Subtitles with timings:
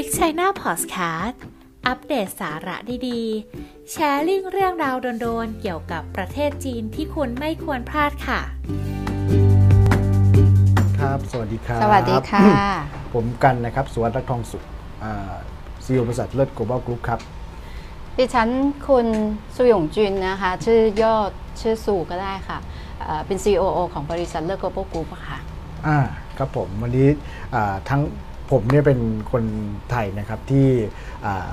[0.00, 1.36] Trick China Podcast
[1.86, 2.76] อัปเดตสาระ
[3.08, 8.40] ดีๆ แชร์ลิงเรื่องราวโดนๆ เกี่ยวกับประเทศจีนที่คุณไม่ควรพลาดค่ะ
[10.98, 12.46] ครับ สวัสดีครับสวัสดีค่ะ
[13.14, 14.64] ผมกันนะครับสุวัสดิ์รักทองสุข
[15.84, 17.20] ซีอีโอบริษัทเลิศ global group ครับ
[18.16, 18.48] ดิฉัน
[18.88, 19.06] คุณ
[19.56, 21.30] สุยงจุนนะคะ ชื่อยอด
[21.60, 22.58] ชื่อสูก็ได้ค่ะ
[23.04, 25.38] เอ่อเป็น COO ของบริษัทเลิศ Global Group อะค่ะ
[25.86, 25.98] อ่า
[26.38, 27.08] ครับผม วันนี้
[27.56, 28.02] อ่าทั้ง
[28.50, 28.98] ผมเนี่ยเป็น
[29.32, 29.44] คน
[29.90, 30.66] ไทยนะครับที่
[31.26, 31.48] อ่า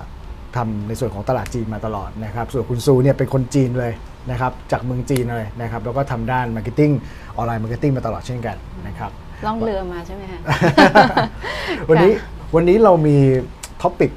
[0.56, 3.94] ทำในส่วนของตลาดจีนมาตลอดนะครับส่วนคุณซูเนี่ยเป็นคนจีนเลย
[4.32, 6.92] นะครับจากเมืองจีนเลยนะครับแล้วก็ทำด้าน marketing
[7.36, 9.12] online marketing มาตลอดเช่นกันนะครับ
[9.46, 10.40] ล่องเรือมาใช่ไหมคะ
[11.90, 12.14] วันนี้
[12.56, 13.18] วันนี้เรามี
[13.82, 14.12] topic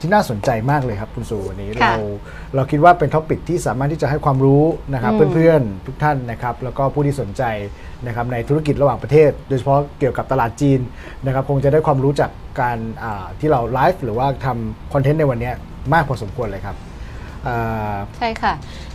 [0.00, 1.96] ที่น่าสนใจมากเลยครับคุณซูวันนี้ค่ะเรา
[2.54, 4.62] เราคิดว่าเป็น topic ที่สามารถที่จะให้ความรู้
[4.94, 7.42] นะครับอืมเพื่อนๆทุกท่านนะครับแล้วก็ผู้ที่สนใจ
[8.06, 10.80] นะครับในธุรกิจระหว่างประเทศ โดยเฉพาะเกี่ยวกับตลาดจีน
[11.24, 12.30] นะครับคงจะได้ความรู้จาก
[12.60, 15.50] การอ่าที่เราไลฟ์หรือว่าทำคอนเทนต์ในวันนี้
[15.92, 16.76] มากพอสมควรเลยครับ
[17.46, 18.54] อ่าใช่ค่ะ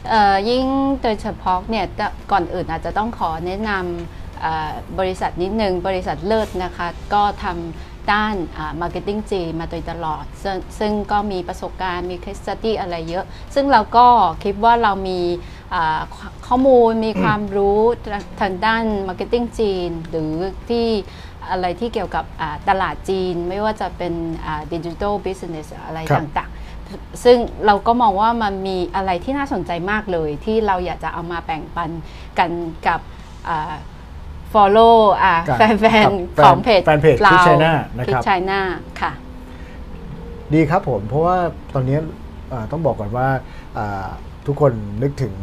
[0.10, 0.64] เอ่อยิ่ง
[1.04, 8.36] โดยเฉพาะเนี่ยก็ก่อนอื่นอาจจะต้องขอแนะนำเอ่อบริษัทนิดนึงบริษัทเลิศนะคะก็ทำ ด้าน
[8.82, 14.08] marketing จีนมาโดยตลอดซึ่งซึ่งก็มีประสบการณ์มี case study อะไรเยอะ ซึ่งเราก็
[14.44, 15.20] คิดว่าเรามี
[16.48, 17.80] ข้อมูลมีความรู้
[18.42, 20.34] ทางด้าน marketing จีน หรือ
[20.70, 20.88] ที่
[21.52, 22.26] อะไรที่เกี่ยวกับ
[22.70, 24.14] ตลาดจีน ไม่ว่าจะเป็น
[24.74, 31.90] digital business อะไรต่างๆ ซึ่งเราก็มองว่ามันมีอะไรที่น่าสนใจมากเลย ที่เราอยากจะเอามาแบ่งปัน
[32.40, 32.52] กัน
[32.88, 33.00] กับ
[34.54, 38.60] follow อ่ากับแฟนกับๆของเพจแฟนเพจเรา Click China นะครับ Click China
[39.02, 39.12] ค่ะ
[40.54, 41.38] ดีครับผม เพราะว่า
[41.74, 41.98] ตอนนี้
[42.50, 43.28] เอ่อต้องบอกก่อนว่า
[43.78, 44.08] อ่า
[44.48, 44.72] ทุกคน
[45.04, 45.34] นึกถึง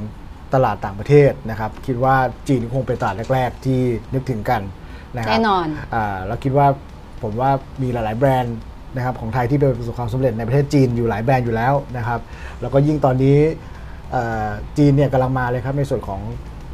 [0.55, 2.17] ตลาดต่างประเทศนะครับ คิดว่า
[2.49, 3.81] จีนคงเป็นตลาดแรก ๆ ที่
[4.15, 4.63] นึกถึงกัน
[5.17, 6.67] นะครับแน่นอนาแล้วคิดว่า
[7.23, 7.51] ผมว่า
[7.83, 8.57] มีหลาย ๆ แบรนด์
[8.97, 12.21] นะครับของไทยที่ประสบความสำเร็จในประเทศจีนอยู่หลายแบรนด์อยู่แล้วนะครับ
[12.61, 13.39] แล้วก็ยิ่งตอนนี้
[14.13, 14.49] เอ่อ
[14.79, 16.21] จีนเนี่ยกำลังมาเลยครับในส่วนของ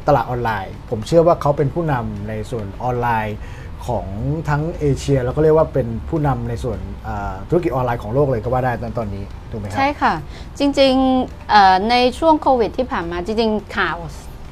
[0.07, 3.37] ตลาดออนไลน์ ผมเชื่อว่าเขาเป็นผู้นำในส่วนออนไลน์
[3.87, 4.07] ของ
[4.49, 6.79] ทั้งเอเชีย แล้วก็เรียกว่าเป็นผู้นำในส่วน
[7.49, 10.13] ธุรกิจออนไลน์ของโลกเลยก็ว่าได้ตอนตอนนี้ถูกไหมครับใช่ค่ะ
[10.59, 13.97] จริงๆในช่วงโควิดที่ผ่านมาจริงๆข่าว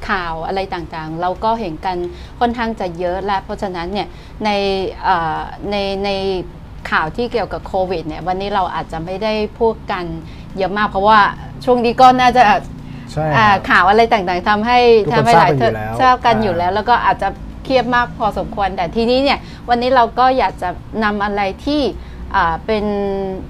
[0.10, 1.98] ข่าวอะไรต่างๆ เราก็เห็นกัน
[2.40, 4.08] ค่อนข้างจะเยอะและเพราะฉะนั้นเนี่ย
[4.46, 4.50] ใน
[5.72, 6.10] ในใน
[6.92, 10.06] ข่าวที่เกี่ยวกับโควิดเนี่ยวันนี้เราอาจจะไม่ได้พูดกัน
[10.58, 11.20] เยอะมากเพราะว่า
[11.66, 12.44] ช่วงนี้ก็น่าจะ
[13.12, 17.28] ใช่อ่าครับข่าวอะไรต่างๆทำให้ทุกคนทำให้หลายทราบกันอยู่แล้วทราบกันอ่าอยู่แล้ว แล้วก็อาจจะ
[17.64, 19.40] เครียดมากพอสมควรแต่ทีนี้เนี่ย
[19.70, 20.70] วันนี้เราก็อยากจะ
[21.04, 21.82] นำอะไรที่
[22.36, 22.86] อ่าเป็น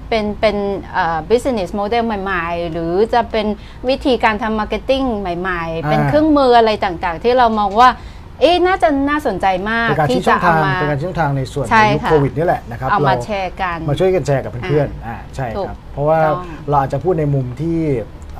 [0.08, 0.56] เป็นเป็น
[0.96, 3.46] อ่า business model ใหม่ๆ หรือจะเป็น
[3.88, 7.90] วิธีการทำ marketing ใหม่ ๆ เป็นอ่าเครื่องมืออะไรต่างๆ ที่เรามองว่า
[8.40, 17.78] เอ๊ะน่าจะน่าสนใจมากเป็นการที่ชี้ช่จะองเอาทางมาเป็นการชี้ช่องทางในส่วนใช่ในยุคค่ะโควิดนี่แหละนะครับเอามารแชร์กันมาช่วยกันแชร์กับเพื่อนๆอ่าอ่าใช่ถูคกรับ เพราะว่าต้องเราอาจจะพูดในมุมที่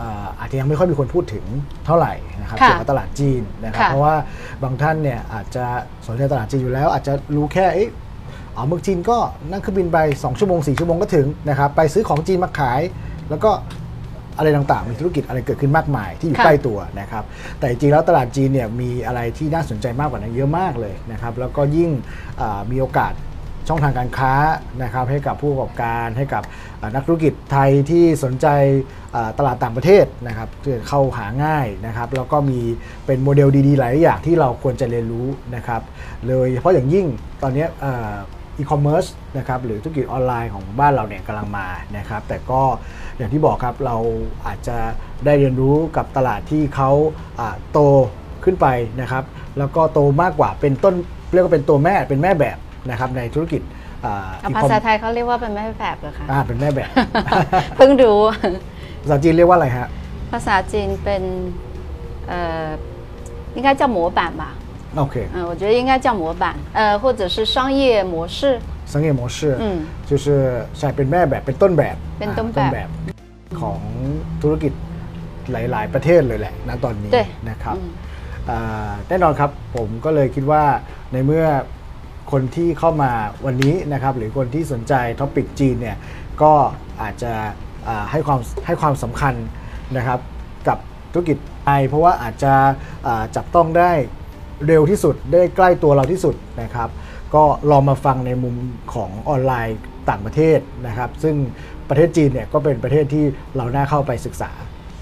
[0.01, 1.45] อ่าอาจจะยังไม่ค่อยมีคนพูดถึง
[1.87, 4.15] เท่าไหร่นะครับค่ะเกี่ยวกับตลาดจีนนะครับค่ะเพราะว่า
[4.63, 5.65] บางท่านเนี่ยอาจจะ
[6.07, 7.91] สนใจตลาดจีนอยู่แล้ว อาจจะรู้แค่เอ๊ะ
[8.55, 9.19] อ๋อเมืองจีนก็
[9.51, 12.81] นั่งเครื่องบินไป 2 ชั่วโมง 4 ชั่วโมงก็ถึงนะครับไปซื้อของจีนมาขาย
[13.31, 13.51] แล้วก็
[14.39, 17.25] อะไรต่างๆ มีธุรกิจอะไรเกิดขึ้นมากมายที่อยู่ค่ะใกล้ตัวนะครับ
[17.59, 21.91] แต่จริงๆแล้วตลาดจีนเนี่ยมีอะไรที่น่าสนใจมากกว่านั้นเยอะมากเลยนะครับ แล้วก็ยิ่ง
[22.41, 23.13] อ่ามีโอกาส
[23.69, 24.33] ช่องทางการค้า
[24.83, 26.43] นะครับให้กับผู้ประกอบการให้กับ
[26.95, 28.47] นักธุรกิจไทยที่สนใจ
[29.39, 30.49] ตลาดต่างประเทศนะครับ
[30.89, 32.61] เข้าหาง่ายนะครับแล้วก็มี
[33.07, 35.27] เป็นโมเดลดีๆ หลายอย่างที่เราควรจะเรียนรู้
[35.57, 35.83] นะครับ
[36.27, 37.07] เลยเฉพาะอย่างยิ่ง
[37.43, 37.67] ตอนนี้
[38.59, 39.05] อีคอมเมิร์ซ
[39.39, 41.67] นะครับหรือธุรกิจออนไลน์ของบ้านเราเนี่ยกำลังมา
[41.97, 42.63] นะครับแต่ก็
[43.17, 43.97] อย่างที่บอกครับเรา
[44.47, 44.79] อาจจะ
[45.25, 46.91] ได้เรียนรู้กับตลาดที่เขา
[47.73, 47.79] โต
[48.45, 48.67] ขึ้นไป
[49.01, 49.25] นะครับ
[49.59, 50.95] แล้วก็โตมากกว่าเป็นต้น
[51.33, 52.59] เรียกว่าเป็นตัวแม่เป็นแม่แบบ
[52.90, 53.62] นะครับในธุรกิจ
[54.06, 56.90] อ่า เอา e-com ภาษาไทยเขาเรียกว่าเป็นแม่แบบเหรอคะ อ่าเป็นแม่แบบ
[57.76, 58.22] เพิ่งรู้
[59.02, 59.88] ภาษาจีนเรียกว่าอะไรฮะ
[60.32, 61.24] ภาษาจีนเป็น
[62.28, 62.68] เอ่อ
[63.58, 64.44] 应该叫模板吧，
[64.98, 66.46] โอเค 嗯，我觉得应该叫模板，
[66.80, 67.82] 呃，或者是商业
[68.14, 68.40] 模式，
[68.94, 69.66] สังเกตโมเชอร์ 嗯，
[70.10, 70.26] 就是
[70.78, 73.80] ใช่เป็นแม่แบบเป็นต้นแบบ เป็นต้นแบบ อ่าของ
[74.42, 74.74] ธุรกิจ
[75.52, 77.18] หลาย ๆ ประเทศเลยแหละณตอนนี้ 对
[77.50, 77.82] นะครับ 嗯
[78.50, 80.64] อ่าแน่นอนครับผมก็เลยคิดว่า
[81.12, 81.46] ในเมื่อ
[82.33, 83.11] คนที่เข้ามา
[83.47, 85.97] วันนี้นะครับหรือคนที่สนใจท็อปิกจีนเนี่ย
[86.43, 86.53] ก็
[87.03, 87.33] อาจจะ
[88.11, 89.35] ให้ความให้ความสำคัญ
[89.97, 90.21] นะครับ
[90.69, 90.79] กับ
[91.13, 92.55] ธุรกิจไทยเพราะว่าอาจจะ
[93.37, 93.93] จับต้องได้
[94.67, 96.89] เร็วที่สุดได้ใกล้ตัวเราที่สุดนะครับ
[97.35, 98.57] ก็ลองมาฟังในมุม
[98.95, 99.79] ของออนไลน์
[100.11, 101.37] ต่างประเทศนะครับ ซึ่ง
[101.89, 103.25] ประเทศจีนเนี่ยก็เป็นประเทศที่
[103.57, 104.51] เราน่าเข้าไปศึกษา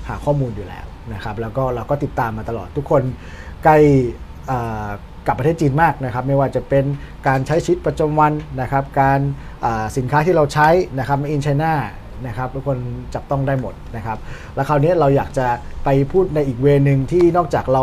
[0.08, 3.02] หาข้อมูลอยู่แล้วนะครับ แล้วก็เราก็ติดตามมาตลอดทุกคน
[3.64, 3.78] ใกล้
[4.50, 4.88] อ่า
[5.26, 6.84] กับประเทศจีนมากนะครับไม่ว่าจะเป็น
[7.28, 9.20] การใช้ชีวิตประจำวันนะครับการ
[9.96, 10.68] สินค้าที่เราใช้
[10.98, 11.72] นะครับ in China
[12.26, 12.78] นะครับทุกคน
[13.14, 14.18] จับต้องได้หมดนะครับ
[14.54, 15.46] แล้วคราวนี้เราอยากจะ
[15.84, 17.82] ไปพูดในอีกเวนึงที่นอกจากเรา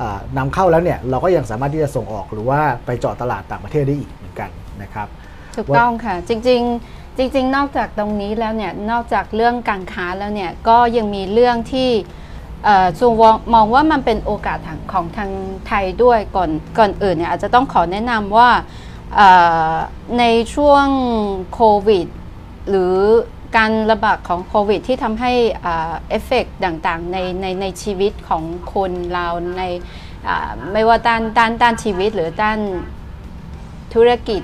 [0.00, 4.50] อ่านำเข้าแล้วเนี่ยเราก็ยังสามารถที่จะส่งออกหรือว่าไปเจาะตลาดต่างประเทศได้อีกเหมือนกัน
[4.82, 5.08] นะครับ
[5.56, 11.90] ถูกต้องค่ะจริง ๆจริงๆ นอกจากตรงนี้แล้วเนี่ย นอกจากเรื่องการค้าแล้วเนี่ย ก็ยังมีเรื่องที่
[12.98, 13.14] ส่วน
[13.54, 14.58] มองว่ามันเป็นโอกาส
[14.92, 15.30] ของทาง
[15.66, 18.50] ไทยด้วยก่อนก่อนอื่นเนี่ยอาจจะต้องขอแนะนำว่า
[20.18, 20.24] ใน
[20.54, 20.86] ช่วง
[21.54, 22.06] โควิด
[22.68, 22.94] หรือ
[23.56, 28.42] การระบาดของโควิดที่ทำให้เอฟเฟกต่างๆในในในชีวิตของ
[28.74, 29.62] คนเราใน
[30.72, 32.58] ไม่ว่าด้านด้านด้านชีวิตหรือด้าน
[33.94, 34.42] ธุรกิจ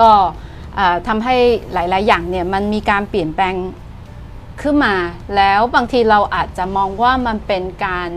[0.00, 0.12] ก็
[1.08, 1.36] ทำให้
[1.72, 3.54] หลาย ๆ อย่างเนี่ยมันมีการเปลี่ยนแปลง
[4.62, 4.94] ขึ้นมา
[5.36, 8.10] แล้วบางทีเราอาจจะมองว่ามันเป็นการ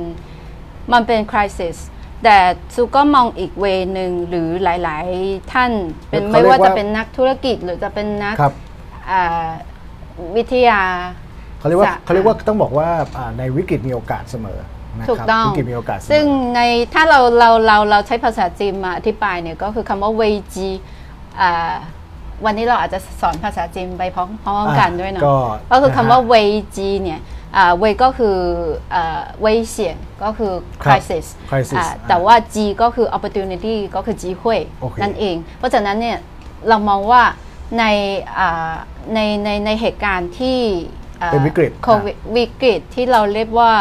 [0.93, 1.77] มันเป็นคริสิส
[2.23, 2.37] แต่
[2.75, 3.65] ซูก็มองอีกเว
[3.99, 5.71] นึงหรือหลาย ๆ ท่าน
[6.09, 8.53] เป็นเขาไม่เรียกว่าว่าจะเป็นนักธุรกิจหรือจะเป็นนักครับ
[9.11, 9.49] อ่า
[10.35, 10.81] วิทยา
[11.59, 14.59] เขาเรียกว่าจะเขาเรียกว่าต้องบอกว่าอ่าในวิกฤตมีโอกาสเสมอ
[14.97, 16.25] นะถูกครับต้องวิกฤตมีโอกาสเสมอซึ่ง
[16.55, 16.61] ใน
[16.93, 20.23] ถ้าเราเราเราเราใช้ภาษาจีนมาอธิบายเนี่ยก็คือคำว่าเว
[20.55, 20.69] จี
[21.41, 21.73] อ่า
[22.45, 25.23] วันนี้เราอาจจะสอนภาษาจีนไปพร้อมๆกันด้วยเนาะ
[25.71, 26.33] ก็คือคำว่าเว
[26.75, 27.19] จีเนี่ย
[27.79, 28.37] เวก็คือ
[29.41, 30.53] เวเสี่ยงก็คือ
[30.83, 31.25] crisis
[32.07, 34.59] แต่ว่าจีก็คือ opportunity ก็คือจีหุย
[35.01, 36.17] นั่นเอง เพราะฉะนั้นเนี่ย
[36.67, 37.23] เรามองว่า
[37.77, 37.83] ใน
[39.13, 40.59] ในในในเหตุการณ์ที่
[41.31, 43.73] เป็นวิกฤตโควิดวิกฤตที่เราเรียกว่า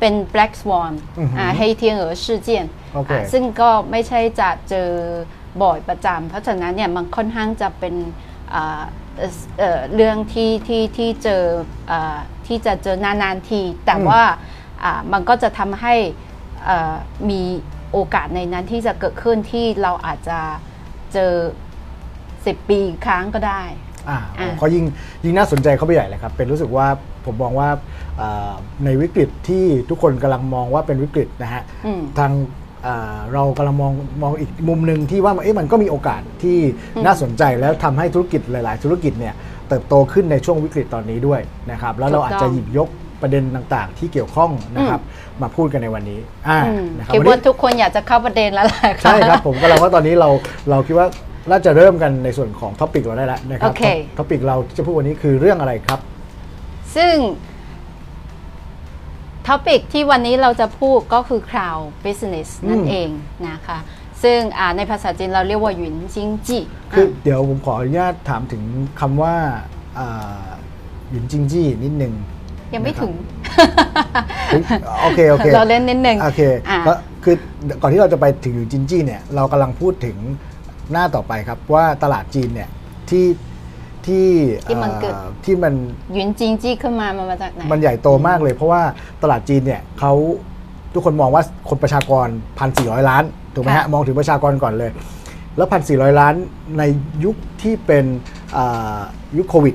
[0.00, 0.92] เป็น black swan
[1.58, 2.48] ให้เทียนเอ๋อ事件
[3.32, 4.90] ซึ่งก็ไม่ใช่จะเจอ
[5.62, 7.94] บ่อยประจำเพราะฉะนั้นเนี่ยมันค่อนข้างจะเป็น
[8.54, 8.82] อ่า
[9.18, 11.42] เอ่อเอ่อเรื่องที่ที่ที่เจอ
[11.90, 14.22] อ่าที่จะเจอนานๆที แต่อืมว่า
[14.84, 15.94] อ่ามันก็จะทำให้
[16.64, 16.94] เอ่อ
[17.30, 17.42] มี
[17.92, 20.38] โอกาสในนั้นที่จะเกิดขึ้นที่เราอาจจะ
[21.12, 21.32] เจอ
[22.04, 23.62] 10 ปีครั้งก็ได้
[24.08, 24.84] อ่าอ่าก็ยิ่ง
[25.24, 26.86] ยิ่งน่าสนใจเข้าไปใหญ่เลยครับ เป็นรู้สึกว่า
[27.24, 27.68] ผมมองว่า
[28.20, 28.52] อ่า
[28.84, 32.63] ในวิกฤตที่ทุกคนกำลังมองว่าเป็นวิกฤตนะฮะอืมทางอ่า
[33.34, 33.92] เรากำลังมอง
[34.22, 36.58] มองอีกมุมหนึ่งที่ว่าเอ๊ะมันก็มีโอกาสที่
[37.04, 39.34] น่าสนใจแล้วทำให้ธุรกิจหลาย ๆ ธุรกิจเนี่ย
[39.68, 41.40] เติบโตขึ้นในช่วงวิกฤตตอนนี้ด้วย
[41.70, 42.88] นะครับแล้วเราอาจจะหยิบยก
[43.22, 45.00] ประเด็นต่าง ๆ ที่เกี่ยวข้องนะครับ
[45.42, 50.28] มาพูดกันในวันนี้อ่าอืมนะครับคิดว่าวันนี้ทุกคนอยากจะเข้าประเด็นแล้วแหละใช่ครับผมก็เราว่าตอนนี้เรา
[50.70, 51.06] เราคิดว่า
[51.50, 53.84] น่าจะเริ่มกันในส่วนของ topic เราได้แล้วนะครับโอเค
[54.18, 56.00] topic เราที่จะพูดวันนี้คือเรื่องอะไรครับ
[56.96, 57.14] ซึ่ง
[59.46, 63.10] topic ที่วันนี้เราจะพูดก็คือ cloud business อืมนั่นเอง
[63.48, 63.78] นะคะ
[64.22, 66.58] ซึ่งอ่าในภาษาจีนเราเรียกว่า云经济
[66.92, 68.62] คือเดี๋ยวผมขออนุญาตถามถึง
[69.00, 69.34] คำว่า
[69.98, 70.44] อ่า
[71.10, 72.12] หยุนจิงจี้นิดนึง
[72.74, 73.12] ยังไม่ถึง
[74.48, 74.62] เฮ้ย
[75.02, 76.40] โอเค โอเค เราเล่นนิดนึง โอเค
[76.70, 76.92] อ่าก็
[77.24, 77.36] คือ
[77.80, 80.16] ก่อนที่เราจะไปถึงหยุนจิงจี้เนี่ย เรากำลังพูดถึง
[80.92, 82.70] หน้าต่อไปครับว่าตลาดจีนเนี่ย
[83.10, 83.24] ที่
[84.06, 84.30] ที่
[84.66, 85.74] ที่มันเกิดอ่าที่มัน
[86.14, 88.82] หยุนจิงจีขึ้นมามันมาจากไหน มันใหญ่โตมากเลย เพราะว่า
[89.22, 90.12] ตลาดจีนเนี่ยเขา
[90.94, 92.26] ทุกคนมองว่าคนประชากร
[92.68, 93.24] 1,400 ล้าน
[93.54, 94.90] ถูกไหมฮะค่ะมองถึงประชากรก่อนเลย
[95.56, 96.34] แล้ว 1,400 ล้าน
[96.78, 96.82] ใน
[97.24, 98.04] ยุคที่เป็น
[98.56, 98.98] อ่า
[99.38, 99.74] ยุคโควิด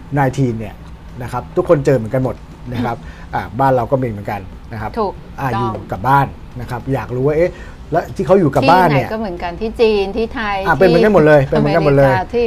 [0.00, 0.74] -19 เนี่ย
[1.22, 2.36] นะครับทุกคนเจอเหมือนกันหมด
[2.72, 2.96] นะครับ
[3.34, 4.40] อ่าบ้านเราก็มีเหมือนกัน
[4.72, 6.26] นะครับถูกอ่าต้ออยู่งกับบ้าน
[6.60, 7.50] นะครับอยากรู้ว่าเอ๊ะ
[7.92, 12.46] แล้วที่เขาอยู่กับที่บ้านไหนเนี่ยก็เหมือนกันที่จีนที่ไทยอะเป็นเหมือนกันหมดเลยเป็นเหมือนกันหมดเลยอริาที่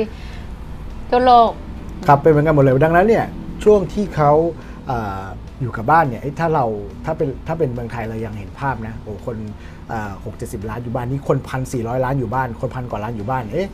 [1.14, 1.52] ทั่วโลก
[2.08, 3.26] ครับเป็นเหมือนกันหมดเลยดังนั้นเนี่ย
[3.64, 4.32] ช่วงที่เขา
[4.90, 5.26] อา
[5.62, 6.66] อยู่กับบ้านเนี่ยเอ้ยถ้าเรา
[7.06, 9.38] ถ้าเป็นถ้าเป็นเมืองไทยเรายังเห็นภาพนะโอ้คน
[10.26, 13.68] หกเจ็ดสิบล้านอยู่บ้านนี่คนพันสี่ร้อยล้านอยู่บ้าน คนพันกว่าล้านอยู่บ้านเอ๊ะ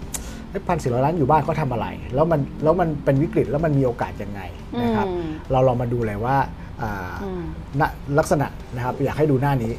[0.68, 4.42] พันสี่ร้อยล้านอยู่บ้านเขาทำอะไร แล้วมันแล้วมันเป็นวิกฤตแล้วมันมีโอกาสยังไง
[4.82, 6.38] นะครับอืมเราลองมาดูเลยว่า
[6.82, 7.44] อ่าอืม
[7.80, 7.82] ณ
[8.20, 9.74] ลักษณะนะครับอยากให้ดูหน้านี้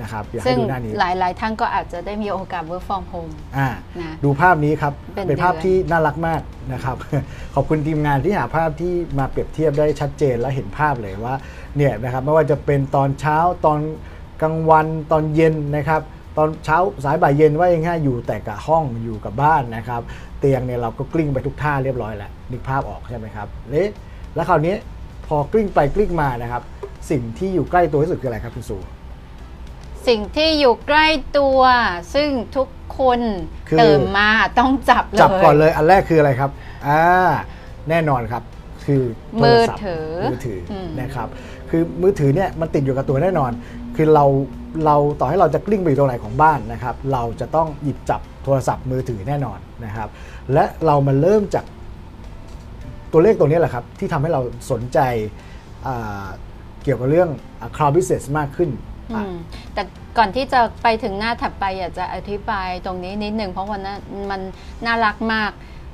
[0.00, 3.68] นะครับอยากซึ่ให้งดูหน้านี้หลายๆท่านก็อาจจะได้มีโอกาส work from home อ่า
[4.00, 6.40] นะดูภาพนี้ครับเป็นเป็นภาพเดือนที่น่ารักมาก
[6.72, 6.96] นะครับ
[7.54, 11.34] ขอบคุณทีมงานที่หาภาพที่มาเปรียบเทียบได้ชัดเจนและเห็นภาพเลยว่า
[11.76, 13.80] เนี่ยนะครับไม่ว่าจะเป็นตอนเช้าตอน
[14.42, 16.02] กลางวันตอนเย็นนะครับ
[16.38, 20.00] ตอนเช้าสายบ่ายเย็นว่ายังไงอยู่แต่กับห้องอยู่กับบ้านนะครับ
[20.40, 23.90] เตียงเนี่ยเราก็กลิ้งไปทุกท่าเรียบร้อยแล้วนึกภาพออกใช่ไหมครับเละ
[24.34, 24.74] แล้วคราวนี้
[25.26, 26.62] พอกลิ้งไปกลิ้งมานะครับ
[27.10, 28.76] สิ่งที่อยู่ใกล้ตัวที่สุดคืออะไรครับคุณสู
[30.08, 31.06] สิ่งที่อยู่ใกล้
[31.38, 31.60] ตัว
[32.14, 32.68] ซึ่งทุก
[32.98, 33.20] คน
[33.68, 36.50] คือ ตื่นมาต้องจับเลยจับก่อนเลยอันแรกคืออะไรครับ
[36.86, 37.02] อ่า
[37.90, 38.42] แน่นอนครับ
[38.84, 39.02] คือ
[39.36, 41.28] โทมืรอศัพท์ถือมือถืออม นะครับ
[41.70, 43.50] คือมือถือเนี่ยมันติดอยู่กับตัวแน่นอน
[43.96, 44.24] คือเรา
[44.86, 50.08] เราต่อให้เราจะกลิ้งไปอยู่ตรงไหนของบ้านนะครับ เราจะต้องหยิบจับโทรศัพท์มือถือแน่นอนนะครับ
[50.52, 51.64] และเรามาเริ่มจาก
[53.12, 54.98] ตัวเลขตัวนี้แหละครับ ที่ทำให้เราสนใจ
[55.86, 56.26] อ่า
[56.82, 57.30] เกี่ยวกับเรื่อง
[57.76, 58.93] cloud business มากขึ้นอือะม
[59.74, 59.82] แต่
[60.18, 63.98] ก่อนที่จะไปถึงหน้าถัดไปอยากจะอธิบายตรงนี้นิดหนึ่งเพราะว่านั้น
[64.30, 64.40] มัน
[64.86, 65.50] น่ารักมาก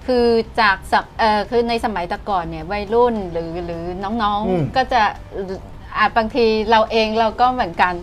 [0.06, 0.26] คือ
[0.60, 5.02] จากสมเอ่อคือในสมัยแต่ก่อนเนี่ยวัยรุ่นหรือหรือน้องอืมๆก็จะ
[5.98, 7.94] อาจบางทีเราเองเราก็เหมือนกัน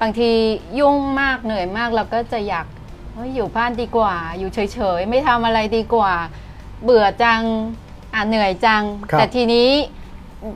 [0.00, 0.30] บางที
[0.78, 2.66] ยุ่งมากเหนื่อยมากเราก็จะอยาก
[3.14, 4.58] เฮ้ยอยู่บ้านดีกว่า อยู่เฉ
[4.98, 6.12] ยๆ ไม่ทำอะไรดีกว่า
[6.82, 7.42] เบื่อจัง
[8.14, 9.70] อะเหนื่อยจังครับแต่ทีนี้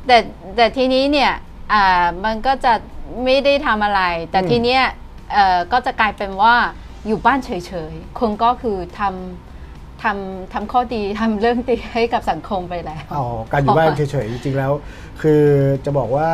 [0.06, 0.18] แต่
[0.56, 1.32] แต่ทีนี้เนี่ย
[1.72, 1.84] อ่า
[2.24, 2.72] มันก็จะ
[3.24, 4.82] ไม่ได้ทำอะไร แต่อืมทีเนี้ย
[5.32, 6.54] เอ่อก็จะกลายเป็นว่า
[7.06, 7.50] อยู่บ้านเฉ
[7.90, 14.72] ยๆคนก็คือทำทำทำข้อดีทำเรื่องดีให้กับสังคมไปแล้วอ๋อการอยู่บ้านเฉยๆ จริงๆแล้ว
[15.22, 15.42] คือ
[15.84, 16.30] จะบอกว่า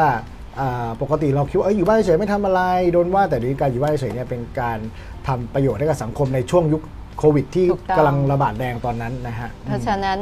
[0.61, 2.63] อ่าปกติเราคิดว่าเอยอยู่บ้านเฉยๆไม่ทำอะไร
[2.93, 4.79] โดนว่าแต่เดี๋ยวนี้การอยู่บ้านเฉยๆเนี่ยเป็นการ
[5.27, 6.83] ทำประโยชน์ให้กับสังคมในช่วงยุค
[7.19, 10.19] โควิดที่ถูกต้องกำลังระบาดแดงตอนนั้นนะฮะเพราะฉะนั้น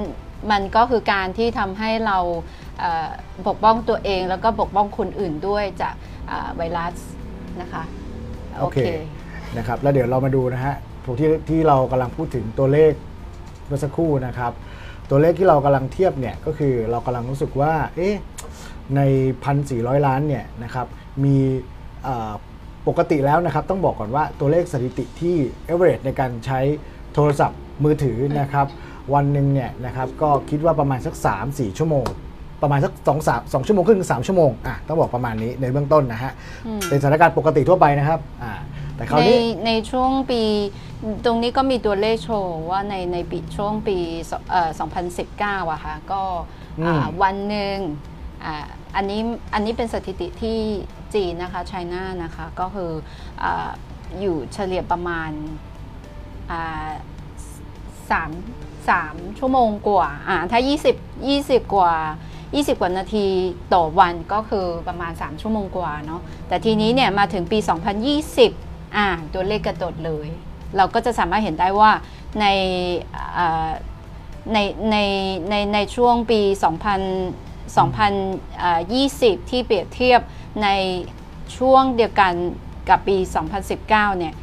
[0.51, 2.19] มันก็คือการที่ทำให้เรา
[2.79, 3.09] เอ่อ
[3.49, 5.95] ปกป้องตัวเอง แล้วก็ปกป้องคนอื่นด้วยจาก
[6.31, 6.95] อ่าไวรัส
[7.61, 7.83] นะคะ
[8.61, 8.79] โอเค
[9.57, 10.75] นะครับแล้วเดี๋ยวเรามาดูนะฮะ
[11.21, 12.93] ที่ที่เรากำลังพูดถึงตัวเลข
[13.67, 14.53] เมื่อสักครู่นะครับ
[15.11, 18.15] ตัวเลขที่เรากำลังเทียบเนี่ยก็คือเรากำลังรู้สึกว่าเอ๊ะ
[18.97, 19.01] ใน
[19.55, 20.87] 1,400 ล้านเนี่ยนะครับ
[21.25, 21.37] มี
[22.05, 22.33] เอ่อ
[22.89, 25.37] ปกติแล้วนะครับต้องบอกก่อนว่าตัวเลขสถิติที่
[25.69, 26.61] average ในการใช้
[27.15, 28.67] โทรศัพท์มือถือนะครับ
[29.15, 31.15] วันหนึ่งเนี่ยนะครับก็คิดว่าประมาณสัก
[31.47, 32.07] 3-4 ชั่วโมง
[32.63, 36.33] ประมาณสัก2 3 2ชั่วโมงครึ่งถึง3ชั่วโมงอะต้องบอกประมาณนี้ในเบื้องต้นนะฮะ
[36.67, 38.53] อืม เป็นสถานการณ์ปกติทั่วไปนะครับอ่า
[38.97, 40.43] แต่คราวในนี้ ในช่วงปี
[41.25, 43.97] ตรงนี้ก็มีตัวเลขโชว์ว่าในในปีช่วงปี
[44.31, 44.71] สเอ่อ
[45.21, 46.23] 2019อะค่ะก็
[46.87, 47.77] อ่าอืม วันหนึ่ง
[48.45, 48.67] อ่า
[48.97, 49.21] อันนี้
[49.55, 50.59] อันนี้เป็นสถิติที่
[51.15, 52.91] จีนนะคะไชน่านะคะก็คือ
[53.43, 53.69] อา
[54.21, 55.31] อยู่เฉลี่ยประมาณ
[56.51, 56.89] อ่า
[58.11, 58.31] สาม
[58.89, 60.61] สามชั่วโมงกว่าอ่าถ้า
[61.11, 61.93] 20 20 กว่า
[62.39, 63.27] 20 กว่านาที
[63.75, 67.59] ต่อวันก็คือประมาณ 3 ชั่วโมงกว่าเนาะแต่ทีนี้เนี่ยมาถึงปี
[68.27, 70.29] 2020อ่าตัวเลขกระโดดเลย
[70.77, 71.91] เราก็จะสามารถเห็นได้ว่า
[72.41, 72.47] ใน
[74.53, 74.59] ใน
[74.91, 74.97] ใน
[75.51, 76.53] ในในช่วงปี 2000
[77.79, 80.21] 2020 ที่เปรียบเทียบ
[80.63, 80.69] ใน
[81.57, 82.33] ช่วงเดียวกัน
[82.89, 83.17] กับปี
[83.69, 84.35] 2019 เนี่ย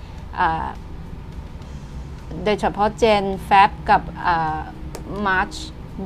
[2.43, 4.59] โดยเฉพาะ Gen Fab กับอ่า
[5.27, 5.57] March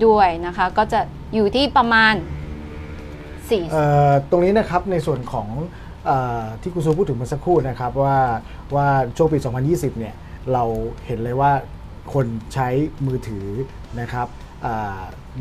[0.05, 0.99] ด้วยนะคะ ก็จะ
[1.33, 2.13] อยู่ที่ประมาณ
[3.47, 5.47] 4ตรงนี้นะครับในส่วนของ
[6.09, 6.11] อ
[6.61, 8.17] ที่คุณซูพูดถึงเมื่อสักครู่นะครับว่า
[8.75, 8.87] ว่า
[9.17, 9.37] ช่วงปี
[9.69, 10.15] 2020 เนี่ย
[10.53, 10.63] เรา
[11.05, 11.51] เห็นเลยว่า
[12.13, 12.67] คนใช้
[13.05, 13.47] มือถือ
[14.01, 14.27] นะครับ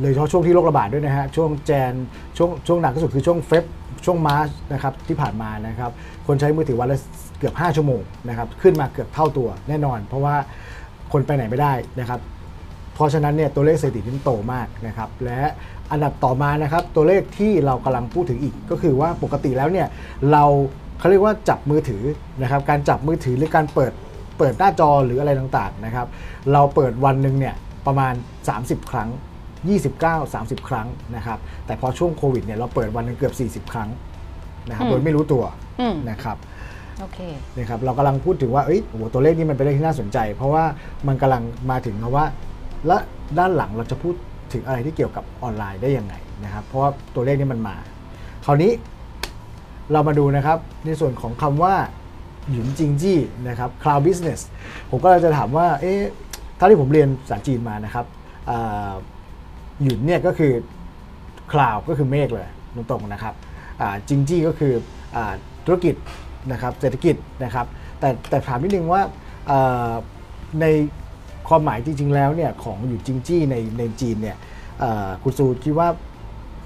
[0.00, 1.92] เลยเฉพาะช่วงที่โรคระบาดด้วยนะฮะช่วงแจน
[2.36, 3.64] ช่วงช่วงหนักที่สุดคือช่วงเฟบ
[4.04, 5.90] ช่วงมาร์ชนะครับที่ผ่านมานะครับ
[6.26, 6.98] คนใช้มือถือวันละ
[7.38, 10.36] เกือบ 5 ชั่วโมงนะครับขึ้นมาเกือบเท่าตัวแน่นอน เพราะว่า
[11.12, 12.20] คนไปไหนไม่ได้นะครับ
[12.94, 15.40] เพราะฉะนั้นเนี่ยตัวเลขสถิตินี่โตมากนะครับ และ
[15.90, 19.86] อันดับต่อมานะครับตัวเลขที่เรากำลังพูดถึงอีก ก็คือว่าปกติแล้วเนี่ย
[20.32, 20.44] เรา
[20.98, 22.02] เขาเรียกว่าจับมือถือ
[22.42, 23.92] นะครับ การจับมือถือหรือการเปิด
[24.38, 26.06] เปิดหน้าจอหรืออะไรต่างๆนะครับ
[26.52, 27.54] เราเปิดวันหนึ่งเนี่ย
[27.86, 28.14] ประมาณ
[28.52, 29.08] 30 ครั้ง
[29.68, 33.88] 29 30 ครั้งนะครับ แต่พอช่วงโควิดเนี่ยเราเปิดวันหนึงเกือบ 40 ครั้ง
[34.68, 35.44] นะครับอืมโดยไม่รู้ตัว
[35.80, 36.51] อืมนะครับโอเค
[37.58, 40.64] นะครับเรากำลังพูดถึงว่าเอ้ยโอ้โหตัวเลขนี้มันเป็นเลขที่น่าสนใจ เพราะว่า
[41.08, 42.24] มันกำลังมาถึงเพราะว่า
[42.86, 42.98] และ
[43.38, 44.14] ด้านหลังเราจะพูด
[44.52, 47.76] ถึงอะไรที่เกี่ยวกับออนไลน์ได้ยังไงนะครับเพราะว่าตัวเลขนี้มันมา
[48.46, 48.72] คราวนี้
[49.92, 51.74] เรามาดูนะครับในส่วนของคำว่า
[52.50, 53.18] หยุนจิงจี้
[53.48, 54.40] นะครับ cloud business
[54.90, 56.00] ผมก็เลยจะถามว่าเอ๊ะ
[56.58, 58.06] ถ้าที่ผมเรียนภาษาจีนมานะครับ
[59.82, 60.52] หยุนเนี่ยก็คือ
[61.52, 63.34] cloud ก็คือเมฆเลยตรงๆนะครับ
[64.08, 64.72] จิงจี้ก็คือ
[65.16, 65.18] อ
[65.66, 65.94] ธุรกิจ
[66.52, 67.66] นะครับเศรษฐกิจนะครับ
[67.98, 69.02] แต่แต่ถามนิดนึงว่า
[70.60, 70.66] ใน
[71.48, 74.36] ความหมายจริง ๆ แล้วเนี่ยของอยู่จิงจี้ในในจีนเนี่ย
[75.22, 75.88] คุณซูคิดว่า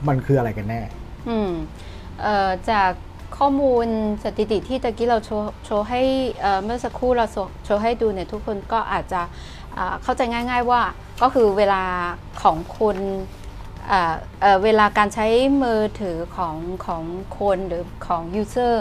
[0.08, 0.80] มันคืออะไรกันแน่
[1.28, 1.50] อืม
[2.24, 2.90] ออจาก
[3.38, 3.86] ข้อมูล
[4.24, 5.18] สถิติที่ตะกี้เรา
[5.64, 6.02] โชว์ให้
[6.64, 7.26] เมื่อสักครู่เรา
[7.64, 9.20] โชว์ให้ดูเนี่ยทุกคนก็อาจจะ
[10.02, 10.80] เข้าใจง่าย ๆว่า
[11.22, 11.82] ก็คือเวลา
[12.42, 12.96] ของคุณ
[13.90, 15.26] อ่าเเวลาการใช้
[15.62, 16.56] มือถือของ
[16.86, 17.02] ของ
[17.38, 18.74] คนหรือของ user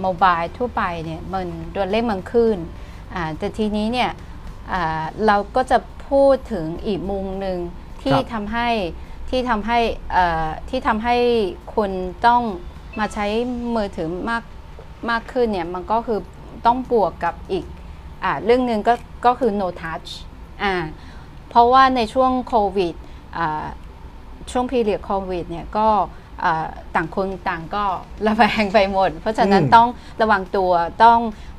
[0.00, 2.56] โมบายทั่วไปเนี่ยมันตัวเลขมันขึ้น
[3.14, 4.10] อ่าแต่ทีนี้เนี่ย
[4.72, 7.58] อ่าเราก็จะพูดถึงอีกมุมหนึ่ง
[8.02, 8.68] ที่ครับทำให้
[9.28, 9.78] ที่ทำให้
[10.12, 11.16] เอ่อที่ทำให้
[11.74, 11.90] คุณ
[12.26, 12.42] ต้อง
[12.98, 13.26] มาใช้
[13.74, 14.44] มือถือมาก
[15.10, 16.20] มากขึ้นเนี่ยมันก็คือ
[16.66, 17.64] ต้องบวกกับอีก
[18.24, 18.94] อ่าเรื่องหนึ่งก็
[19.26, 20.10] ก็คือ no touch
[20.62, 20.74] อ่า
[21.48, 22.94] เพราะว่าในช่วงโควิด
[23.36, 23.64] อ่า
[24.50, 26.08] ช่วงพีเรียดโควิดเนี่ยก็อ่า
[26.94, 27.84] ต่างคนต่างก็
[28.26, 29.88] ระแวงไปหมด เพราะฉะนั้นอืมต้อง
[30.22, 30.72] ระวังตัว
[31.04, 31.18] ต้อง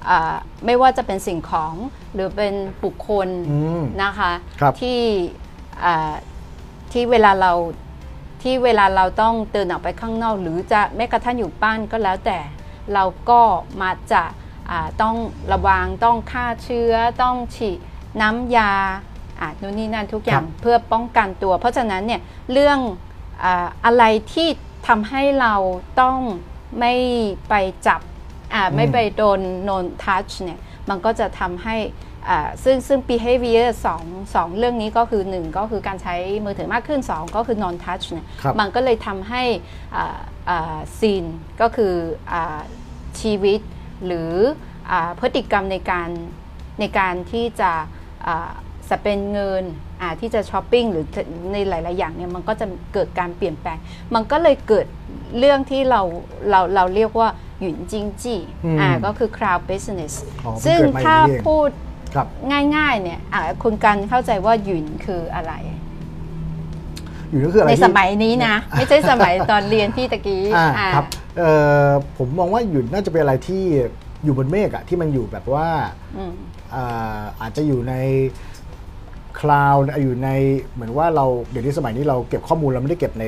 [0.10, 1.74] อาไม่ว่าจะเป็นสิ่งของ
[2.14, 5.00] หรือเป็นบุคคลอืมนะคะครับที่
[5.84, 6.14] อ่า
[6.92, 7.54] ที่เวลาเรา
[8.42, 12.40] ที่เวลาเราต้องเดินออกไปข้างนอก หรือจะแม้กระทั่งอยู่บ้านก็แล้วแต่
[12.94, 13.42] เราก็
[13.82, 14.24] มาจะ
[14.70, 15.16] อาต้อง
[15.54, 17.78] ระวังต้องฆ่าเชื้อ ต้องฉีด
[18.22, 18.74] น้ำยา
[19.40, 22.22] อะนู่นนี่นั่นทุกอย่างครับเพื่อป้องกันตัว เพราะฉะนั้นเนี่ย
[22.52, 22.80] เรื่อง
[23.44, 24.50] อาอะไรที่
[24.88, 25.56] ทำให้เรา
[26.02, 26.18] ต้อง
[26.80, 26.94] ไม่
[27.50, 27.54] ไป
[27.88, 28.02] จับ
[28.54, 30.60] อ่าไม่ไปโดน non touch เนี่ย
[30.90, 31.76] มันก็จะทำให้
[32.30, 34.04] อ่าซึ่งซึ่ง behavior สอง
[34.36, 39.44] สองเรื่องนี้ก็คือ 1 ก็คือการใช้มือถือมากขึ้น 2 ก็คือ non touch เนี่ยครับมันก็เลยทำให้
[41.00, 41.26] ซีน
[41.62, 41.94] ก็คือ
[42.32, 42.62] อา
[43.22, 43.60] ชีวิต
[44.06, 44.32] หรือ
[44.92, 46.10] อาพฤติกรรมในการ
[46.80, 47.72] ในการที่จะ
[48.28, 48.52] อ่า
[48.90, 49.89] สเปนเงินอ่า
[50.20, 51.06] ที่จะช้อปปิ้งหรือ
[51.52, 53.78] ในหลาย ๆ อย่างเนี่ยมันก็จะเกิดการเปลี่ยนแปลง
[54.16, 54.86] มันก็เลยเกิด
[55.40, 56.02] เรื่องที่เรา
[56.50, 57.30] เราเราเรียกว่า
[57.60, 60.14] หยุนจิงจี้อืมอ่าก็คือ crowd business
[60.46, 61.70] อ๋อเพิ่งซึ่งเกิดมาอย่างนี้ถ้าเองพูด
[62.16, 62.28] ครับ
[62.76, 65.54] ง่าย ๆ เนี่ยอ่าคุณกันเข้าใจว่าหยุนคืออะไร
[67.30, 71.06] อยู่ก็คืออะไรในที่สมัยนี้นะ ไม่ใช่สมัยตอนเรียนที่ตะกี้อ่าอ่าครับ
[71.38, 71.52] เอ่
[71.86, 73.64] อผมมองว่าหยุดน่าจะเป็นอะไรที่
[74.24, 75.68] อยู่บนเมฆอะที่มันอยู่แบบว่า
[76.18, 76.34] อืม
[76.76, 77.94] อ่าอาจจะอยู่ใน
[79.42, 80.30] คลาวด์อยู่ใน
[80.74, 83.26] เหมือนว่าเราเดี๋ยวนี้สมัยนี้เราเก็บข้อมูลเราไม่ได้เก็บใน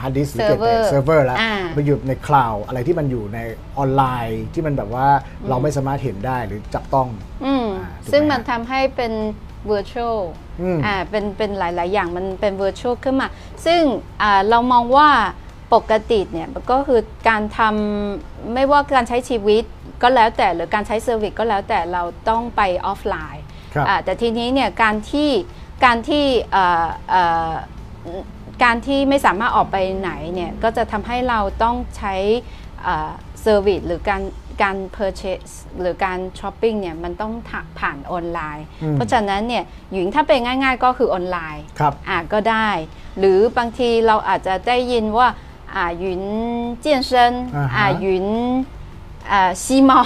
[0.00, 3.38] ฮาร์ดดิสก์หรือเก็บใน Server เซิร์ฟเวอร์แล้วอ่าไปอยู่ในคลาวด์อะไรที่มันอยู่ใน
[3.78, 5.06] ออนไลน์ที่มันแบบว่า
[5.48, 7.08] เราไม่สามารถเห็นได้หรือจับต้อง
[7.44, 9.12] อืมอ่าถูกไหมซึ่งมันทำให้เป็น
[9.70, 10.18] virtual
[10.62, 13.28] อืม อ่าเป็นเป็นหลาย ๆ อย่างมันเป็น virtual ขึ้นมา
[13.66, 13.82] ซึ่ง
[14.22, 15.08] อ่าเรามองว่า
[15.74, 19.64] ปกติเนี่ยมันก็คือการทำไม่ว่าการใช้ชีวิต
[20.02, 23.43] ก็แล้วแต่หรือการใช้ service ก็แล้วแต่เราต้องไปออฟไลน์
[23.74, 25.30] ครับอ่าแต่ทีนี้เนี่ยการที่
[25.84, 27.52] การที่เอ่อเอ่อ
[28.64, 32.14] การที่ไม่สามารถออกไปไหนเนี่ยก็จะทำให้เราต้องใช้
[32.84, 34.22] service หรือการ
[34.62, 37.32] การ purchase หรือการช้อปปิ้งเนี่ยมันต้อง
[37.78, 42.68] ผ่านออนไลน์ อืมเพราะฉะนั้นเนี่ยหญิงถ้าเป็นง่ายๆก็คือออนไลน์ครับอ่าก็ได้
[43.18, 45.28] หรือบางทีเราอาจจะได้ยินว่า
[45.74, 46.22] อ่า云
[46.80, 48.26] 健身อ่าฮะอ่า 云
[49.30, 50.02] อ่าซีเมา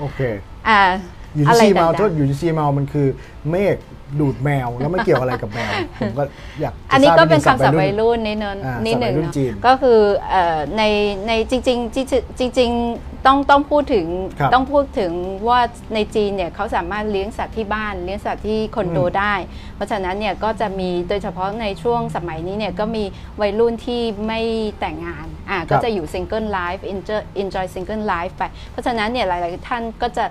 [0.00, 0.20] โอเค
[0.68, 3.06] อ่าห ยุนอะไรซีเมาต่างๆโทษหยุนซีเมามันคือ
[3.50, 3.76] เมฆ
[4.20, 6.24] ดูดแมวแล้วไม่เกี่ยวอะไรกับแมวผมก็
[6.60, 9.98] อยากจะอันนี้ทราบก็เป็นดงคำศัพท์วัยรุ่นนิดนึงอ่านิดหนึ่งศัพท์วัยรุ่นเนอะจีนก็คือ
[10.30, 10.82] เอ่อใน
[11.26, 12.02] ในจริงๆจริ
[12.48, 14.06] งๆจริงๆต้องต้องพูดถึง
[14.38, 15.12] ครับต้องพูดถึง
[15.48, 15.60] ว่า
[15.94, 19.34] ในจีนเนี่ยเขาสามารถเลี้ยงสัตว์ที่บ้านเลี้ยงสัตว์ที่คอนโดอืมได้
[19.74, 23.04] เพราะฉะนั้นเนี่ยก็จะมีโดยเฉพาะในช่วงสมัยนี้เนี่ยก็มี
[23.40, 24.40] วัยรุ่นที่ไม่
[24.80, 30.24] แต่งงานอ่าก็จะอยู่ single life enjoy enjoy single life ไป เพราะฉะนั้นเนี่ยหลาย ๆ ท่านก็จะ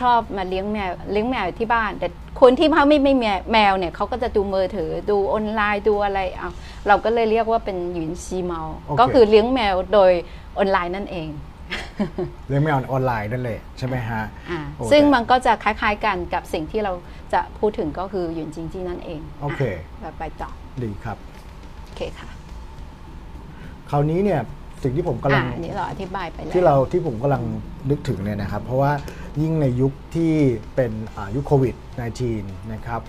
[0.00, 2.08] ชอบมาเลี้ยงแมวเลี้ยงแมวที่บ้าน แต่
[2.40, 6.50] คนที่เขาไม่ไม่มีแมวเนี่ยเขาก็จะดูมือถือดูออนไลน์ดูอะไรเอา
[6.88, 10.12] เราก็เลยเรียกว่าเป็น云吸猫โอเคก็คือเลี้ยงแมวโดย
[10.58, 11.28] ออนไลน์นั่นเอง
[12.48, 16.92] เลี้ยงแมวออนไลน์นั่นแหละใช่ไหมฮะอ่าโอ้ซึ่งแต่มันก็จะคล้าย ๆกันกับสิ่งที่เรา
[17.32, 20.50] จะพูดถึงก็คือ云经济นั่นเองโอเคแบบไปต่อ
[20.82, 21.16] ดีครับ
[21.84, 22.28] โอเคค่ะ
[23.90, 24.40] คราวนี้เนี่ย
[24.86, 27.42] สิ่งที่ผมกำลัอ่างอันนี้เราอธิบายไปแล้ว ที่เราที่ผมกำลัง
[27.90, 28.92] นึกถึงเนี่ยนะครับ เพราะว่า
[29.42, 30.32] ยิ่งในยุคที่
[30.74, 31.74] เป็นอ่ายุคโควิด
[32.24, 33.00] -19 นะครับ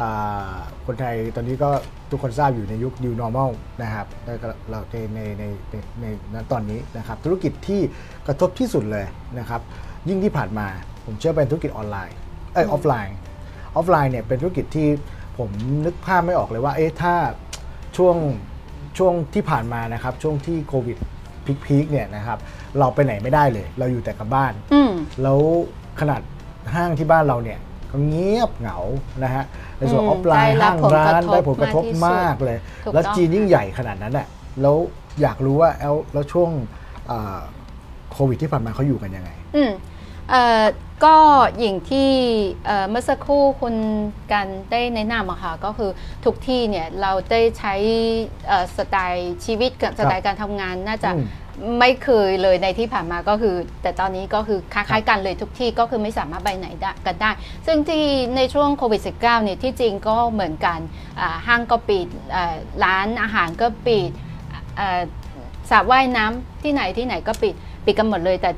[0.00, 0.54] อ่า
[0.86, 1.70] คนไทยตอนนี้ก็
[2.10, 3.50] ทุกคนทราบอยู่ในยุค new normal
[3.82, 7.80] นะครับแล้วก็เราในในในในในณตอนนี้นะครับ ธุรกิจที่
[8.26, 9.06] กระทบที่สุดเลย
[9.38, 9.60] นะครับ
[10.08, 10.66] ยิ่งที่ผ่านมา
[11.04, 12.16] ผมเชื่อเป็นธุรกิจออนไลน์
[12.54, 13.16] เอ้ยออฟไลน์
[13.76, 14.88] ออฟไลน์เนี่ยเป็นธุรกิจที่
[15.38, 15.50] ผม
[15.84, 17.14] นึกภาพไม่ออกเลยว่า เอ๊ะถ้า
[17.96, 18.16] ช่วง
[18.98, 20.98] ช่วงที่ผ่านมานะครับ ช่วงที่โควิด
[21.64, 22.38] พีคๆเนี่ยนะครับ
[22.78, 24.90] เราไปไหนไม่ได้เลย เราอยู่แต่กับบ้าน อืม
[25.22, 25.40] แล้ว
[26.00, 26.20] ขนาด
[26.74, 27.58] ห้างที่บ้านเราเนี่ย
[27.90, 28.78] ก็เงียบเหงา
[29.24, 29.44] นะฮะ
[29.78, 34.26] ในส่วนอืมออฟไลน์ห้างร้านได้รับผลกระทบได้ผลกระทบมากที่สุดมากเลย ถูกแล้วต้องจีนยิ่งค่ะใหญ่ขนาดนั้นแหละ
[34.62, 34.76] แล้ว
[35.22, 36.50] อยากรู้ว่าแล้วแล้วช่วง
[37.10, 37.38] อ่า
[38.12, 39.80] โควิดที่ผ่านมาเขาอยู่กันยังไง อืมเอ่อ
[41.04, 41.16] ก็
[41.60, 42.10] อย่างที่
[42.66, 43.74] เอ่อเมื่อสักครู่คุณ
[44.32, 45.90] กันได้แนะนำอะค่ะก็คือ
[46.24, 47.74] ทุกที่เนี่ยเราได้ใช้
[48.48, 51.26] เอ่อสไตล์ชีวิตกับสไตล์การทำงานน่าจะอืม
[51.80, 57.30] ไม่เคยเลยในที่ผ่านมาก็คือ แต่ตอนนี้ก็คือคล้ายๆกันเลยทุกที่ก็คือไม่สามารถไปไหนได้กันได้
[57.66, 58.04] ซึ่งที่
[58.36, 60.78] ในช่วงโควิด -19 เนี่ยที่จริงก็เหมือนกัน
[61.20, 64.10] อ่าห้างก็ปิดอ่าร้านอาหารก็ปิด
[64.78, 65.00] อ่า
[65.70, 68.50] สระว่ายน้ำที่ไหนที่ไหนก็ปิดปิดกันหมดเลย แต่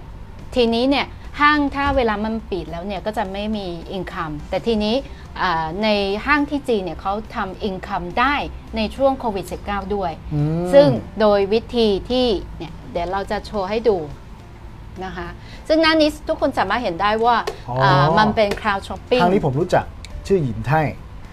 [0.54, 1.06] ทีนี้เนี่ย
[1.40, 4.94] ห้างถ้าเวลามันปิดแล้วเนี่ยก็จะไม่มีอินคัมแต่ทีนี้
[5.42, 5.88] อ่าใน
[6.26, 8.34] ห้างที่จีนเนี่ยเขาทำอินคัมได้
[8.76, 10.88] ในช่วงโควิด -19 ด้วยอืมซึ่ง
[11.20, 12.26] โดยวิธีที่
[12.58, 13.96] เนี่ยเดี๋ยวเราจะโชว์ให้ดู
[15.04, 15.28] นะคะ
[15.68, 17.36] ซึ่งหน้านี้ทุกคนสามารถเห็นได้ว่า
[17.68, 19.84] อ๋ออ่ามันเป็น crowd shopping ทางนี้ผมรู้จัก
[20.26, 20.86] ชื่อหยินไทย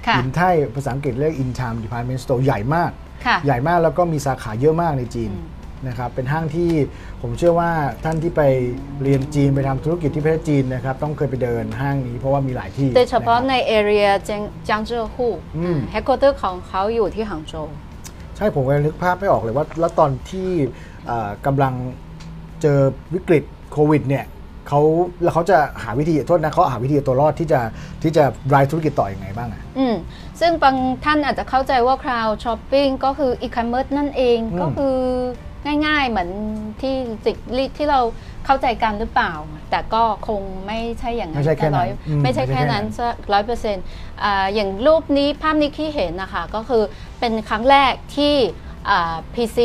[0.08, 2.92] ค่ะหยินไทยภาษาอังกฤษเรียก in time department store ใหญ่มาก
[3.26, 5.53] ค่ะใหญ่มากแล้วก็มีสาขาเยอะมากในจีนอืม
[5.88, 6.70] นะครับเป็นห้างที่
[7.22, 7.72] ผมเชื่อว่า
[8.04, 8.42] ท่านที่ไป
[9.04, 17.68] เรียนจีนไปทำธุรกิจที่ประเทศจีนนะครับต้องเคยไปเดินห้างนี้เพราะว่ามีหลายที่โดยเฉพาะนครับใน area เจียงจางเจิ้อฮู่อืมเฮดค q u เตอร์ของเขาอยู่ที่หางโจว
[18.38, 20.50] ใช่ผมก็นึกภาพไม่ออกเลยว่าแล้วตอนที่
[21.06, 21.74] เอ่อกำลัง
[22.62, 22.80] เจอ
[23.14, 24.26] วิกฤตโควิดเนี่ย
[24.70, 24.82] เขา
[25.24, 27.62] แล้วเขาจะหาวิธีโทษนะเขาหาวิธีเอาตัวรอดที่จะ
[28.04, 29.96] ที่จะ drive ธุรกิจต่ออยังไงบ้างอะ อืม
[30.40, 34.98] ซึ่งบางท่านอาจจะเข้าใจว่า crowd shopping ก็คือ e-commerce นั่นเองอืม ก็คือ
[35.86, 36.30] ง่ายๆ เหมือน
[36.82, 36.94] ที่
[37.26, 37.38] จิก
[37.78, 38.00] ที่เรา
[38.46, 39.34] เข้าใจกันหรือเปล่า
[39.70, 42.86] แต่ก็คงไม่ใช่อย่างนั้นไม่ใช่แค่นั้นร้อยอืมไม่ใช่ไม่ใช่แค่แค่นั้นั้น
[43.30, 43.86] นร้อยเปอร์เซ็นต์
[44.54, 46.84] อย่างรูปนี้ภาพนี้ที่เห็นนะคะก็คือ
[47.20, 48.36] เป็นครั้งแรกที่
[48.90, 49.60] อ่า PC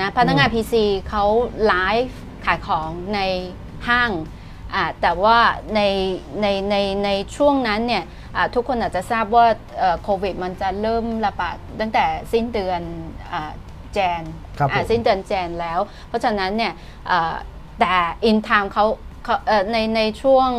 [0.00, 0.74] นะพนักงาน PC
[1.08, 1.24] เขา
[1.66, 1.74] ไล
[2.04, 3.20] ฟ์ขายของใน
[3.88, 4.10] ห้าง
[4.74, 5.38] อ่าแต่ว่า
[5.74, 5.80] ใน
[6.42, 8.04] ในในในช่วงนั้นเนี่ย
[8.36, 9.46] อ่าทุกคนอาจจะทราบว่า
[9.78, 12.80] เอ่อโควิดมันจะเริ่มระบาดตั้งแต่สิ้นเดือน
[13.32, 13.52] อา
[13.94, 14.22] แจน
[14.60, 16.72] ครับอ่าผมสิ้นเดือนแจนแล้ว เพราะฉะนั้นเนี่ย
[17.10, 17.34] อ่า
[17.80, 17.92] แต่
[18.24, 18.84] อินทามเขา
[19.24, 20.50] เขาเอ่อในในช่วง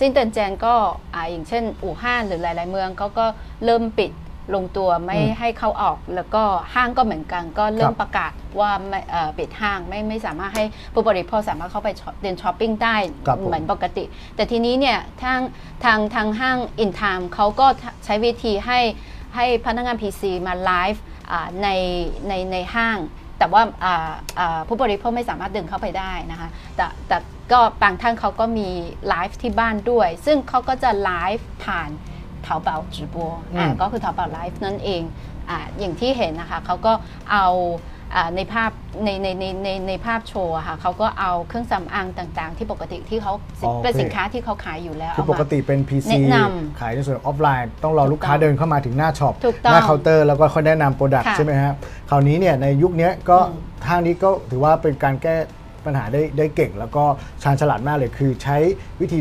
[0.00, 0.74] สิ้นเดือนแจนก็
[1.14, 3.26] อ่าอย่างเช่นอู่ฮั่นหรือหลาย ๆ เมืองเขาก็
[3.64, 4.12] เริ่มปิด
[4.54, 6.42] ลงตัวไม่อืมให้เข้าออก แล้วก็
[6.74, 14.04] ห้างก็เหมือนกันก็เริ่ม ครับ ประกาศว่าไม่เอ่อปิดห้างไม่ไม่สามารถให้ผู้บริโภคสามารถเข้าไปช็อปเดินช้อปปิ้งได้ ครับผม เหมือนปกติ
[14.36, 15.40] แต่ทีนี้เนี่ยทาง
[15.84, 17.66] ทางทางห้าง Intime เขาก็
[18.04, 18.80] ใช้วิธีให้
[19.34, 21.68] ให้พนักงาน PC มาไลฟ์อ่าใน
[22.28, 22.98] ในในห้าง
[23.38, 23.62] แต่ว่า
[24.68, 27.12] ผู้บริโภคไม่สามารถดึงเข้าไปได้นะคะแต่แต่
[27.52, 28.68] ก็บางท่านเขาก็มี
[29.08, 31.90] ไลฟ์ที่บ้านด้วย ซึ่งเขาก็จะไลฟ์ผ่าน
[32.42, 33.26] 淘宝直播
[33.80, 35.02] ก็คือ Taobao Live นั่นเอง
[35.50, 36.92] อย่างที่เห็นนะคะเขาก็
[37.32, 37.46] เอา
[38.36, 38.70] ในภาพ
[39.04, 43.32] ในในในในในภาพโชว์อะค่ะเขาก็เอาเครื่องสำอางต่างๆ ที่ปกติที่เขา
[43.64, 51.74] อ๋อโอเค เป็นสินค้าที่เขาขายอยู่แล้วคือเอาปมากติเป็น PC แนะนำขายในส่วนออฟไลน์ ต้องรอลูกค้าถูกต้องเดินเข้ามาถึงหน้าช็อป ถูกต้องหน้าเคาน์เตอร์แล้วก็ค่อยแนะนำ product ค่ะใช่ไหมครับ
[52.10, 55.36] คราวนี้เนี่ยในยุคเนี้ยก็อืม ทางนี้ก็ถือว่าเป็นการแก้
[55.84, 57.04] ปัญหาได้ได้เก่ง แล้วก็
[57.42, 58.56] ชาญฉลาดมากเลยคือใช้
[59.00, 59.18] วิธี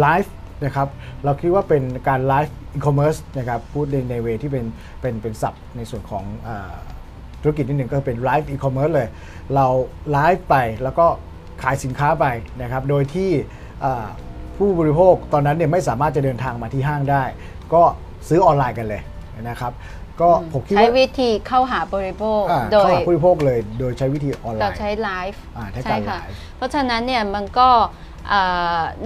[0.00, 0.88] ไลฟ์นะครับ
[1.24, 4.64] เราคิดว่าเป็นการไลฟ์อีคอมเมิร์ซนะครับพูดในในเวที่เป็น
[5.00, 6.72] เป็นเป็นศัพท์ในส่วนของอา
[7.42, 9.08] ธุรกิจนิดหนึ่งก็เป็นไลฟ์อีคอมเมิร์ซเลย
[9.54, 9.66] เรา
[10.12, 11.06] ไลฟ์ไปแล้วก็
[11.62, 12.26] ขายสินค้าไป
[12.62, 13.30] นะครับ โดยที่
[13.84, 14.06] อ่า
[14.56, 17.22] ผู้บริโภคตอนนั้นเนี่ยไม่สามารถจะเดินทางมาที่ห้างได้
[17.74, 17.82] ก็
[18.28, 19.02] ซื้อออนไลน์กันเลย
[19.48, 19.72] นะครับ
[20.20, 27.90] ก็ผมคิดใช้ว่าวิธีเข้าหาบริโภคอ่าโดเข้ายหาผู้บริโภคเลย โดยใช้วิธีออนไลเราน์ใช้ไลฟ์อ่าใช้ใช่การค่ะไลฟ์เพราะฉะนั้นเนี่ยมันก็เอ่อ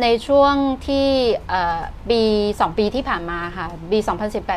[0.03, 0.55] ในช่วง
[0.87, 1.09] ที่
[1.49, 2.21] เอ่อปี
[2.51, 3.99] 2 ปีที่ผ่านมาค่ะปี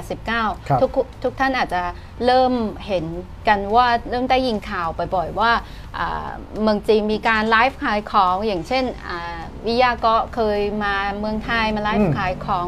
[0.06, 0.92] 2018-19ครับทุก
[1.24, 1.82] ทุกท่านอาจจะ
[2.26, 2.54] เริ่ม
[2.88, 3.06] เห็น
[3.48, 5.52] กันว่าเริ่มได้ยินข่าวบ่อยๆ ว่า
[5.98, 6.30] อ่า
[6.62, 12.68] เมืองจีนมีการไลฟ์ขายของอย่างเช่นอ่าวิยาก็เคยมาเมืองไทยมาไลอืฟ์มขายของ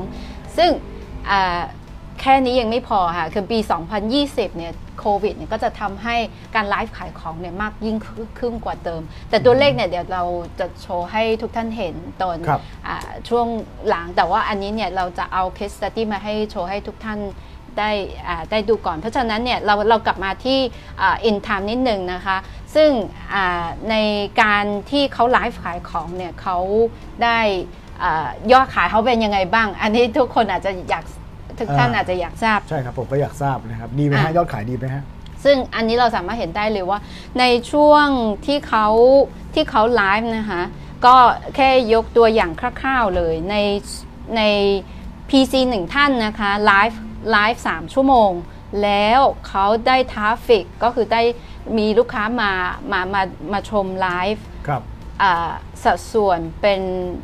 [0.57, 0.71] ซึ่ง
[1.31, 1.61] อ่า
[2.21, 3.57] แค่นี้ยังไม่พอค่ะ คือปี
[4.07, 6.15] 2020 เนี่ยโควิดเนี่ยก็จะทำให้
[6.55, 7.97] การไลฟ์ขายของเนี่ยมากยิ่ง
[8.39, 10.23] ขึ้นกว่าเดิม แต่ตัวเลขเนี่ยเดี๋ยวเรา
[10.59, 12.97] จะโชว์ให้ทุกท่านเห็นตอนครับอา
[13.29, 13.47] ช่วง
[13.87, 17.19] หลัง แต่ว่าอันนี้เนี่ยเราจะเอา case study มาให้โชว์ให้ทุกท่าน
[17.77, 17.91] ได้
[18.27, 20.59] อ่าได้ดูก่อน เพราะฉะนั้นเนี่ยเราเรากลับมาที่
[21.01, 22.37] อ่า in time นิดหนึ่งนะคะ
[22.75, 22.89] ซึ่ง
[23.33, 23.95] อ่าใน
[24.41, 26.57] การที่เขาไลฟ์ขายของเนี่ยเขา
[27.23, 27.39] ได้
[28.03, 31.03] อายอดขายเขาเป็นยังไงบ้าง อันนี้ทุกคนอาจจะอยาก
[31.59, 35.03] ทุกท่านอ่าอาจจะอยากทราบ ใช่ครับผมก็อยากทราบนะครับ ดีไหมฮะอ่ะยอดขายดีไหมฮะ
[35.43, 36.99] ซึ่งอันนี้เราสามารถเห็นได้เลยว่า
[37.39, 38.07] ในช่วง
[38.45, 38.87] ที่เขา
[39.53, 40.61] ที่เขาไลฟ์นะคะ
[41.05, 41.15] ก็
[41.55, 43.55] แค่ยกตัวอย่างคร่าวๆเลยใน
[44.37, 44.41] ใน
[45.29, 48.31] PC หนึ่งท่านนะคะไลฟ์ไลฟ์3ชั่วโมง
[48.83, 51.21] แล้วเขาได้ traffic ก็คือได้
[51.77, 52.51] มีลูกค้ามา
[52.91, 54.81] มามามาชมไลฟ์ครับ
[55.21, 55.49] อ่า
[55.83, 56.81] สัดส่วนเป็น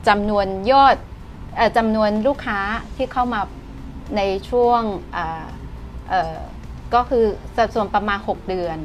[0.07, 0.95] จำนวนยอด
[1.55, 2.59] เอ่อจำนวนลูกค้า
[2.95, 3.41] ที่เข้ามา
[4.17, 4.81] ในช่วง
[5.15, 5.45] อ่า
[6.09, 6.37] เอ่อ
[6.93, 8.77] ก็คือสัดส่วนประมาณ 6 เดือน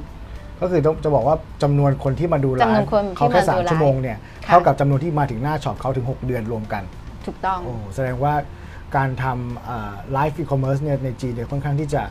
[0.60, 6.82] ก็คือต้องจะบอกว่าจำนวนคนที่มาดูไลฟ์จำนวนคนที่เขาแค่มาดูสามไลฟ์สามชั่วโมงเนี่ยค่ะเท่ากับจำนวนที่มาถึงหน้าช็อปเขาถึง 6 เดือนรวมกัน
[7.26, 8.34] ถูกต้องโอ้แสดงว่า
[8.96, 12.02] การทำไลฟ์อีคอมเมิร์ซเนี่ยในจีนเนี่ยค่อนข้างที่จะ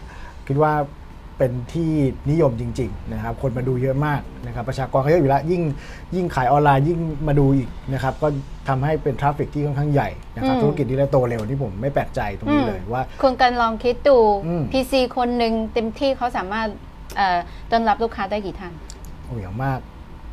[0.47, 0.73] คิดว่า
[1.37, 1.91] เป็นที่
[2.31, 5.61] นิยมจริงๆนะครับคนมาดูเยอะมากนะครับประชากรเขาเยอะอยู่แล้วยิ่ง
[6.15, 8.27] ยิ่งขายออนไลน์ยิ่งมาดูอีกนะครับก็
[8.69, 16.67] ทำให้เป็น traffic ที่ค่อนข้างใหญ่นะครับอืมธุรกิจนี้แล้วโตเร็วที่ผมไม่แปลกใจตรงนี้เลยว่าคุณกันลองคิดดูอืม PC คนหนึ่งเต็มที่เขาสามารถ
[17.17, 17.37] เอ่อ
[17.71, 18.73] ต้อนรับลูกค้าได้กี่ท่าน
[19.25, 19.79] โอ้ยอย่างมาก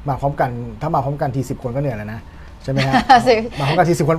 [0.09, 2.21] มาพร้อมกันถ้ามาพร้อมกันทีสิบคนก็เหนื่อยแล้วนะ
[2.63, 2.95] ใช่ไหมฮะ
[3.29, 4.19] สิมาพร้อมกันทีสิบคน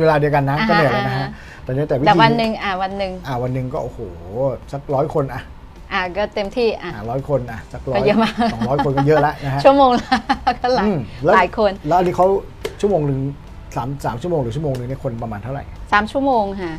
[0.00, 1.30] เวลาเดียวกันนะอ่าฮะก็เหนื่อยแล้วนะอ่าฮะฮะ
[1.64, 3.98] แต่เนี่ยแต่วิธีแต่วันหนึ่งอ่าวันหนึ่งอ่าวันหนึ่งก็โอ้โห
[4.72, 5.42] สักร้อยคนอะ
[5.92, 10.16] อ่าก็เต็มที่อะอ่าร้อยคนอะสักร้อยก็เยอะมากสองร้อยคนก็เยอะแล้วนะฮะชั่วโมงละ
[10.62, 12.26] ก็หลายอืมแล้วหลายคน แล้วอันนี้เขา
[12.80, 13.18] ชั่วโมงหนึ่ง
[13.76, 16.72] สามสามชั่วโมงหรือชั่วโมงหนึ่งเนี่ยคนประมาณเท่าไหร่สามชั่วโมงค่ะ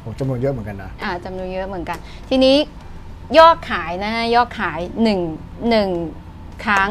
[0.00, 2.56] โอ้จำนวนเยอะเหมือนกันนะอ่าจำนวนเยอะเหมือนกัน ทีนี้
[3.38, 5.20] ยอดขายนะฮะยอดขายหนึ่ง
[5.70, 5.88] หนึ่ง
[6.64, 6.90] ครั้ง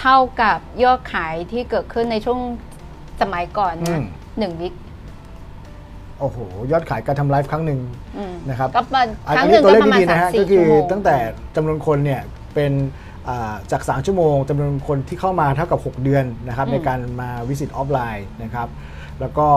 [0.00, 2.40] เท่ากับยอดขายที่เกิดขึ้นในช่วง
[3.20, 4.04] สมัยก่อนอืนะม
[4.38, 4.74] หนึ่งวิก
[6.20, 6.38] โอ้โห
[6.72, 7.80] ยอดขายการทำไลฟ์ครั้งหนึ่ง
[8.16, 11.16] อืมนะครับก็ประอันครั้งหนี้นึ่งตัวก็เลขประมาณดีๆสานะมฮะสี่ก็คืชั่อวโมงตั้งแต่
[11.56, 12.22] จำนวนคนเนี่ย
[12.54, 12.72] เป็น
[13.28, 18.68] อ่าจาก 3 ชั่วโมงจำนวนคนที่เข้ามาเท่ากับ 6 เดือนนะครับอืมในการมาวิสิตออฟไลน์นะครับ
[19.20, 19.48] แล้วก็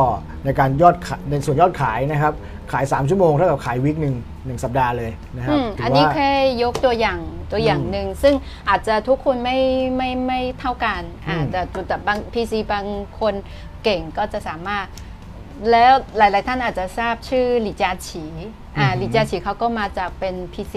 [0.45, 2.33] ในการยอดขายในส่วนยอดขายนะครับ
[2.71, 4.15] ขาย 3 ชั่วโมงเท่ากับขายวิกหนึ่ง
[4.45, 6.31] หนึ่งสัปดาห์เลยนะครับอืมถือันนี้ว่าแค่
[6.63, 7.19] ยกตัวอย่าง
[7.51, 8.35] ตัวอย่างอืมหนึ่งซึ่ง
[8.69, 9.57] อาจจะทุกคนไม่
[9.97, 12.85] ไม่ไม่เท่ากันอ่าอืมแต่แต่บาง PC บาง
[13.19, 13.33] คน
[13.83, 14.85] เก่งก็จะสามารถ
[15.71, 18.25] แล้วหลาย ๆ ท่านอาจจะทราบชื่อหลี่เจียฉี
[18.77, 20.75] อ่าหลี่เจียฉีเขาก็มาจากเป็น PC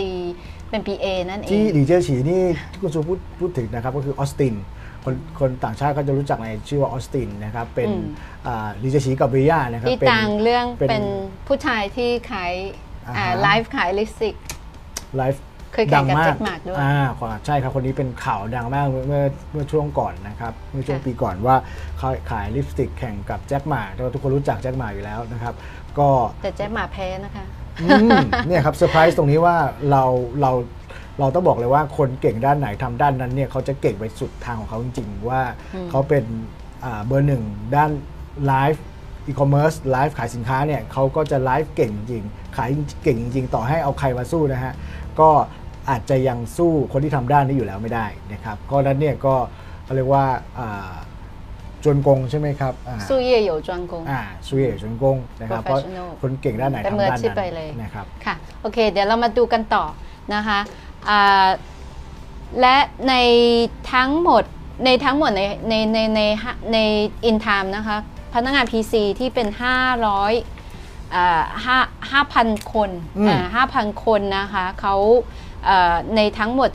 [0.71, 4.55] เป็น PA นั่นเองที่หลี่เจียฉีนี่ที่คุณชูพูดพูดถึงนะครับก็คือออสติน
[5.05, 8.05] คนคนต่างชาติก็จะรู้จักในชื่อว่าออสตินนะครับ เป็นอืม
[8.47, 11.05] อ่าหลี่เจียฉีกับเวยานะครับที่เป็นต่างเรื่องเป็นเป็น
[11.47, 12.53] ผู้ชายที่ขาย
[13.07, 14.35] อ่าอ่าฮะไลฟ์ขายลิปสติก
[15.16, 21.56] ไลฟ์ เคยแข่งกับแจ็คหม่าด้วยอ่าขอใช่ครับคนนี้เป็นข่าวดังมากเมื่อเมื่อเมื่อช่วงก่อนนะครับเมื่อช่วงค่ะปีก่อนว่า
[21.98, 25.54] เขาขายลิปสติกแข่งกับแจ็คหม่าแต่ว่าทุกคนรู้จักแจ็คหม่าอยู่แล้วนะครับ
[25.98, 26.09] ก็
[26.42, 27.44] แต่แจ็คหม่าแพ้นะคะ
[27.83, 29.56] อืมเนี่ยครับเซอร์ไพรส์ตรงนี้ว่า
[29.90, 30.04] เรา
[30.40, 30.52] เรา
[31.20, 35.42] เราต้องบอกเลยว่าคนเก่งด้านไหนทำด้านนั้นเนี่ยเขาจะเก่งไปสุดทางของเขาจริง ๆ ว่า
[35.74, 36.24] อืมเขาเป็น
[36.85, 37.42] อ่าเบอร์หนึ่ง
[37.76, 37.90] ด้าน
[38.46, 38.85] ไลฟ์
[39.26, 42.24] อีคอมเมิร์ซไลฟ์ขายสินค้าเนี่ยเขาก็จะไลฟ์เก่งจริง
[42.56, 42.70] ขาย
[43.02, 44.72] เก่งจริง ต่อให้เอาใครมาสู้นะฮะ
[45.20, 45.30] ก็
[45.88, 49.35] อาจจะยังสู้คนที่ทำด้านนี้อยู่แล้วไม่ได้นะครับก็นั้นเนี่ยก็
[49.85, 50.25] เขาเรียกว่า
[51.85, 52.73] จวนกงใช่ไหมครับ
[53.09, 55.81] สู้เย่ยู่จวนกงอ่าสู้เย่ยู่จวนกงนะครับเพราะ
[56.21, 57.23] คนเก่งด้านไหนทำด้านนั้น
[57.83, 59.85] นะครับค่ะโอเค เดี๋ยวเรามาดูกันต่อ
[60.35, 60.59] นะคะ
[62.61, 62.77] และ
[63.09, 63.14] ใน
[63.93, 64.45] ทั้งหมด
[64.85, 66.21] ในทั้งหมดในในในใน
[66.73, 66.79] ใน
[67.25, 67.97] อินไทม์นะคะ
[68.33, 69.61] พนักงาน PC ที่เป็น 500
[71.64, 71.79] ห้า
[72.11, 72.90] ห้าพันคน
[73.55, 74.97] ห้าพันคนนะคะเขา
[76.16, 76.70] ในทั้งหมด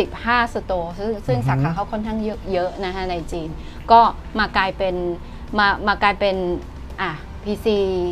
[0.00, 3.48] 65 สโตร์ซึ่งซึ่งสาขาเขาค่อนข้างเยอะเยอะนะคะในจีน
[3.90, 4.00] ก็
[4.38, 4.94] มากลายเป็น
[5.58, 6.36] มามากลายเป็น
[7.00, 7.10] อะ
[7.44, 7.66] PC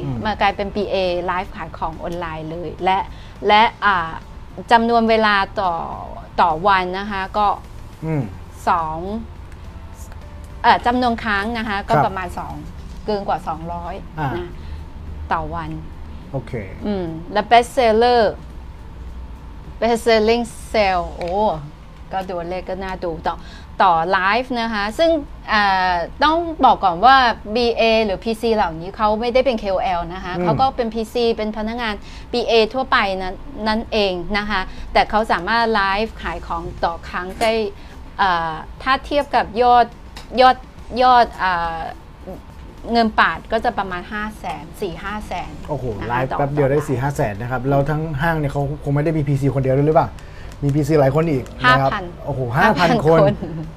[0.04, 2.98] อืมมากลายเป็น PA ไลฟ์ขายของออนไลน์เลย และ
[3.48, 4.10] และอ่า
[4.72, 5.72] จำนวนเวลาต่อ
[6.40, 7.46] ต่อวันนะคะ ก็
[8.04, 8.22] อืม
[8.68, 8.98] สอง
[10.62, 12.54] เอ่อจำนวนครั้งนะคะ ก็ครับประมาณสอง
[13.06, 13.54] เกินกว่าอ่า
[13.92, 14.48] 200นะ
[15.32, 15.70] ต่อวัน
[16.32, 16.52] โอเค
[16.86, 18.20] อืม และ best seller
[19.82, 21.30] best selling sale โอ้
[22.12, 23.36] ก็ดูเลขก็น่าดูต่อ
[23.82, 25.10] ต่อไลฟ์นะคะ ซึ่ง
[25.52, 27.16] อ่าต้องบอกก่อนว่า
[27.54, 31.94] BA หรือ PC เหล่านี้เขาไม่ได้เป็น KOL นะคะอืมเขาก็เป็น PC เป็นพนักงาน
[32.32, 33.34] BA ทั่วไปนั้น
[33.68, 34.60] นั่นเองนะคะ
[34.92, 37.52] แต่เขาสามารถไลฟ์ขายของต่อครั้งได้
[38.20, 39.86] อ่าถ้าเทียบกับยอด
[40.40, 40.56] ยอด
[41.02, 41.78] ยอดอา
[42.92, 50.08] เงินปาดก็จะประมาณ 5 0 0 0 0 0 4 5แสนโอ้โหนะคะไลฟ์ต่อแป๊บเดียวได้ต่อ4ี่ห้าแสนนะครับแล้วทั้งห้างเนี่ยเขาคงไม่ได้มี PC คนเดียวด้วยหรือเปล่า
[50.62, 53.34] มี PC หลายคนอีกนะครับ5,000โอ้โหห้าพัน5,000คนคน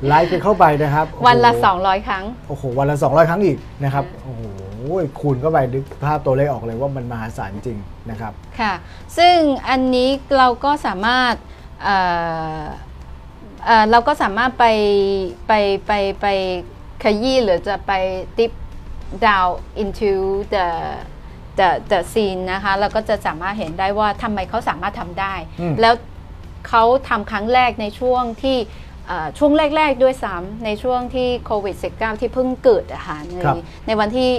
[0.07, 4.41] ไลฟ์ไปเข้าไปนะครับโอ้โหวันละ 200 ครั้งโอ้โหวันละ 200 ครั้งอีกนะครับโอ้โห
[5.19, 7.77] คูณเข้าไปนึกภาพตัวเลขออกเลยว่ามันมหาศาลจริง
[8.09, 8.73] นะครับค่ะ
[9.17, 9.35] ซึ่ง
[9.69, 11.33] อันนี้เราก็สามารถ
[11.83, 11.97] เอ่
[12.59, 12.63] อ
[13.65, 14.65] เอ่อเราก็สามารถไป
[15.47, 15.53] ไป
[15.85, 15.91] ไป
[16.21, 16.27] ไป
[17.03, 17.91] ขยี้หรือจะไป
[18.37, 18.51] deep
[19.25, 20.11] down into
[20.53, 20.67] the
[21.59, 25.95] the the scene นะคะเราก็จะสามารถเห็นได้ว่าทำไมเขาสามารถทำได้ อืม แล้ว
[26.67, 28.57] เขาทำครั้งแรกในช่วงที่
[29.07, 33.55] เอ่อช่วงแรก ๆ ด้วยซ้ำในช่วงที่โควิด -19 ที่เพิ่งเกิดอะค่ะในครับ
[33.87, 34.29] ในวันที่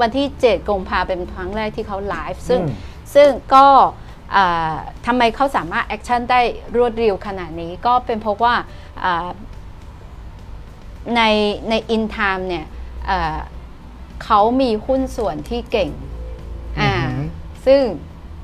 [0.00, 2.76] วันที่ 7กุมภาเป็นครั้งแรกที่เขาไลฟ์ซึ่งอืม
[3.14, 3.66] ซึ่งก็
[4.36, 6.40] อ่าทำไมเขาสามารถ action ได้
[6.76, 8.54] รวดเร็วขนาดนี้ก็เป็นเพราะว่า
[9.04, 9.28] อ่า
[11.16, 11.22] ใน
[11.70, 12.66] ในอินไทม์เนี่ย
[13.10, 13.38] อ่า
[14.24, 15.90] เขามีหุ้นส่วนที่เก่ง
[16.80, 17.26] อ่า อือหือ
[17.66, 17.80] ซึ่ง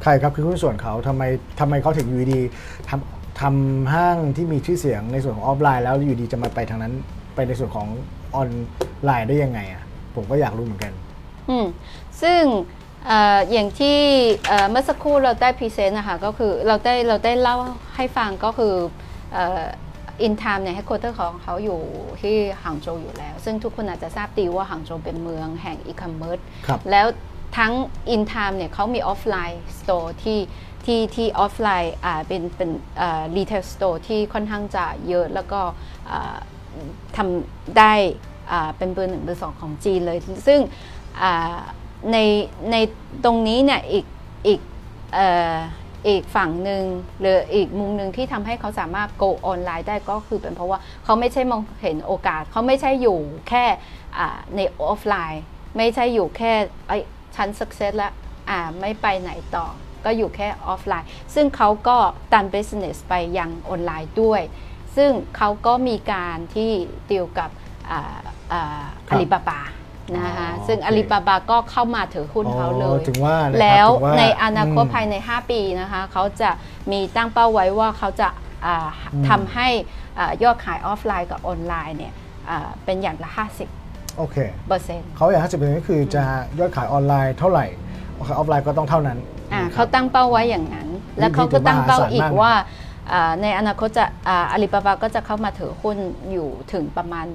[0.02, 1.22] ใครครับคือหุ้นส่วนเขาทำไม
[1.60, 6.92] ทำไมเขาถึงอยู่ดีๆทำทำห้างที่มีชื่อเสียงในส่วนของออฟไลน์แล้วอยู่ดีจะมาไปทางนั้น
[7.34, 7.86] ไปในส่วนของ
[8.34, 8.48] ออน
[9.04, 9.82] ไลน์ได้ยังไงอะ
[10.14, 10.92] ผมก็อยากรู้เหมือนกัน
[11.48, 11.66] อืม
[12.22, 12.42] ซึ่ง
[13.06, 13.98] เอออย่างที่
[14.46, 17.56] เอ่อเมื่อสักครู่เราได้ present นะคะก็คือเราได้เราได้เล่า
[17.96, 18.74] ให้ฟังก็คือ
[19.36, 19.42] อิ
[20.32, 21.80] นไทม์เนี่ย headquarter ของเขาอยู่
[22.22, 27.06] ที่หางโจวอยู่แล้ว ซึ่งทุกคนอาจจะทราบดีว่าหางโจวเป็นเมืองแห่งอีคอมเมิร์ซครับแล้ว
[27.58, 27.72] ทั้ง
[28.10, 30.40] อินไทม์เนี่ยเขามี offline store ที่
[30.84, 32.70] ที่ที่ออฟไลน์อ่าเป็นเป็น
[33.36, 35.60] retail store ที่ค่อนข้างจะเยอะแล้วก็
[36.10, 36.36] อ่า
[37.16, 37.92] ทำได้
[38.52, 40.60] อ่าเป็นเบอร์หนึ่งเบอร์สองของจีนเลย ซึ่ง
[41.22, 41.56] อ่า
[42.12, 42.18] ใน
[42.70, 42.76] ใน
[43.24, 44.06] ตรงนี้เนี่ยอีก
[44.46, 44.60] อีก
[45.14, 46.84] เอ่ออีกฝั่งหนึ่ง
[47.20, 53.64] หรืออีกมุมหนึ่งที่ทำให้เขาสามารถ go ออนไลน์ได้ก็คือเป็นเพราะว่าเขาไม่ใช่มองเห็นโอกาส เขาไม่ใช่อยู่แค่
[54.18, 55.42] อ่าในออฟไลน์
[55.76, 56.52] ไม่ใช่อยู่แค่
[56.88, 56.98] ไอ้
[57.36, 58.12] ฉัน success แล้ว
[58.50, 59.66] อ่าไม่ไปไหนต่อ
[60.04, 61.96] ก็อยู่แค่ออฟไลน์ ซึ่งเขาก็
[62.32, 64.42] turn business ไปยังออนไลน์ด้วย
[64.96, 66.70] ซึ่งเขาก็มีการที่
[67.10, 67.50] ดีลกับ
[67.90, 68.18] อา
[68.52, 69.60] อ่าครับอาลีบาบา
[70.16, 76.50] นะคะอ๋อซึ่งโอเคอาลีบาบาก็เข้ามาถือหุ้นเขาเลยอ๋อถึงว่านะครับแล้วถึงว่าในอนาคตอืมภายใน 5 ปีนะคะเขาจะ
[76.92, 78.28] มีตั้งเป้าไว้ว่าเขาจะ
[78.66, 79.68] อ่าอืมทำให้
[80.18, 82.12] อ่ายอดขายออฟไลน์กับออนไลน์เนี่ย
[82.50, 83.30] อ่าเป็นอย่างละ
[83.74, 84.36] 50โอเค
[84.68, 86.22] เปอร์เซ็นต์เขาอย่าง 50%ก็คือจะ
[86.58, 87.66] ยอดขายออนไลน์เท่าไหร่
[88.20, 89.18] ออฟไลน์ก็ต้องเท่านั้น
[89.52, 90.88] อ่านะครับเขาตั้งเป้าไว้อย่างนั้น
[91.18, 92.52] แล้วนี่เขาก็ตั้งเป้าถือว่าอีกมหาศาลมากว่า
[93.12, 95.96] อ่าในอนาคตจะอาลีบาบาก็จะเข้ามาถือหุ้น
[96.30, 97.26] อยู่ถึงประมาณ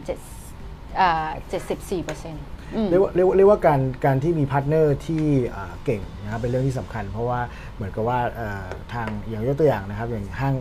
[0.45, 1.29] 7อ่า
[1.67, 2.45] 74เปอร์เซ็นต์
[2.89, 5.23] เรียกว่าเรียกว่าเรียกว่าการการที่มีพาร์ทเนอร์ที่
[5.55, 7.39] อ่าเก่งนะครับเป็นเรื่องที่สำคัญ เพราะว่า
[7.75, 10.55] เหมือนกับว่าเอ่อทางอย่างยกตัวอย่างนะครับอย่างห้าง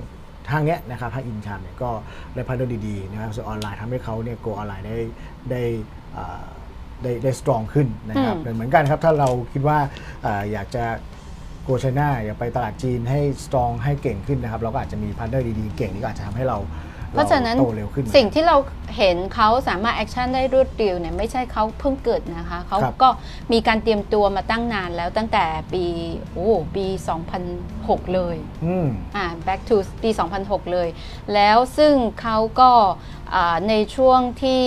[0.50, 1.90] ห้างเนี้ยนะครับห้างอินไทม์เนี่ยก็
[2.34, 4.98] ได้พาร์ทเนอร์ดีๆนะครับส่วนออนไลน์ทำให้เขาเนี่ย go ออนไลน์ได้
[5.50, 5.62] ได้
[6.16, 6.42] อ่า
[7.02, 9.78] ได้ได้ strong ขึ้นนะครับอืมเหมือนกันครับถ้าเราคิดว่า
[10.26, 10.84] อ่าอยากจะ
[11.64, 16.58] go China อยากไปตลาดจีนให้ strong ให้เก่งขึ้นนะครับเราก็อาจจะมีพาร์ทเนอร์ดีๆเก่งที่ก็อาจจะทำให้เรา
[17.10, 18.56] เพราะฉะนั้นโตเร็วขึ้นสิ่งที่เรา
[18.96, 23.08] เห็นเขาสามารถ action ได้รวดเร็วเนี่ยไม่ใช่เขาเพิ่งเกิดนะคะเขาครับก็
[23.52, 25.84] มีการเตรียมตัวมาตั้งนานแล้วตั้งแต่ปี
[26.32, 26.86] โอ้ปี
[27.50, 30.88] 2006 เลยอืมอ่า back to ปี 2006 เลย
[31.34, 32.70] แล้วซึ่งเขาก็
[33.34, 34.64] อ่าในช่วงที่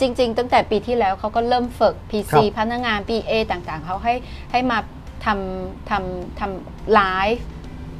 [0.00, 4.14] จริง ๆ ตั้งแต่ปีที่แล้วเขาก็เริ่มฝึก PC ครับพนักงาน PA ต่างๆ เขาให้
[4.52, 4.78] ให้มา
[5.24, 7.02] ทำทำทำไล
[7.34, 7.44] ฟ์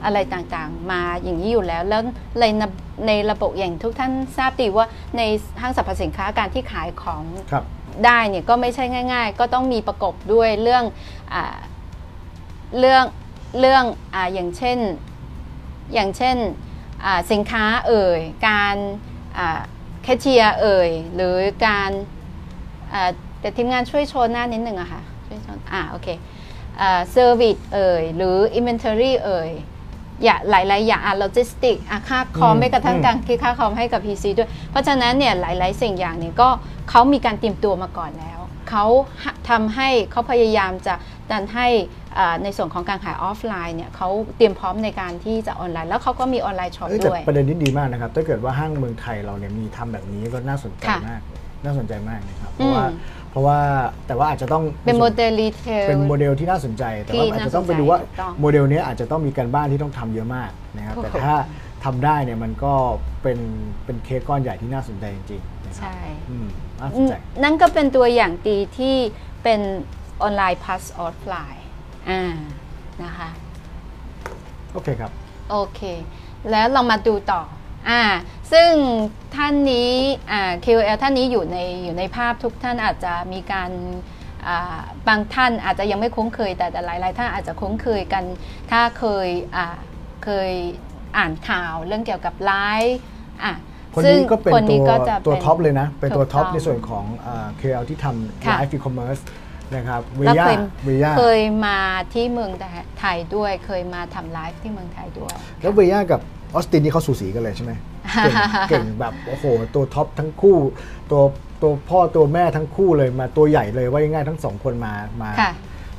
[0.04, 2.02] อะไรต่างๆ มาอย่างนี้อยู่แล้ว แล้ว
[2.40, 2.68] ในระ
[3.06, 5.22] ในระบบอย่างทุกท่านทราบดีว่าใน
[5.60, 7.64] ห้างสรรพสินค้าการที่ขายของครับ
[8.04, 10.84] ได้เนี่ยก็ไม่ใช่ง่าย ๆ ก็ต้องมีประกบด้วยเรื่อง
[11.32, 11.42] อา
[12.78, 13.04] เรื่อง
[13.60, 13.84] เรื่อง
[14.14, 14.78] อาอย่างเช่น
[15.94, 16.36] อย่างเช่น
[17.04, 18.76] อ่าสินค้าเอ่ยการ
[20.02, 21.90] แคชเชียร์เอ่ยหรือการ
[22.92, 26.08] อ่าแต่ทีมงานช่วยโชว์หน้านิดหนึ่งอะค่ะช่วยโชว์อ่าโอเค
[27.10, 29.50] service เอ่ยหรือ inventory เอ่ย
[30.24, 31.76] อย่าหลาย ๆ อย่างโลจิสติก
[32.08, 36.48] ค่าคอมอืมไม่กระทั่งอืมการคิดค่าคอมให้กับ PC ด้วย เพราะฉะนั้นเนี่ยหลาย ๆ สิ่งอย่างเนี่ยก็
[36.90, 38.38] เขามีการเตรียมตัวมาก่อนแล้ว
[38.70, 38.86] เขา
[39.50, 40.94] ทำให้เขาพยายามจะ
[41.30, 41.66] ดันให้
[42.18, 52.96] อ่าในส่วนของการขายออฟไลน์เนี่ยเขาเตรียมพร้อมในการที่จะออนไลน์ แล้วเขาก็มี online shop เอ้ยแต่ด้วยประเด็นนี้ดีมากนะครับ ถ้าเกิดว่าห้างเมืองไทยเราเนี่ยมีทำแบบนี้ก็น่าสนใจค่ะมากเลยน่าสนใจมากนะครับเพราะว่าอืม
[53.30, 53.58] เพราะว่า
[54.06, 61.36] แต่ว่าอาจจะต้องเป็นโมเดล retail เป็นโมเดลที่น่าสนใจ แต่ว่าที่อาจจะต้องน่าสนใจไปดูว่าถูกต้องโมเดลเนี้ยอาจจะต้องมีการบ้านที่ต้องทำเยอะมากนะครับถูกแต่ถ้า
[61.84, 62.74] ทำได้เนี่ยมันก็
[63.22, 63.38] เป็น
[63.84, 65.98] เป็นเค้กก้อนใหญ่ที่น่าสนใจจริงๆนะครับใช่
[66.30, 66.48] อืม
[66.80, 68.96] น่าสนใจนั่นก็เป็นตัวอย่างดีที่
[69.42, 69.60] เป็น
[70.22, 71.66] ออนไลน์ plus ออฟไลน์
[72.10, 72.22] อ่า
[73.02, 73.28] นะคะ
[74.72, 75.10] โอเคครับ
[75.50, 75.80] โอเค
[76.50, 77.42] แล้วเรามาดูต่อ
[77.88, 78.02] อ่า
[78.52, 78.72] ซึ่ง
[79.36, 79.92] ท่านนี้
[80.32, 83.70] อ่า KOL ท่านนี้อยู่ในอยู่ในภาพทุกท่านอาจจะมีการ
[84.46, 88.24] อ่าบางท่านอาจจะยังไม่คุ้นเคยแต่แต่หลายๆท่านอาจจะคุ้นเคยกัน
[88.70, 89.76] ถ้าเคยอ่า
[90.24, 90.52] เคย
[91.18, 92.52] อ่านข่าวเรื่องเกี่ยวกับไล
[92.84, 93.00] ฟ์
[93.44, 93.54] อะ
[93.94, 99.22] คนซึ่งนี้ก็เป็นคนนี้ก็จะตัวเป็นตัว top เลยนะ เป็นตัว top ถูกต้องในส่วนของเอ่อ KOL ที่ทำค่ะ Live e-commerce
[99.74, 100.56] นะครับแล้ววิยาเคย
[100.88, 101.78] วิยาเคยมา
[102.14, 102.52] ที่เมือง
[103.00, 106.20] ไทยด้วย เคยมาทำไลฟ์ที่เมืองไทยด้วย แล้ววิยากับ
[106.54, 107.72] ออสตินนี่เขาสูสีกันเลยใช่ไหม
[108.22, 108.34] เก่ง
[108.68, 110.58] เก่งแบบโอ้โห ตัว top ทั้งคู่
[111.10, 111.22] ตัว
[111.62, 115.52] ตัวพ่อตัวแม่ทั้งคู่เลยมาตัวใหญ่เลยว่าง่ายๆทั้งสองคนมามาค่ะ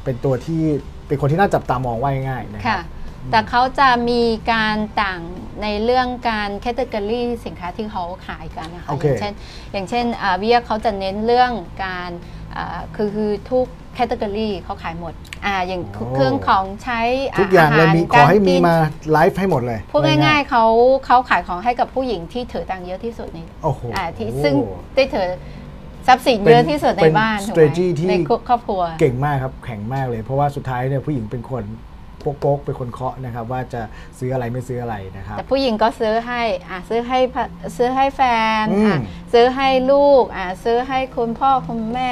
[0.03, 0.62] เป็นตัวที่
[1.07, 2.83] เป็นคนที่น่าจับตามองว่าง่ายๆนะครัค่ะบ
[3.31, 5.21] แต่เขาจะมีการต่าง
[5.62, 9.33] ในเรื่องการ category สินค้าที่เขาขายกันนะคะโอเคอย่างเช่น
[9.73, 11.51] อย่างเช่นอ่าวิยาเขาจะเน้นเรื่อง
[11.85, 12.38] การอ่า
[12.95, 15.13] คือคือทุก category เขาขายหมด
[15.45, 15.81] อ่าอย่าง
[16.15, 17.01] เครื่องของใช้
[17.39, 18.75] ทุกอย่างเลยมีขอให้มีกรกินมา
[19.12, 20.65] ไลฟ์ให้หมดเลยพูดง่ายๆเขา
[21.05, 24.53] เขาขายของให้กับผู้หญิงที่ถือตังค์เยอะที่สุดในโอ้โหอ่าที่ซึ่ง
[24.95, 25.29] ได้ถือ
[26.07, 28.13] ทรัพย์สินเยอะที่สุดในเป็นบ้านถูกไหม strategy ที่ใน
[28.49, 31.63] ครอบครัวเก่งมากครับแข็งมากเลย เพราะว่าสุดท้ายเนี่ยผู้หญิงเป็นคน
[32.39, 33.81] โป๊กๆเป็นคนเคาะนะครับ ว่าจะ
[34.19, 37.45] ซื้ออะไรไม่ซื้ออะไรนะครับ แต่ผู้หญิงก็ซื้อให้อะซื้อให้พะ
[37.77, 38.21] ซื้อให้แฟ
[38.63, 38.99] นอืมอะ
[39.33, 42.12] ซื้อให้ลูกอะซื้อให้คุณพ่อคุณแม่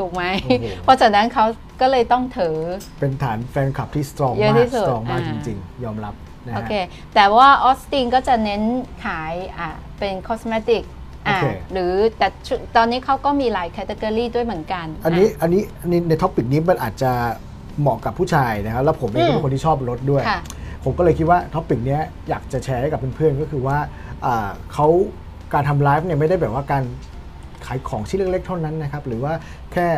[0.00, 1.44] ถูกถูกไหมโอ้โหเพราะฉะนั้นเขา
[1.80, 2.56] ก็เลยต้องถือ
[3.00, 6.14] เป็นฐานแฟนคลับที่สตรองเยอะมาที่กสุสดตรองมากอ่าจริง ๆ ยอมรับ
[6.46, 6.72] นะโอฮะเค
[7.14, 8.62] แต่ว่าออสตินก็จะเน้น
[9.04, 10.82] ขายอะเป็น cosmetic
[11.28, 17.12] อะโอเคหรือแต่ชุดตอนนี้เขาก็มีหลาย category ด้วยเหมือนกันอันนี้ะอันนี้อันนี้ใน topic นี้มันอาจจะ
[17.80, 20.40] เหมาะกับผู้ชายนะครับ แล้วผมเองก็อืมเป็นคนที่ชอบรถด้วยค่ะ
[20.84, 23.78] ผมก็เลยคิดว่า topic นี้อยากจะแชร์ให้กับเพื่อนๆ ก็คือว่า
[24.24, 24.86] อ่าเขา
[25.54, 26.82] การทำไลฟ์เนี่ยไม่ได้แบบว่าการ
[27.66, 29.32] ขายของชิ้นเล็กๆเท่านั้นนะครับ หรือว่า
[29.72, 29.88] แค่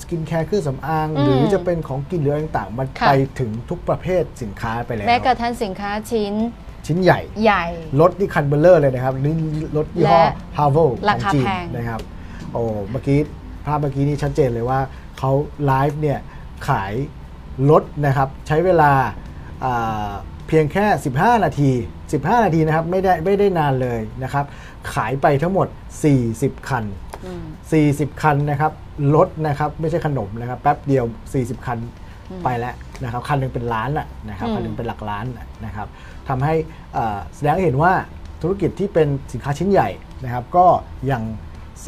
[0.00, 6.34] สกินแคร์เครื่องสำอางอืมหรือจะเป็นของกินหรืออะไรต่างๆ มันค่ะไปถึงทุกประเภทสินค้าไปแล้วแม้กระทั่งสินค้าชิ้น
[6.86, 7.66] ชิ้นใหญ่ ใหญ่
[8.00, 9.34] รถที่คันเบ้อเร่อเลยนะครับนี่
[9.76, 12.00] รถยี่ห้อและฮาร์ v ลขราองคาจีนแพงนะครับ
[12.52, 13.18] โอ้เมื่อกี้
[13.66, 14.80] ภาพเมื่อกี้นี่ชัดเจนเลยว่า
[15.18, 15.32] เขา
[15.64, 16.18] ไลฟ์เนี่ย
[16.68, 16.92] ขาย
[17.70, 18.92] รถนะครับใช้เวลา
[19.64, 20.10] อ่า
[20.48, 21.70] เพียงแค่ 15 นาที
[22.08, 24.44] 15 นาทีนะครับไม่ได้ไม่ได้นานเลยนะครับ
[24.94, 25.68] ขายไปทั้งหมด
[26.16, 28.72] 40 คันอืม 40 คันนะครับ
[29.14, 31.04] รถนะครับไม่ใช่ขนมนะครับแป๊บเดียว
[31.34, 31.78] 40 คัน
[32.44, 35.88] ไปแล้วนะครับคันหนึ่งเป็นล้านอะนะครับอืมคันหนึ่งเป็นหลักล้านน่ะนะครับ
[36.28, 36.54] ทำให้
[36.92, 37.92] เอ่อแสดงให้เห็นว่า
[38.42, 39.88] ธุรกิจที่เป็นสินค้าชิ้นใหญ่
[40.24, 40.66] นะครับ ก็
[41.10, 41.22] ยัง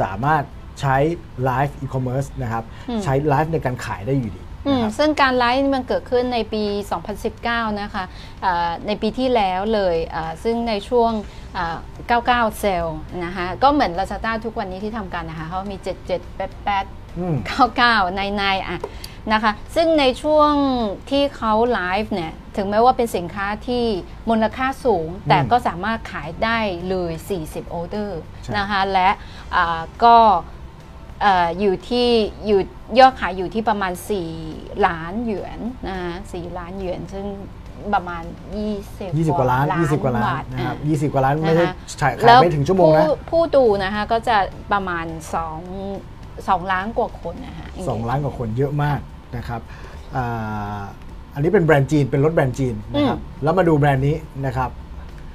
[0.01, 0.43] สามารถ
[0.81, 0.97] ใช้
[1.45, 2.65] live e-commerce นะครับ
[3.05, 6.63] ใช้ไลฟ์ในการขายได้อยู่ดีอื นะมครับซึ่งการไลฟ์นี่มันเกิดขึ้นในปี
[7.23, 8.05] 2019 นะคะ
[8.45, 11.13] อ่าในปีที่แล้วเลยอ่าซึ่งในช่วง
[11.57, 11.77] อ่า
[12.51, 17.37] 99 เซลล์นะคะก็เหมือน Lazada ทุกวันนี้ที่ทำกันนะคะเขามี 77 88อืม
[17.77, 18.79] 99 ในในอะ
[19.33, 20.53] นะคะซึ่งในช่วง
[21.11, 23.85] ที่เขาไลฟ์เนี่ยถึงแม้ว่าเป็นสินค้าที่
[24.29, 26.59] มูลค่าสูง แต่ก็สามารถขายได้
[26.89, 27.13] เลย
[27.43, 29.09] 40 ออเดอร์ใช่นะคะและ
[29.57, 30.17] อ่าก็
[30.58, 32.09] เอ่ออยู่ที่
[32.47, 32.61] อยู่
[32.99, 33.93] ยอดขายอยู่ที่ประมาณ
[34.39, 37.27] 4 ล้านหยวนนะคะ4ล้านหยวนซึ่ง
[37.95, 38.23] ประมาณ
[38.67, 44.37] 20 20 กว่าล้าน 20 กว่าล้านบาทนะครับอะ20 กว่าล้านไม่ใช่นะคะขายแล้วไม่ถึงชั่วโมงนะผู้ผู้ดูนะคะก็จะ
[44.73, 45.07] ประมาณ
[45.87, 49.01] 2 2 ล้านกว่าคนนะคะสองล้านกว่าคนเยอะมาก
[49.37, 49.61] นะครับ
[50.17, 50.81] อ่า
[51.35, 54.17] อันนี้เป็นแบรนด์จีนเป็นรถแบรนด์จีนนะครับแล้วมาดูแบรนด์นี้
[54.47, 54.71] นะครับ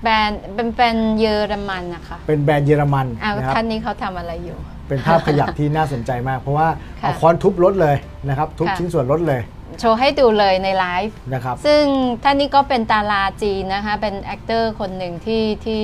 [0.03, 4.57] แบรนด์เป็นแบรนด์เยอรมันนะคะเป็นแบรนด์เยอรมันอ่านะครับท่านนี้เขาทำอะไรอยู่
[4.87, 6.67] เป็นภาพขยับที่น่าสนใจมาก เพราะว่า
[7.01, 7.95] ค่ะเอาค้อนทุบรถเลย
[8.29, 9.41] นะครับ ทุบค่ะชิ้นส่วนรถเลย
[9.79, 11.83] โชว์ให้ดูเลยในไลฟ์นะครับซึ่ง
[12.23, 15.81] ท่านนี้ก็เป็นดาราจีนนะคะ เป็น actor คนหนึ่งที่ที่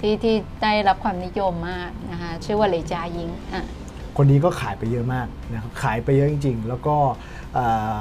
[0.00, 3.64] ที่ที่ได้รับความนิยมมากนะคะ ชื่อว่าเหลจายิงอะ
[4.16, 6.96] คนนี้ก็ขายไปเยอะมากนะครับขายไปเยอะจริง ๆ แล้วก็
[7.54, 7.58] เอ
[7.96, 7.98] อ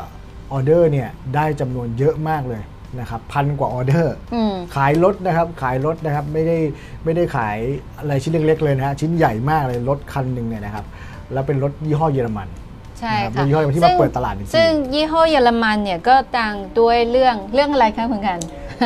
[0.51, 2.61] ออเดอร์เนี่ยได้จำนวนเยอะมากเลย
[2.99, 6.57] นะครับพันกว่าออเดอร์อืมขายรถนะครับขายรถนะครับไม่ได้
[7.03, 7.57] ไม่ได้ขาย
[7.99, 10.85] อะไรชิ้นเล็กๆเลยนะฮะชิ้นใหญ่มากเลยรถคันหนึ่งเนี่ยนะครับ
[11.33, 12.47] แล้วเป็นรถยี่ห้อเยอรมัน
[12.99, 18.39] ใช่นะครับค่ะเป็นยี่ห้อที่มาเปิดตลาดจริงๆซึ่งยี่ห้อเยอรมันเนี่ยก็ดังด้วยเรื่องเรื่องอะไรคะคุณกัน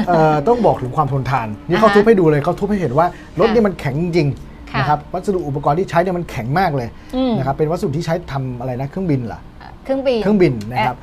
[0.07, 3.07] เอ่อต้องบอกถึงความทนทาน นี่เขาอ่าฮะทุบให้ดูเลยเขาทุบให้เห็นว่า
[3.39, 9.39] รถค่ะนี่มันแข็งจริงๆค่ะนะครับวัสดุอุปกรณ์ที่ใช้เนี่ยมันแข็งมากเลยอืมนะครับเป็นวัสดุที่ใช้ทำอะไรนะเครื่องบินเหรอ
[9.83, 10.97] เครื่องบินเครื่องบินนะครับ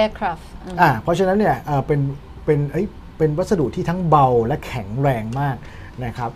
[0.00, 2.00] aircraft อืมอ่าเพราะฉะนั้นเนี่ยเอ่อเป็น
[2.48, 2.86] เป็นเอ้ย
[3.18, 5.56] เป็นวัสดุที่ทั้งเบาและแข็งแรงมาก
[6.04, 6.30] นะครับ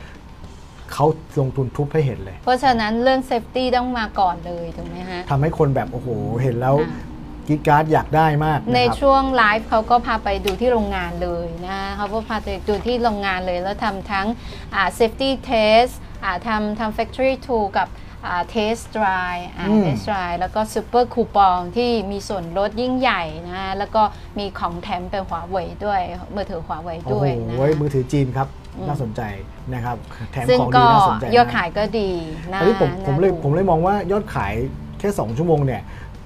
[0.92, 1.06] เขา
[1.40, 6.08] ลงทุนทุบให้เห็นเลย เพราะฉะนั้นเรื่อง safety ต้องมาก่อนเลยถูกไหมฮะทำให้คนแบบโอ้โห
[6.42, 7.02] เห็นแล้วอ่า
[7.48, 14.26] กรีดการ์ดอยากได้มาก ในนะครับช่วงไลฟ์เขาก็พาไปดูที่โรงงานเลยนะเขาก็พาไปดูที่โรงงานเลยแล้วทำทั้ง
[14.74, 15.92] อ่า safety test
[16.24, 17.88] อ่าทำทำ factory tour กับ
[18.26, 24.02] อ่า test drive อ่าอืม test drive แล้วก็ super coupon ที่มีส่วนลดยิ่งใหญ่นะแล้วก็
[24.38, 26.00] มีของแถมเป็นหัวเว่ยด้วย
[26.34, 29.22] มือถือหัวเว่ยโอ้ด้โหวยนะมือถือจีนครับอืมน่าสนใจ
[29.74, 29.96] นะครับ
[30.32, 32.10] แถมซึ่งของดีก็น่าสนใจยอดมกขายก็ดี
[32.52, 34.54] นะอันนี้ผมผมเลยน่าดูผมเลยมองว่ายอดขาย
[34.98, 35.82] แค่ 2 ชั่วโมงเนี่ย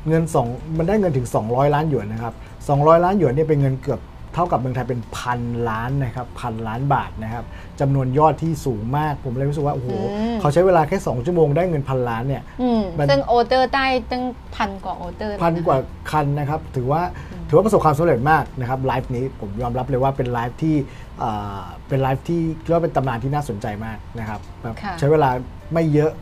[0.09, 2.35] เงิน2มันได้เงินถึง 200 ล้านหยวนนะครับ
[2.69, 4.01] 200 ล้านหยวนเนี่ยเป็นเงินเกือบ
[4.37, 7.45] เท่ากับเมืองไทยเป็นพันล้านนะครับพันล้านบาทนะครับ
[7.81, 14.25] จำนวนยอดที่สูงมากผมเลยรู้สึกว่าโอ้โหอืมเขาใช้เวลาแค่ 2 ชั่วโมงได้เงินพันล้านเนี่ยอืมมันซึ่งออเดอร์ได้ตั้ง
[14.57, 15.79] พันกว่าออเดอร์เลยพันนะคะกว่า
[16.11, 17.03] คันนะครับถือว่า
[17.49, 20.77] ถือว่าประสบความสำเร็จมากนะครับไลฟ์นี้ผมยอมรับเลยว่าเป็นไลฟ์ที่
[21.19, 25.31] เอ่อเป็นไลฟ์ที่เรียกว่าเป็นตำนานที่น่าสนใจมากนะครับแบบค่ะใช้เวลา
[25.75, 26.13] ไม่เยอะ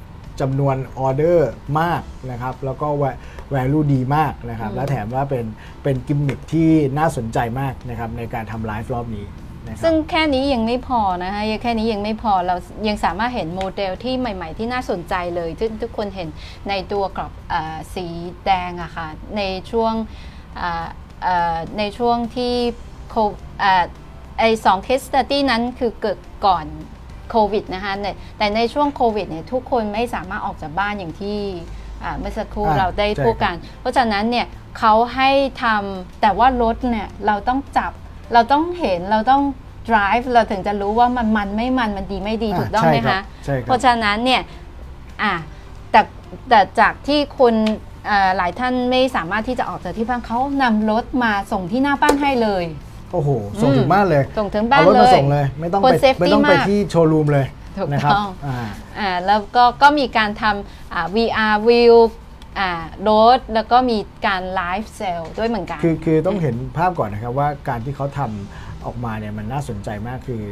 [0.41, 1.51] จำนวนออเดอร์
[1.81, 2.89] มากนะครับแล้วก็
[3.51, 5.45] value ดีมากนะครับ และแถมว่าเป็น
[5.83, 6.69] เป็นกิมมิคที่
[6.99, 9.27] น่าสนใจมากนะครับในการทำไลฟ์รอบนี้
[9.67, 12.57] นะครับซึ่งแค่นี้ยังไม่พอนะคะยังแค่นี้ยังไม่พอเรา
[12.89, 16.29] ยังสามารถเห็นโมเดลที่ใหม่ ๆ ที่น่าสนใจเลยที่ทุกคนเห็น
[16.69, 18.07] ในตัวกรอบเออสี
[18.47, 19.93] แดงอะค่ะในช่วง
[20.57, 20.87] เอ่อ
[21.23, 22.55] เอ่อในช่วงที่
[23.11, 23.15] โค
[23.61, 23.85] เอ่อ
[24.39, 26.67] ไอสองเคสสต u ี้นั้นคือเกิดก่อน
[27.31, 28.07] โควิดนะคะใน
[28.39, 31.84] แต่ในช่วงโควิดเนี่ยทุกคนไม่สามารถออกจากบ้านอย่างที่อ่า
[32.19, 34.47] เมื่อสักครู่อ่าเราได้ใช่พูดกัน เพราะฉะนั้นเนี่ย
[34.79, 35.31] เขาให้
[35.63, 37.93] ทำแต่ว่ารถเนี่ยเราต้องจับ
[38.33, 39.43] เราต้องเห็นเราต้อง
[39.91, 44.43] drive เราถึงจะรู้ว่ามันมันไม่มันมันดีไม่ดีอ่าถูกต้องไหมใช่ครัคะบใช่ครับ เพราะฉะนั้นเนี่ย
[45.23, 45.35] อะ
[45.91, 46.01] แต่
[46.49, 47.55] แต่จากที่คุณ
[48.07, 52.65] เอ่อหลายท่านไม่สามารถที่จะออกจากที่บ้านเขานำรถมาส่งที่หน้าบ้านให้เลย
[53.13, 53.31] โอ้โห
[53.63, 57.47] ส่งถึงบ้านเลย ส่งถึงบ้านเอารถเลมายส่งเลย ไม่ต้องคนไป safety ไม่ต้องไปมาก ที่โชว์รูมเลย
[57.79, 58.68] ถูกนะครับต้องอ่า
[58.99, 61.95] อ่าแล้วก็ก็มีการทำอ่า VR view
[62.59, 62.70] อ่า
[63.09, 70.43] รถแล้วก็มีการไลฟ์เซลด้วยเหมือนกัน คือคือต้องเห็นภาพก่อนนะครับว่าการที่เขาทำออกมาเนี่ยมันน่าสนใจมากคือ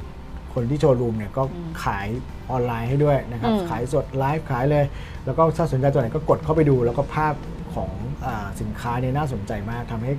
[0.55, 1.43] คนที่โชว์รูมเนี่ยก็
[1.85, 2.07] ขาย
[2.51, 4.85] ออนไลน์ให้ด้วยนะครับอืมขายสดไลฟ์ขายเลย
[5.25, 7.35] แล้วก็ถ้าสนใจตัวไหนก็กดเข้าไปดู แล้วก็ภาพ
[7.75, 7.91] ของ
[8.25, 10.13] อ่าสินค้าเนี่ยน่าสนใจมากทำให้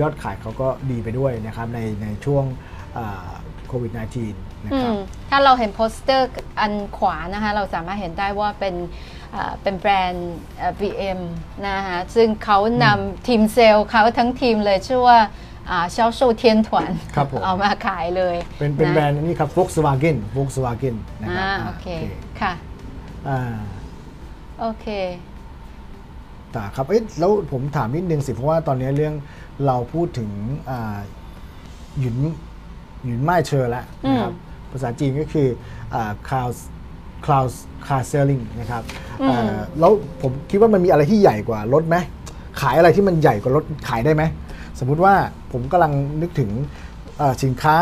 [0.00, 2.44] ยอดขายเขาก็ดีไปด้วยนะครับในในช่วง
[3.68, 4.98] โควิด -19 นะครับอืม
[5.30, 6.28] ถ้าเราเห็นโปสเตอร์
[6.60, 8.74] อันขวานะคะเราสามารถเห็นได้ว่าเป็น
[9.32, 11.20] เอ่อเป็นแบรนด์เอ่อ VM
[11.68, 15.18] นะคะซึ่งเขานำทีมเซลล์เขาทั้งทีมเลยชื่อว่า
[15.70, 21.86] อ่าเช่าโชเทียนถวนครับผมเอามาขายเลย เป็นเป็นนะแบรนด์นี่ครับ Volkswagen Volkswagen นะครับอ่าอ่าโอเค
[22.40, 22.52] ค่ะ
[23.28, 23.56] อ่า
[24.60, 24.86] โอเค
[26.54, 29.14] ต่ครับเอ๊ะแล้วผมถามนิดนึงสิ เพราะว่าตอนนี้เรื่อง
[29.66, 30.30] เราพูดถึง
[30.70, 30.98] อ่า
[32.00, 32.16] หยุน
[33.04, 34.32] หยุนไม่เชอแล้วนะครับ
[34.70, 35.48] ภาษาจีนก็คือ
[35.94, 36.54] อ่า cloud
[37.24, 37.50] cloud
[37.86, 38.82] car selling นะครับ
[39.30, 39.92] อ่าแล้ว
[40.22, 41.96] ผมคิดว่ามันมีอะไรที่ใหญ่กว่ารถไหม
[42.60, 44.22] ขายอะไรที่มันใหญ่กว่ารถขายได้ไหม
[44.78, 45.14] สมมุติว่า
[45.52, 45.92] ผมกำลัง
[46.22, 46.50] นึกถึง
[47.18, 47.74] เอ่อสินค้า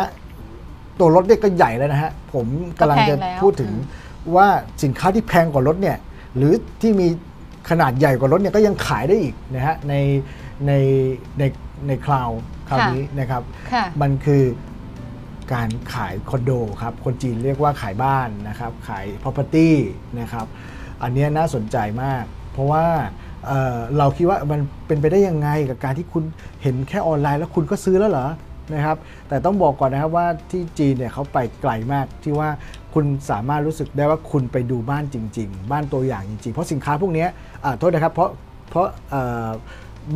[0.98, 2.46] ตัวรถเนี่ยก็ใหญ่แล้วนะฮะ ผม
[2.80, 3.72] กำลังจะก็แพงแล้วพูดถึง
[4.36, 4.48] ว่า
[4.82, 5.96] สินค้าที่แพงกว่ารถเนี่ย
[6.36, 6.52] หรือ
[6.82, 7.06] ที่มี
[7.70, 9.94] ขนาดใหญ่กว่ารถเนี่ยก็ยังขายได้อีกนะฮะใน
[10.66, 10.72] ใน
[11.38, 11.42] ใน
[11.86, 12.30] ในคลาว
[12.68, 13.42] คราวนี้นะครับ
[13.72, 14.42] ค่ะมันคือ
[15.52, 19.70] การขายคอนโดครับ คนจีนเรียกว่าขายบ้านนะครับ ขาย property
[20.20, 20.46] นะครับ
[21.02, 22.84] อันนี้น่าสนใจมาก เพราะว่า
[23.46, 26.24] เเราคิดว่ามันเป็นไปได้ยังไงกับการที่คุณ
[26.62, 28.28] เห็นแค่ออนไลน์แล้วคุณก็ซื้อแล้วเหรอ
[28.74, 28.96] นะครับ
[29.28, 32.48] แต่ต้องบอกก่อนนะครับว่าที่จีนเนี่ยเขาไปไกลมากที่ว่า
[32.94, 37.26] คุณสามารถรู้สึกได้ว่าคุณไปดูบ้านจริง ๆ บ้านตัวอย่างจริงๆ เพราะสินค้าพวกนี้
[37.64, 38.30] อ่าโทษนะครับ เพราะ
[38.70, 38.86] เพราะ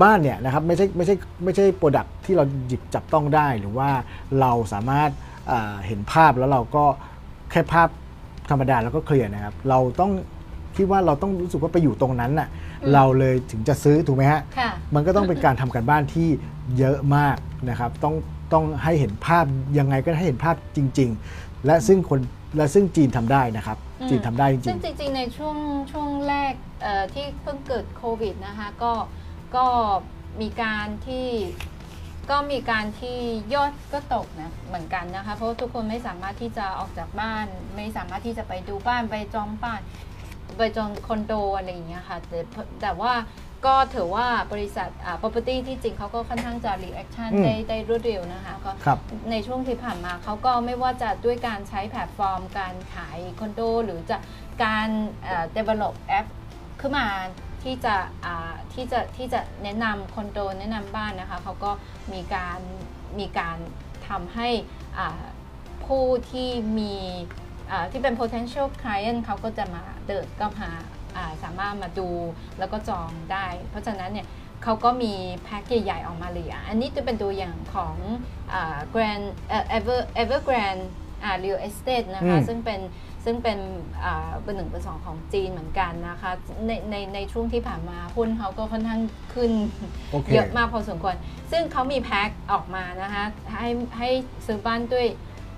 [0.02, 1.14] บ้านเนี่ยนะครับไม่ใช่ไม่ใช่
[1.44, 3.90] ไม่ใช่โปรดักที่เราหยิบจับต้องได้ หรือว่า
[4.40, 5.10] เราสามารถ
[5.50, 6.84] อ่าเห็นภาพแล้วเราก็
[7.50, 7.88] แค่ภาพ
[8.50, 10.12] ธรรมดาแล้วก็เคลียร์นะครับ เราต้อง
[10.76, 12.48] คิดว่าเราต้องรู้สึกว่าไปอยู่ตรงนั้นน่ะ
[12.94, 16.28] เราเลยถึงจะซื้อถูกไหมฮะค่ะมันก็ต้องเป็นการทำการบ้านที่
[16.78, 17.36] เยอะมาก
[17.68, 18.14] นะครับต้อง
[18.52, 19.44] ต้องให้เห็นภาพ
[19.78, 22.20] ยังไงก็ให้เห็นภาพจริง ๆ และซึ่งคน
[22.56, 25.56] และซึ่งจีนทำได้นะครับอืมจีนทำได้จริซึ่งงจริงๆในช่วง
[25.92, 28.92] ช่วงแรกเอ่อที่เพิ่งเกิดโควิดนะคะก็
[29.56, 29.66] ก็
[30.40, 31.28] มีการที่
[32.30, 33.18] ก็มีการที่
[33.54, 37.46] ยอดก็ตกนะเหมือนกันนะคะ เพราะว่าทุกคนไม่สามารถที่จะออกจากบ้าน
[37.76, 39.80] ไม่สามารถที่จะไปดูบ้านไปจองบ้าน
[40.58, 42.38] ไปจองคอนโดอะไรอย่างเงี้ยค่ะแต่
[42.82, 43.12] แต่ว่า
[43.66, 48.98] ก็ถือว่าบริษัทอ่า property ที่จริงเขาก็ค่อนข้างจะ reaction อืมได้ได้รวดเร็วนะคะก็ครับ
[49.30, 54.16] ในช่วงที่ผ่านมาเขาก็ไม่ว่าจะด้วยการใช้แพลตฟอร์ม การขายคอนโด หรือจะ
[54.64, 54.88] การ
[55.24, 56.26] เอ่อ develop แอป
[56.80, 57.06] ขึ้นมา
[57.62, 57.94] ที่จะ
[58.24, 61.70] อ่าที่จะที่จะแนะนำคอนโดแนะนำบ้านนะคะเขาก็
[62.12, 62.60] มีการ
[63.18, 63.58] มีการ
[64.08, 64.48] ทำให้
[64.98, 65.22] อ่า
[65.84, 66.48] ผู้ที่
[66.78, 66.94] มี
[67.70, 70.70] อ่าที่เป็น potential client เขาก็จะมาเดินก็มา
[71.16, 72.10] อ่าสามารถมาดู
[72.58, 74.26] แล้วก็จองได้ เพราะฉะนั้นเนี่ย
[74.64, 75.12] เขาก็มี
[75.44, 77.96] แพ็กใหญ่ๆออกมาเลยอะอันนี้จะเป็นตัวอย่างของ
[78.52, 80.84] อ่า Grand เอ่อ Ever Evergrande
[81.24, 82.80] อ่า Real Estate นะคะอืมซึ่งเป็น
[83.24, 83.58] ซึ่งเป็น
[84.04, 86.32] อ่าเบอร์หนึ่งเบอร์สองของจีนเหมือนกันนะคะ
[86.66, 89.00] ในในในช่วงที่ผ่านมาหุ้นเขาก็ค่อนข้าง
[89.34, 89.50] ขึ้น
[90.10, 91.14] โอเคเยอะมากพอสมควร
[91.50, 93.24] ซึ่งเขามีแพ็คออกมานะคะ
[93.58, 93.68] ให้
[93.98, 94.10] ให้
[94.46, 95.06] ซื้อบ้านด้วย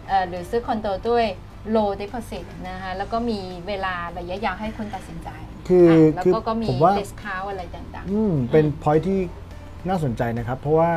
[0.08, 1.26] เอ่อหรือซื้อคอนโดด้วย
[1.74, 3.38] low deposit นะคะแล้วก็มี
[3.68, 5.28] เวลาระยะยาวให้คุณตัดสินใจ
[5.68, 9.18] คืออะแล้วคือก็ก็มีผมว่า discount อะไรต่างๆอืมเป็นพอยที่
[9.88, 10.92] น่าสนใจนะครับ เพราะว่า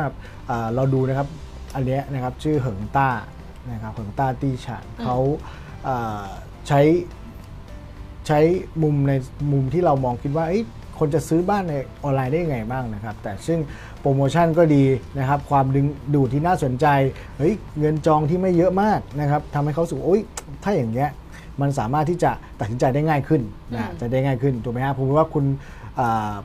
[0.49, 1.27] อ่าเราดูนะครับ
[1.75, 3.09] อันเนี้ยนะครับชื่อเหิงต้า
[3.71, 5.17] นะครับเหิงต้าตี้ฉานเขา
[5.87, 6.27] อ่า
[6.67, 6.81] ใช้
[8.27, 8.39] ใช้
[8.83, 9.13] มุมใน
[9.51, 10.63] มุมที่เรามองคิดว่าเอ้ย
[10.99, 13.59] คนจะซื้อบ้านในออนไลน์ได้ยังไงบ้างนะครับ แต่ซึ่ง
[13.99, 14.83] โปรโมชั่นก็ดี
[15.19, 16.87] นะครับ ความดึงดูดที่น่าสนใจ
[17.37, 20.21] เฮ้ยเงินจองที่ไม่เยอะมากนะครับทำให้เขารู้สูโอ๊ย
[20.63, 21.09] ถ้าอย่างเงี้ย
[21.61, 23.41] มันสามารถที่จะตัดสินใจได้ง่ายขึ้น
[23.73, 25.45] นะอืมจะได้ง่ายขึ้นถูกไหมครับผมว่าคุณ
[25.83, 25.84] อ่า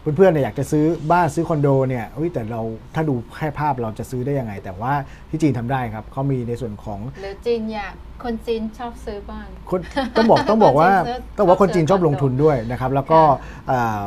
[0.00, 2.60] เพื่อนๆเนี่ยอยากจะซื้อบ้านซื้อคอนโดเนี่ยเอ้ยแต่เรา
[2.94, 4.92] ถ้าดูแค่ภาพเราจะซื้อได้ยังไง แต่ว่า
[5.30, 7.94] ที่จีนทำได้ครับเขามีในส่วนของหรือจีนอยาก
[8.24, 9.80] คนจีนชอบซื้อบ้านคน
[10.16, 14.02] ต้องบอกต้องบอกว่าจีนซื้อต้องบอกว่าคนจีนชอบชอบซื้อลงทุนด้วยนะครับ แล้วก็ค่ะอ่า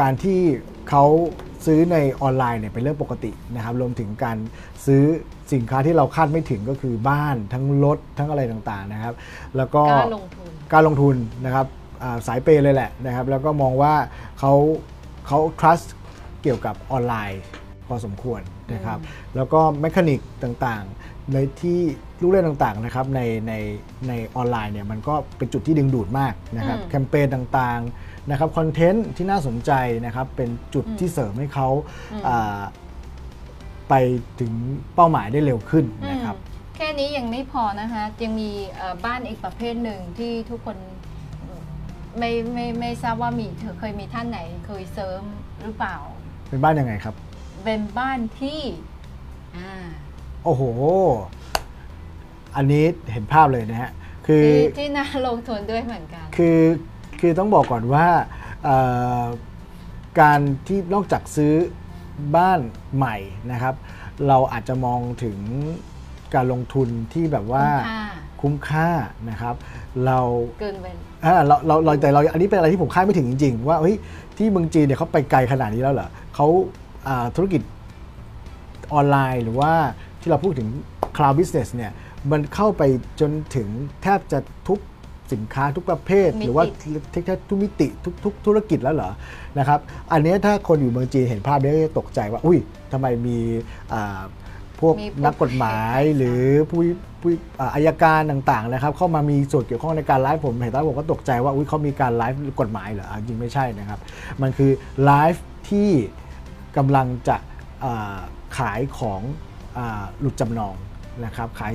[0.00, 0.40] การที่
[0.90, 1.04] เขา
[1.66, 4.36] ซื้อในออนไลน์เนี่ยเป็นเรื่องปกตินะครับรวมถึงการ
[4.86, 5.02] ซื้อ
[5.52, 9.14] สินค้าที่เราคาดไม่ถึงก็คือบ้านทั้งรถทั้งอะไรต่างๆนะครับ
[9.56, 11.83] แล้วก็กล้าลงทุนการลงทุนนะครับอ่า
[12.26, 13.94] สายเปย์เลยแหละนะครับ แล้วก็มองว่า
[14.38, 14.52] เขา
[15.26, 15.86] เขา trust
[16.42, 17.42] เกี่ยวกับออนไลน์
[17.86, 18.40] พอสมควร
[18.74, 18.98] นะครับ
[19.36, 21.80] แล้วก็แมคานิกต่างๆในที่
[22.20, 23.52] ลูกเล่นต่างๆนะครับในใน
[24.08, 29.72] ในออนไลน์เนี่ยมันก็เป็นจุดที่ดึงดูดมากนะครับอืมแคมเปญต่างๆนะครับคอนเทนต์ที่น่าสนใจ
[30.04, 31.68] นะครับเป็นจุดที่เสริมให้เขา
[32.26, 32.60] อ่า
[33.88, 33.94] ไป
[34.40, 34.52] ถึง
[34.94, 40.76] เป้าหมายได้เร็วขึ้นนะครับอืมแค่นี้ยังไม่พอนะคะยังมีเอ่อบ้านอีกประเภทหนึ่งที่ทุกคน
[42.18, 45.22] ไม่ไม่ไม่ทราบว่ามีเธอเคยมีท่านไหนเคยเสริม
[45.62, 45.96] หรือเปล่า
[46.48, 47.14] เป็นบ้านยังไงครับ
[47.64, 48.60] เป็นบ้านที่
[49.56, 49.72] อ่า
[50.44, 50.62] โอ้โห
[52.56, 53.90] อันนี้เห็นภาพเลยนะฮะ
[54.26, 56.60] คือที่ที่น่าลงทุนด้วยเหมือนกัน คือ
[57.20, 58.06] คือต้องบอกก่อนว่า
[58.64, 58.78] เอ่
[59.20, 59.24] อ
[60.20, 61.54] การที่นอกจากซื้อ
[62.36, 62.60] บ้าน
[62.96, 63.16] ใหม่
[63.52, 63.74] นะครับ
[64.28, 65.38] เราอาจจะมองถึง
[66.34, 67.66] การลงทุนที่แบบว่า
[68.40, 69.54] คุ้มค่าคุ้มค่านะครับ
[70.06, 70.18] เรา
[70.60, 70.86] เกินไป
[71.24, 73.96] อ่าเราเราเราแต่เราอันนี้เป็นอะไรที่ผมคาดไม่ถึงจริง ๆ ว่าเฮ้ย
[74.36, 76.46] ที่เมืองจีนเนี่ยเขาไปไกลขนาดนี้แล้วเหรอเขา
[77.08, 77.62] อ่าธุรกิจ
[78.92, 79.72] ออนไลน์หรือว่า
[80.20, 80.68] ที่เราพูดถึง
[81.16, 81.92] cloud business เนี่ย
[82.30, 82.82] มันเข้าไป
[83.20, 83.68] จนถึง
[84.02, 84.80] แทบจะทุก
[85.32, 86.64] สินค้าทุกประเภทมิติหรือว่า
[87.12, 89.10] เทคโนทุกมิติทุกทุกธุรกิจแล้วเหรอ
[89.58, 89.80] นะครับ
[90.12, 92.58] อันเนี้ยถ้าคนอยู่เมืองจีนเห็นภาพนี้ก็จะตกใจว่า อุ้ย
[92.92, 93.38] ทำไมมี
[93.92, 94.20] อ่า
[94.80, 96.80] พวกมีพวก นักกฎหมายหรือผู้
[97.20, 103.98] ผู้อ่าอายการต่างๆนะครับ เข้ามามีส่วนเกี่ยวข้องในการไลฟ์ผมเห็นแล้วผมก็ตกใจว่าอุ้ยเขามีการไลฟ์กฎหมายเหรออะจริงไม่ใช่นะครับ
[104.42, 104.70] มันคือ
[105.04, 105.90] ไลฟ์ที่
[106.76, 107.36] กำลังจะ
[107.84, 108.18] อ่า
[108.58, 109.20] ขายของ
[109.76, 110.74] อาหลุดจำนอง
[111.24, 111.74] นะครับขาย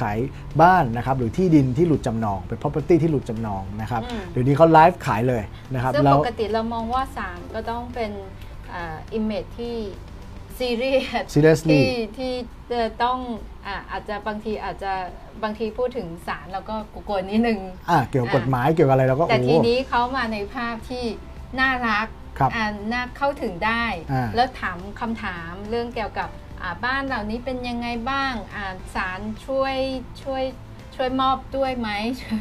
[0.00, 0.18] ขาย
[0.62, 5.42] บ้านนะครับหรือที่ดินที่หลุดจำนองเป็น property ที่หลุดจำนองนะครับอืม เดี๋ยวนี้เขาไลฟ์ขายเลย
[5.74, 8.10] นะครับซึ่งแล้ว ปกติเรามองว่าศาลก็ต้องเป็น
[9.12, 9.76] อิมเมจที่
[10.60, 12.34] ซีเรียส seriously ที่ที่
[12.72, 13.18] จะต้อง
[13.66, 14.92] อ่าอาจจะบางทีอาจจะ
[15.42, 17.58] บางทีพูดถึงศาลแล้วก็กลัวๆนิดนึง
[17.90, 21.04] อะเกี่ยวกับกฎหมายเกี่ยวกับอะไรเราก็แต่โอ้ทีนี้เขามาในภาพที่
[21.60, 22.06] น่ารัก
[22.38, 26.28] ครับอ่าน่าเข้าถึงได้ อ่าแล้วถามคำถามเรื่องเกี่ยวกับ
[26.62, 29.76] อ่าบ้านเหล่านี้เป็นยังไงบ้างอ่าศาลช่วย
[30.24, 30.44] ช่วย
[30.96, 31.90] ช่วยมอบด้วยไหม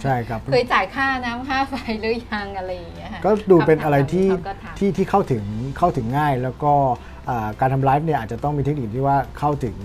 [0.03, 5.43] ใช่ครับ เคยจ่ายค่าน้ำค่าไฟหรือยังอะไรอย่างเงี้ยค่ะก็ดูเป็นอะไรที่คำถามเหล่านี้เขาก็ถามที่ที่เข้าถึง
[5.78, 6.74] เข้าถึงง่ายแล้วก็
[7.18, 7.18] อ่า
[7.59, 9.75] การทำไลฟ์เนี่ยอาจจะต้องมีเทคนิคที่ว่าเข้าถึง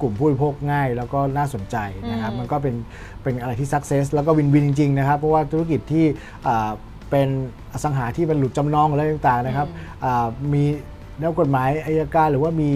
[0.00, 1.76] กลุ่มผู้บริโภคง่าย แล้วก็น่าสนใจ
[2.10, 2.74] นะครับอืมมันก็เป็น
[3.22, 6.04] เป็นอะไรที่สักเซสแล้วก็วินวินจริง ๆ นะครับ เพราะว่าธุรกิจที่
[6.46, 6.70] อ่า
[7.10, 7.28] เป็น
[7.72, 9.68] อสังหาที่เป็นหลุดจำนองอะไรต่างๆนะครับ
[10.04, 10.62] อ่ามี
[11.20, 12.70] นักกฎหมายอายการหรือว่ามี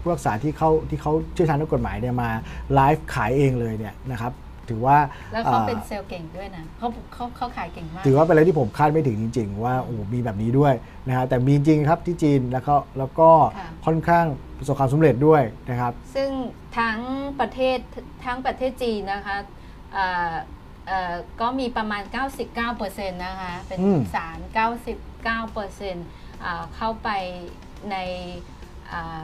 [0.00, 2.30] ผู้รักษาที่เขาที่เขาเชี่ยวชาญนักกฎหมายเนี่ยมา
[2.74, 4.32] ไลฟ์ขายเองเลยเนี่ยนะครับ
[4.68, 4.98] ถือว่า
[5.32, 10.74] แล้วเขาอ่าเป็นเซลล์เก่งด้วยนะเขาเขาเขาขายเก่งมาก ถือว่าเป็นอะไรที่ผมคาดไม่ถึงจริง ๆ ว่าโอ้โหมีแบบนี้ด้วย
[11.06, 14.26] นะฮะแต่มีจริงครับที่จีนแล้วก็แล้วก็ค่ะค่อนข้าง
[14.58, 16.30] ประสบความสำเร็จด้วยนะครับ ซึ่ง
[16.78, 16.98] ทั้ง
[17.40, 17.78] ประเทศ
[18.24, 19.36] ทั้งประเทศจีนนะคะ
[19.94, 20.32] เอ่อ
[20.86, 22.02] เอ่อก็มีประมาณ
[22.58, 24.38] 99%นะคะ เป็นอืมสาร
[25.56, 27.08] 99%อ่าเข้าไป
[27.90, 27.96] ใน
[28.92, 29.22] อ่า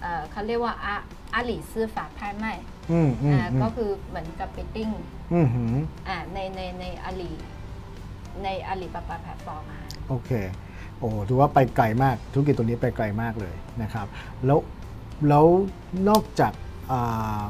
[0.00, 0.94] เอ่อเขาเรียกว่าอา
[1.34, 2.52] 阿里司法拍卖
[2.90, 4.92] อืมอืมอ่าอืมก็คือเหมือนกับ bidding
[5.32, 5.76] อืมหืม
[6.08, 7.32] อ่าในในในอาลี
[8.42, 10.30] ใน Alibaba platform อะค่ะโอเค
[10.98, 14.06] โอ้ถือว่าไปไกลมาก ธุรกิจตัวนี้ไปไกลมากเลยนะครับ
[14.46, 14.58] แล้ว
[15.28, 15.46] แล้ว
[16.08, 16.52] นอกจาก
[16.92, 17.42] อ่า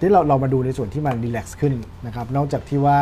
[0.00, 1.74] ที่เราเรามาดูในส่วนที่มัน relax ขึ้น
[2.06, 2.98] นะครับ นอกจากที่ว่า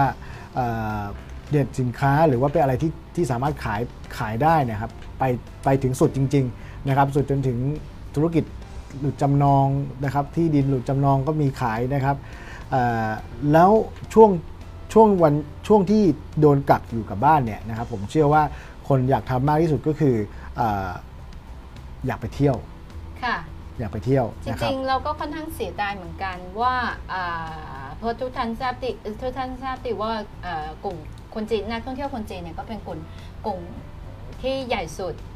[0.58, 1.02] อ่า
[1.50, 3.80] เด็ดสินค้าหรือว่าเป็นอะไรที่ที่สามารถขาย
[4.18, 5.24] ขายได้นะครับ ไป
[5.64, 7.58] ไปถึงสุดจริง ๆ นะครับ สุดจนถึง
[8.14, 8.44] ธุรกิจ
[8.98, 9.66] หลุดจำนอง
[10.04, 12.16] นะครับ ที่ดินหลุดจำนองก็มีขายนะครับ
[12.74, 13.08] อ่า
[13.52, 13.70] แล้ว
[14.14, 14.30] ช่วง
[14.92, 15.34] ช่วงวัน
[15.66, 16.02] ช่วงที่
[16.40, 18.42] โดนกักอยู่กับบ้านเนี่ยนะครับ ผมเชื่อว่า
[18.88, 20.16] คนอยากทำมากที่สุดก็คือ
[20.60, 20.90] อา
[22.06, 22.56] อยากไปเที่ยว
[23.22, 23.36] ค่ะ
[23.78, 26.74] อยากไปเที่ยวจนะครับริงๆ เราก็ค่อนข้างเสียดายเหมือนกันว่า
[27.12, 28.90] อ่าเพราะทุกท่านทราบติ
[29.22, 30.10] ทุกท่านทราบติว่า
[30.42, 30.96] เอ่อกลุ่ม
[31.34, 32.98] คนจีนนักท่องเที่ยวคนจีนเนี่ยก็เป็นกลุ่ม
[33.46, 33.58] กลุ่ม
[34.42, 35.29] ที่ใหญ่สุดอ่า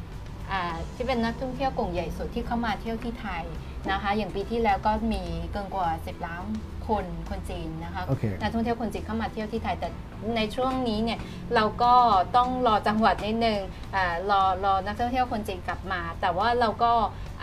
[0.95, 3.43] ที่เป็นนักท่องเที่ยวกลุ่มใหญ่สุดที่เข้ามาเที่ยวที่ไทย
[3.91, 6.43] นะคะอย่างปีที่แล้วก็มีเกินกว่า 10 ล้าน
[6.87, 9.89] คนคนจีนนะคะโอเคนักท่องเที่ยวคนจีนเข้ามาเที่ยวที่ไทยแต่
[10.37, 11.19] ในช่วงนี้เนี่ย
[11.55, 11.93] เราก็
[12.35, 13.59] ต้องรอจังหวัดนิดนึง
[13.95, 16.91] อารอรอนักท่องเที่ยวคนจีนกลับมา แต่ว่าเราก็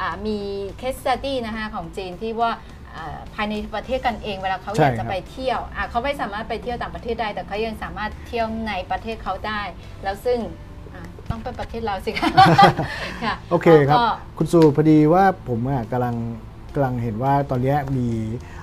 [0.01, 0.39] อ่ามี
[0.79, 2.51] เคส s ตี้นะคะของจีนที่ว่า
[2.97, 9.63] อ่าภายในประเทศกันเองเวลาเขาใช่อยากครัจะบไปเที่ยวอะเขาไม่สามารถไปเที่ยวต่างประเทศได้ แต่เขายังสามารถเที่ยวในประเทศเขาได้
[10.03, 10.72] แล้วซึ่งอะ
[11.33, 12.29] ต้องเป็นประเทศเราสิคะ
[13.25, 14.05] ค่ะโอเคครับก็
[14.39, 16.17] คุณสูพอดีว่าผมอะกำลัง
[16.75, 18.09] กำลังเห็นว่าตอนเนี้ยมี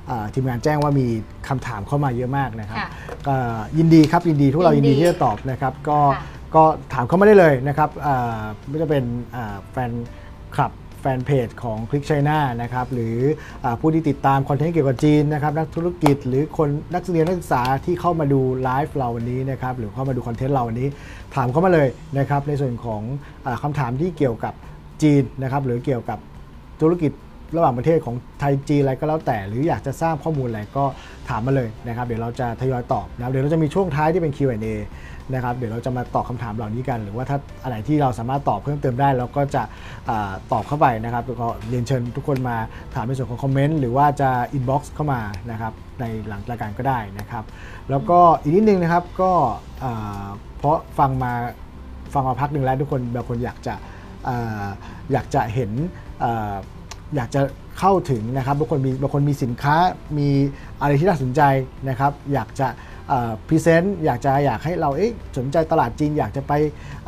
[0.10, 1.08] อ่าทีมงานแจ้งว่ามี
[1.48, 2.90] คำถามเข้ามาเยอะมากนะครับค่ะ
[3.28, 3.36] ก็
[3.78, 6.24] ยินดีครับยินดีทุกเรายิยินนดีดีที่จะตอบนะครับ ก็ค่ะ
[6.56, 6.64] ก็
[6.94, 9.04] ถามเข้ามาได้เลยนะครับอ่าไม่ว่าจะเป็น
[9.36, 9.92] อ่าแฟน
[10.56, 13.18] คลับ แฟนเพจของคลิกไชน่านะครับหรือ
[13.64, 20.88] อผู้ที่ติดตามคอนเทนต์เกี่ยวกับจีนนะครับนักธุรกิจหรือคนนักเรียนนักศึกษาที่เข้ามาดูไลฟ์เราวันนี้นะครับหรือเข้ามาดูคอนเทนต์เราวันนี้
[21.36, 21.88] ถามเข้ามาเลย
[22.18, 23.02] นะครับในส่วนของ
[23.46, 24.54] อาคำถามที่เกี่ยวกับ
[25.04, 26.20] จีนนะครับหรือเกี่ยวกับ
[26.84, 27.12] ธุรกิจ
[27.56, 30.86] ระหว่างประเทศของไทยจีนอะไรก็แล้วแต่ หรืออยากจะทราบข้อมูลอะไรก็
[31.30, 34.68] ถามมาเลยนะครับ เดี๋ยวเราจะทยอยตอบนะครับเดี๋ยวเราจะมีช่วงท้ายที่เป็น Q&A
[35.34, 40.12] นะครับเดี๋ยวเราจะมาตอบคำถามเหล่านี้กัน หรือว่าถ้าอะไรที่เราสามารถตอบเพิ่มเติมได้เราก็จะ
[40.52, 42.58] ตอบเข้าไปนะครับแล้วก็เรียนเชิญทุกคนมา
[42.96, 45.22] ถามในส่วนของคอมเมนต์หรือว่าจะ inbox เข้ามา
[45.52, 47.44] นะครับในหลังรายการก็ได้นะครับ
[47.90, 49.32] แล้วก็อีกนิดนึงนะครับก็
[50.58, 51.34] เพราะฟังมา
[52.14, 53.74] ฟังมาพักหนึ่งแล้วทุกคนบางคนอยากจะ
[54.28, 54.30] อ
[55.12, 55.72] อยากจะเห็น
[56.24, 56.26] อ
[57.16, 57.42] อยากจะ
[57.80, 59.76] เข้าถึงนะครับบางคนมีบางคนมีสินค้า
[60.18, 60.30] มี
[60.82, 61.42] อะไรที่น่าสนใจ
[61.90, 62.68] นะครับ อยากจะ
[63.48, 66.54] present อยากจะอยากให้เราเอ๊ะสนใจตลาดจีนอยากจะไป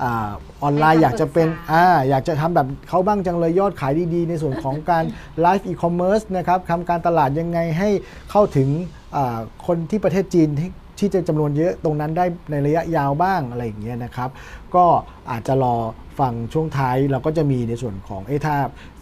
[0.02, 0.30] อา
[0.64, 5.04] ออนไลน์ให้คำอยากจะเป็นปรึกษาอ่าอยากจะทำแบบเขาบ้างจังเลยยอดขายดีๆ ในส่วนของการ
[5.42, 7.90] live e-commerce นะครับทำการตลาดยังไงให้
[8.32, 8.70] เข้าถึง
[9.16, 14.30] อ่าคนที่ประเทศจีนที่ที่จะจำนวนเยอะตรงนั้นได้ในระยะยาวบ้างอะไรอย่างเงี้ยนะครับ
[14.76, 14.86] ก็
[15.32, 15.76] อาจจะรอ
[16.20, 18.56] ฟังช่วงท้ายเราก็จะมีในส่วนของเอะถ้า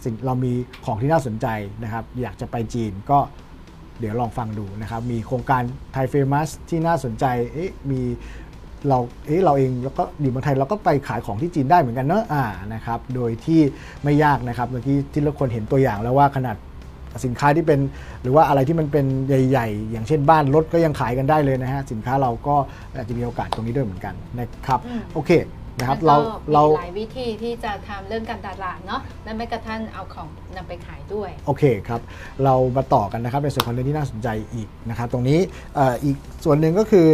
[0.04, 0.52] สิ่งเรามี
[0.84, 1.46] ของที่น่าสนใจ
[1.82, 3.18] นะครับ อยากจะไปจีนก็
[4.00, 8.00] เดี๋ยวลองฟังดูนะครับ มีโครงการไทยเฟมัสที่น่าสนใจเอ๊ะมี
[8.88, 12.44] เราเอ๊ะเราเองแล้วก็อยู่เมืองไทยเราก็ไปขายของที่จีนได้เหมือนกันเนอะอ่า
[12.74, 13.60] นะครับโดยที่
[14.04, 16.56] ไม่ยากนะครับเมื่อกี้ที่เราคนเห็นตัวอย่างแล้วว่าขนาด
[17.24, 17.80] สินค้าที่เป็น
[18.22, 22.54] หรือว่าอะไรที่มันเป็นใหญ่ ๆ อย่างเช่นบ้านรถก็ยังขายกันได้เลยนะฮะสินค้าเราก็
[22.96, 25.30] อาจจะมีโอกาสตรงนี้ด้วยเหมือนกันนะครับอืมโอเค
[25.80, 32.00] นะครับแล้วเราก็เรามีหลายวิธีที่จะทำเรื่องการตลาดเนาะและแม้กระทั่งเอาของนำไปขายด้วยโอเคครับ
[32.44, 35.38] เรามาต่อกันนะครับในส่วนของเรื่องที่น่าสนใจอีกนะครับตรงนี้
[35.74, 37.06] เอ่ออีกส่วนหนึ่งก็คือ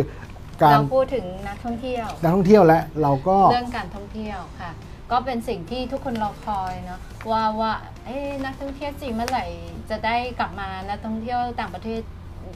[0.62, 4.70] การเราพูดถึงนักท่องเที่ยวนักท่องเที่ยวและเราก็เรื่องการท่องเที่ยวค่ะ
[5.12, 7.00] ก็เป็นสิ่งที่ทุกคนรอคอยเนาะ
[7.30, 7.72] ว่าว่า
[8.06, 9.44] เอ๊ะนักท่องเที่ยวจีนเมื่อไหร่
[9.90, 12.00] จะได้กลับมานักท่องเที่ยวต่างประเทศ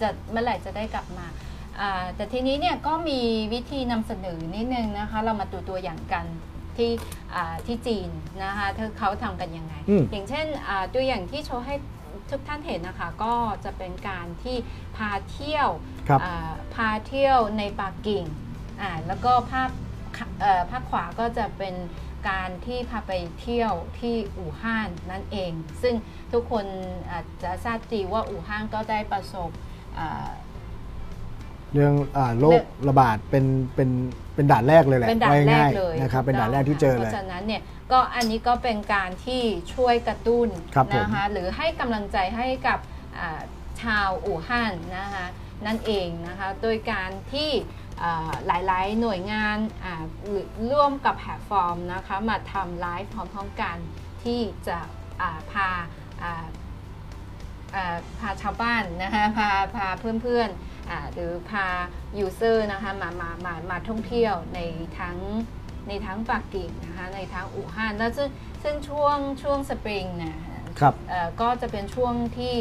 [0.02, 1.49] จะเมื่อไหร่จะได้กลับมาอ่า
[2.16, 3.20] แต่ทีนี้เนี่ยก็มี
[3.52, 6.26] วิธีนำเสนอนิดนึงนะคะ เรามาดูตัวอย่างกัน
[6.76, 6.90] ที่
[7.34, 8.08] อ่าที่จีน
[8.44, 11.74] นะคะเธอเขาทำกันยังไง อืม อย่างเช่นอ่าตัวอย่างที่โชว์ให้
[12.30, 14.56] ทุกท่านเห็นนะคะ ก็จะเป็นการที่
[14.96, 15.68] พาเที่ยว
[16.08, 18.24] ครับ อ่าพาเที่ยวในปักกิ่ง
[18.80, 19.70] อ่าแล้วก็ภาพ
[20.16, 21.74] ขเอ่อภาพขวาก็จะเป็น
[22.28, 25.52] การที่พาไปเที่ยวที่อู่ฮั่นนั่นเอง
[25.82, 25.94] ซึ่ง
[26.32, 26.64] ทุกคน
[27.10, 29.50] อาจจะทราบดีว่าอู่ฮั่นก็ได้ประสบ
[29.98, 30.30] อ่า
[31.74, 33.44] เรื่องอาโรเรื่คองระบาดเป็น
[33.74, 33.90] เป็น
[34.34, 37.62] เป็นด่านแรกเลยแหละเป็นด่านแรว่ากง่ายเลยๆนะครับเป็นด่านแรกที่ถูเจต้องเลค่ะยเพราะฉะนั้นเนี่ย
[37.92, 39.42] ก็อันนี้ก็เป็นการที่
[39.74, 42.78] ช่วยกระตุ้นครับผมนะคะหรือให้กำลังใจให้กับ
[43.18, 43.40] อ่า
[43.82, 45.26] ชาวอู่ฮั่นนะคะ
[45.66, 47.50] นั่นเองนะคะโดยการที่
[48.02, 53.76] อ่าหลายๆ หน่วยงานอ่าหรือร่วมกับแพลตฟอร์มนะคะมาทำไลฟ์พร้อมๆกัน
[54.24, 54.78] ที่จะ
[55.20, 55.68] อ่าพา
[56.22, 56.46] อ่า
[57.74, 59.86] อ่าพาชาวบ้านนะคะพาพา
[60.22, 60.69] เพื่อนๆอ่า
[61.12, 61.66] หรือพา
[62.24, 64.58] user นะคะมามามามาท่องเที่ยวใน
[64.98, 65.16] ทั้ง
[65.88, 68.28] ในทั้งปักกิ่งนะคะในทั้งอู่ฮั่นแล้วซึ่ง
[68.62, 70.36] ซึ่งช่วงช่วงสปริงเนี่ย
[70.80, 72.54] ครับเอ่อก็จะเป็นช่วงที่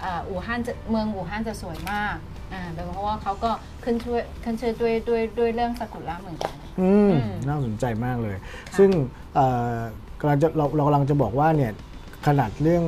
[0.00, 2.16] เอ่ออู่ฮั่นจะเมืองอู่ฮั่นจะสวยมาก
[2.52, 3.50] อ่าเป็นเพราะว่าเขาก็
[3.84, 8.36] ขึ้นช่วยขึ้นชื่อด้วยด้วยด้วยเรื่องซากุระเหมือนกันอืมอืมน่าสนใจมากเลย
[8.78, 8.90] ซึ่ง
[9.34, 9.76] เอ่อ
[10.20, 11.72] กำลังจะเราเรากำลังจะบอกว่าเนี่ย
[12.26, 12.84] ขนาดเรื่อง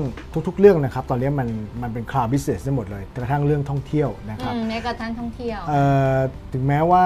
[0.47, 1.49] ทุกๆ เรื่องนะครับ ตอนนี้มัน
[1.82, 5.82] มันเป็น cloud business ได้หมดเลยกระทั่งเรื่องท่องเที่ยวนะครับอืมแม้กระทั่งท่องเที่ยวเอ่
[6.14, 6.16] อ
[6.53, 7.05] ถึงแม้ว่า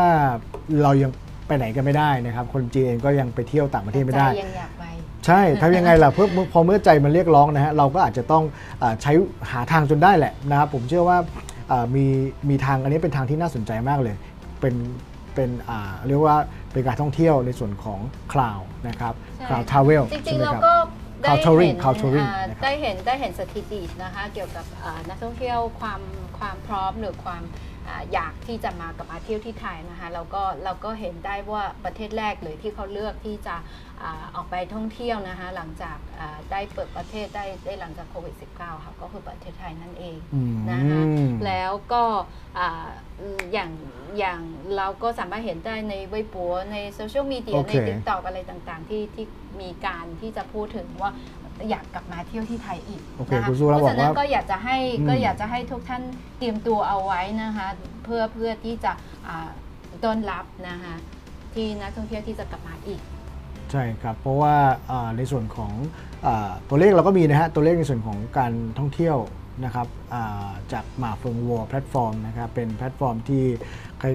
[0.82, 1.10] เรายัง
[1.46, 4.84] ไปไหนกันไม่ได้นะครับ คนจีนเองก็ยังไปเที่ยวต่างประเทศไม่ได้ใจยังอยากไป
[5.26, 8.44] ใช่ทำยังไงล่ะเพื่อพอเมื่อใจมันเรียกร้องนะฮะเราก็อาจจะต้อง
[8.82, 9.12] อาใช้
[9.50, 11.18] หาทางจนได้แหละนะครับผมเชื่อว่า
[11.70, 12.06] อ่ามี
[12.48, 14.16] มีทางอันนี้เป็นทางที่น่าสนใจมากเลย
[14.60, 14.74] เป็น
[15.34, 16.36] เป็นอ่าเรียกว่า
[16.72, 18.00] เป็นการท่องเที่ยวในส่วนของ
[18.32, 20.74] คลาวนะครับใช่คลาวทราเวลจใช่ริงไหมๆเราครับก็
[21.22, 26.00] ได้ Cloud touring เห็น Cloud touring อ่านะครับ ได้เห็นได้เห็นสถิตินะคะ เกี่ยวกับอ่านักท่องเที่ยวความ
[26.38, 27.42] ความพร้อมหรือความ
[27.88, 33.56] อ่าอยากที่จะมากับมาเที่ยวที่ไทยนะคะเราก็เราก็เห็นได้ว่าประเทศแรกเลยที่เขาเลือกที่จะ
[34.02, 41.02] อาออกไปท่องเที่ยวนะคะหลังจากอ่าได้เปิดประเทศได้ได้หลังจากโควิด -19 ค่ะก็คือประเทศไทยนั่นเองอืมนะคะ
[41.46, 42.02] แล้วก็
[42.58, 42.88] อ่า
[43.52, 43.70] อย่าง
[44.18, 44.40] อย่าง
[44.76, 49.26] เราก็สามารถเห็นได้ในเว็บปัวในโซเชียลมีเดียโอในเคติ๊กต็อกอะไรต่างๆ ที่ที่
[49.60, 51.10] มีการที่จะพูดถึงว่า
[51.70, 56.02] อยากกลับมาเที่ยวที่ไทยอีกโอเคนะคะคุณสุเพราราะบอกฉะนั้นว่าก็อยากจะให้อืม ก็อยากจะให้ทุกท่าน
[56.38, 57.68] เตรียมตัวเอาไว้นะคะ
[58.04, 58.92] เพื่อเพื่อที่จะ
[59.28, 59.48] อ่า
[60.04, 60.94] ต้อนรับนะคะ
[61.54, 63.00] ที่นักท่องเที่ยวที่จะกลับมาอีก
[63.70, 64.54] ใช่ครับ เพราะว่า
[64.90, 65.72] อ่าในส่วนของ
[66.26, 69.16] อาตัวเลขเราก็มีนะฮะ ตัวเลขในส่วนของการท่องเที่ยว
[69.64, 73.44] นะครับอ่าจากหมาเฟิงวัวแพลตฟอร์มนะครับ เป็นแพลตฟอร์มที่
[73.98, 74.08] ใคร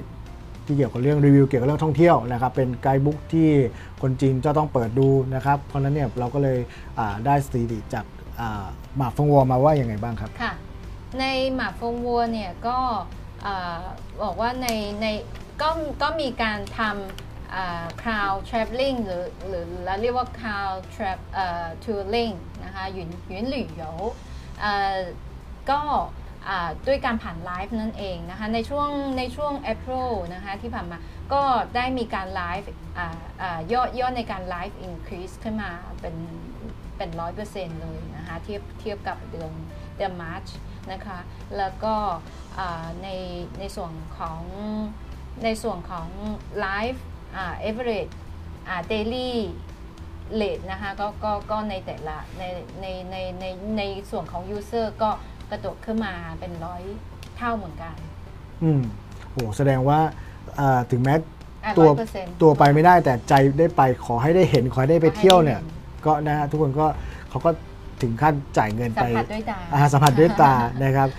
[0.68, 3.50] ที่เกี่ยวกับเรื่องรีวิวเกี่ยวกับเรื่องท่องเที่ยวนะครับเป็น guidebook ที่
[4.02, 6.58] คนจีนจะต้องเปิดดูนะครับเพราะฉะนั้นเนี่ยเราก็เลย
[7.26, 8.06] ได้สถิติจาก
[8.96, 10.54] หมาฟงวัวมาว่าอยังไงบ้างครับค่ะ
[11.20, 12.80] ในหมาฟงวัวเนี่ยก็
[14.24, 14.68] บอกว่าใน
[15.02, 15.06] ใน
[15.62, 15.70] ก็
[16.02, 21.20] ก็มีการทำ cloud traveling หรือหรือเราเรียกว่า cloud travel
[21.84, 23.98] touring นะคะหยุนหยุนหลี่เหยว
[25.70, 25.80] ก็
[26.88, 30.98] ด้วยการผ่านไลฟ์นั่นเองนะคะในช่วงในช่วง April นะคะที่ผ่านมา
[31.34, 31.42] ก็
[31.76, 32.70] ได้มีการไลฟ์
[33.74, 35.72] ยอดยอดในการไลฟ์ increase ขึ้นมา
[36.02, 36.16] เป็น
[36.98, 39.52] เป็นร้อยเปอร์เซ็นต์เลยนะคะเทียบเทียบกับเดือน
[39.98, 40.46] เดือนมาร์ช
[40.92, 41.20] นะคะ
[41.58, 41.96] แล้วก็
[43.04, 43.10] ใน
[43.60, 44.42] ในส่วนของ
[45.44, 46.08] ในส่วนของ
[46.62, 48.14] ไลฟ์เอ่า average
[48.68, 49.32] อ่า daily
[50.40, 52.44] rate นะคะก็ก็ก็ในแต่ละใน
[52.82, 53.46] ในในใน
[53.78, 55.10] ในส่วนของ user ก็
[55.52, 56.82] กระโดดขึ้นมาเป็นร้อย
[57.38, 57.96] เท่าเหมือนกัน
[58.64, 58.82] อืม
[59.32, 60.00] โอ้แสดงว่า
[60.60, 61.16] อ่าถึงแม้
[61.66, 66.86] อะตัว100%ตัวไปไม่ได้แต่ใจได้ไปขอให้ได้เห็นขอให้ได้ไปเที่ยวเนี่ยขอให้ได้เห็ก็นะฮะทุกคนก็
[67.30, 67.50] เขาก็
[68.02, 71.10] ถึงขั้นจ่ายเงินสัไปมผัสด้วยตาอ่าสัมผัสด้วยตานะครับ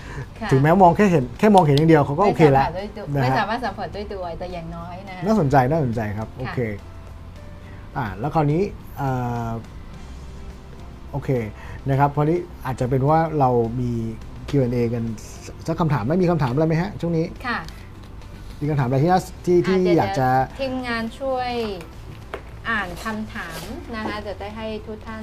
[0.40, 6.58] ค่ะถึงแม้มองแค่เห็นแค่มองเห็นอย่างเดียวเขาก็โอเคแล้ว ไม่สามารถด้วยตัวนะไม่ฮะสามารถสัมผัสด้วยตัวแต่อย่างน้อยนะ น่าสนใจน่าสนใจครับ โอเค
[7.96, 8.62] อ่าแล้วคราวนี้
[9.00, 9.50] อ่า
[11.12, 11.30] โอเค
[11.88, 13.50] นะครับเพราะนี้อาจจะเป็นว่าเรา
[13.80, 13.92] มี
[14.50, 15.04] Q&A กัน
[15.66, 17.58] สักคำถามไม่มีคำถามอะไรไหมฮะช่วงนี้ค่ะ
[18.60, 20.28] มีคำถามอะไรที่น่าที่ที่ะเดี๋วอยากจะ
[20.60, 21.52] ทีมงานช่วย
[22.68, 23.60] อ่านคำถาม
[23.96, 25.22] นะคะจะได้ให้ทุกท่าน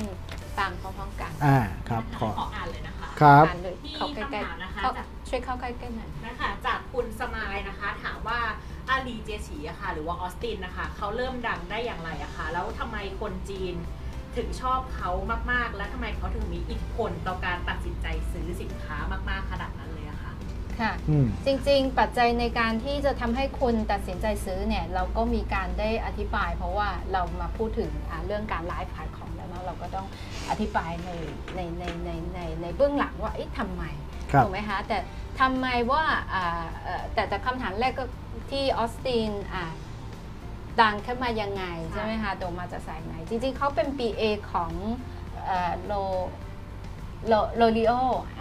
[0.58, 1.58] ฟังพร้อมๆกันอ่า
[1.90, 8.40] ครับขอขออ่านเลยนะคะ ครับ อ่านเลยที่เข้าใกล้คำถามนะคะ ๆเข้าจากช่วยเข้าใกล้ๆหน่อย นะคะจากคุณสมายนะคะ ถามว่า
[8.90, 13.76] อาลีเจฉีอะค่ะ หรือว่าออสตินนะคะ เขาเริ่มดังได้อย่างไรอะคะแล้วทำไมคนจีน
[14.38, 15.12] ถึงชอบเขา
[15.52, 18.98] มากๆ และทำไมเขาถึงมีอิทธิพลต่อการตัดสินใจซื้อสินค้า
[19.30, 20.34] มาก ๆ ขนาดนั้นเลยอะคะ
[20.80, 30.08] ค่ะ อืม จริงๆ ปัจจัยในการที่จะทำให้คุณตัดสินใจซื้อเนี่ย เราก็มีการได้อธิบาย เพราะว่าเรามาพูดถึงอ่าเรื่องการไลฟ์ขายของแล้วเนาะเราก็ต้อง
[30.50, 31.10] อธิบายใน
[31.56, 33.84] ในในในในในเบื้องหลังว่าเอ๊ะทำไม
[34.32, 34.98] ครับ ถูกไหมคะแต่
[35.40, 38.04] ทำไมว่าอ่าเอ่อแต่แต่คำถามแรกก็
[38.52, 39.64] ที่ออสตินอ่า
[40.82, 44.72] ดังขึ้นมายังไง ใช่ไหมคะโตมาจากสายไหน จริงๆเขาเป็น BA ของ
[45.86, 45.94] ล
[47.28, 47.92] อลอลอรีอัล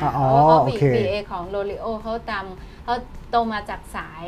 [0.00, 2.44] อ๋ออ๋อเขาโอเค BA ของลอรีอัลเขาตาม
[2.84, 2.94] เขา
[3.30, 4.26] โตมาจากสาย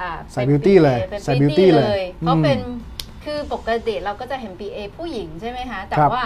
[0.00, 2.58] อ่สายเป็น beauty เลยเป็นสาย beauty beauty เลยเขาอืมเป็น
[3.24, 6.24] คือปกติเราก็จะเห็น BA ผู้หญิงใช่ไหมคะ แต่ครับว่า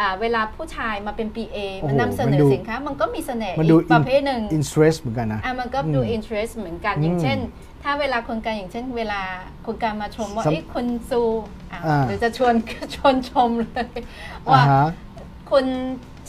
[0.00, 7.38] อ่าเวลาผู้ชายมาเป็น PA โอ้โหมันนำเสนมันอดูสินค้า มันก็มีเสน่ห์มันอีดูกประเภทหนึ่ง interest เหมือนกันนะอะมันก็ดูอืม interest เหมือนกันอืมอย่างเช่น
[7.82, 9.20] ถ้าเวลาคนกันอย่างเช่น เวลา
[9.66, 11.22] คนกันมาชมว่าสัมเอ้คุณซู
[11.72, 12.54] อะอ่าหรือจะชวน
[12.94, 13.98] ชวนชมเลย
[14.48, 14.86] อ่าว่าฮะ
[15.50, 15.66] คุณ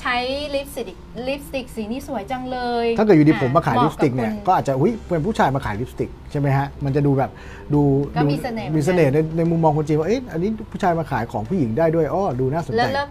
[0.02, 0.18] ใช้
[0.56, 7.32] ลิปสติกลิปสติกสีนี้สวยจังเลย ถ้าเกิดอยู่ดีผมมาขายหะลิปสติกเนี่ยบคุณก็อาจจะอุ้ยเป็นผู้ชายมาขายลิปสติกใช่ไหมฮะ มันจะดูแบบ
[7.74, 7.82] ดู
[8.16, 13.08] ก็ดูมีเสน่ห์เหมือนกันมีเสน่ห์ในในมุมมองคนจีนว่าเอ๊ะอันนี้ผู้ชายมาขายของผู้หญิงได้ด้วยอ้อดูน่าสนใจแล้วแล้ว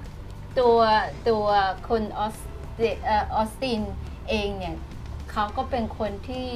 [0.60, 0.78] ตัว
[1.28, 1.44] ตัว
[1.88, 2.36] คนออส
[2.80, 3.80] ติเอ่อออสติน
[4.30, 4.76] เองเนี่ย
[5.32, 6.46] เขาก็เป็นคนที่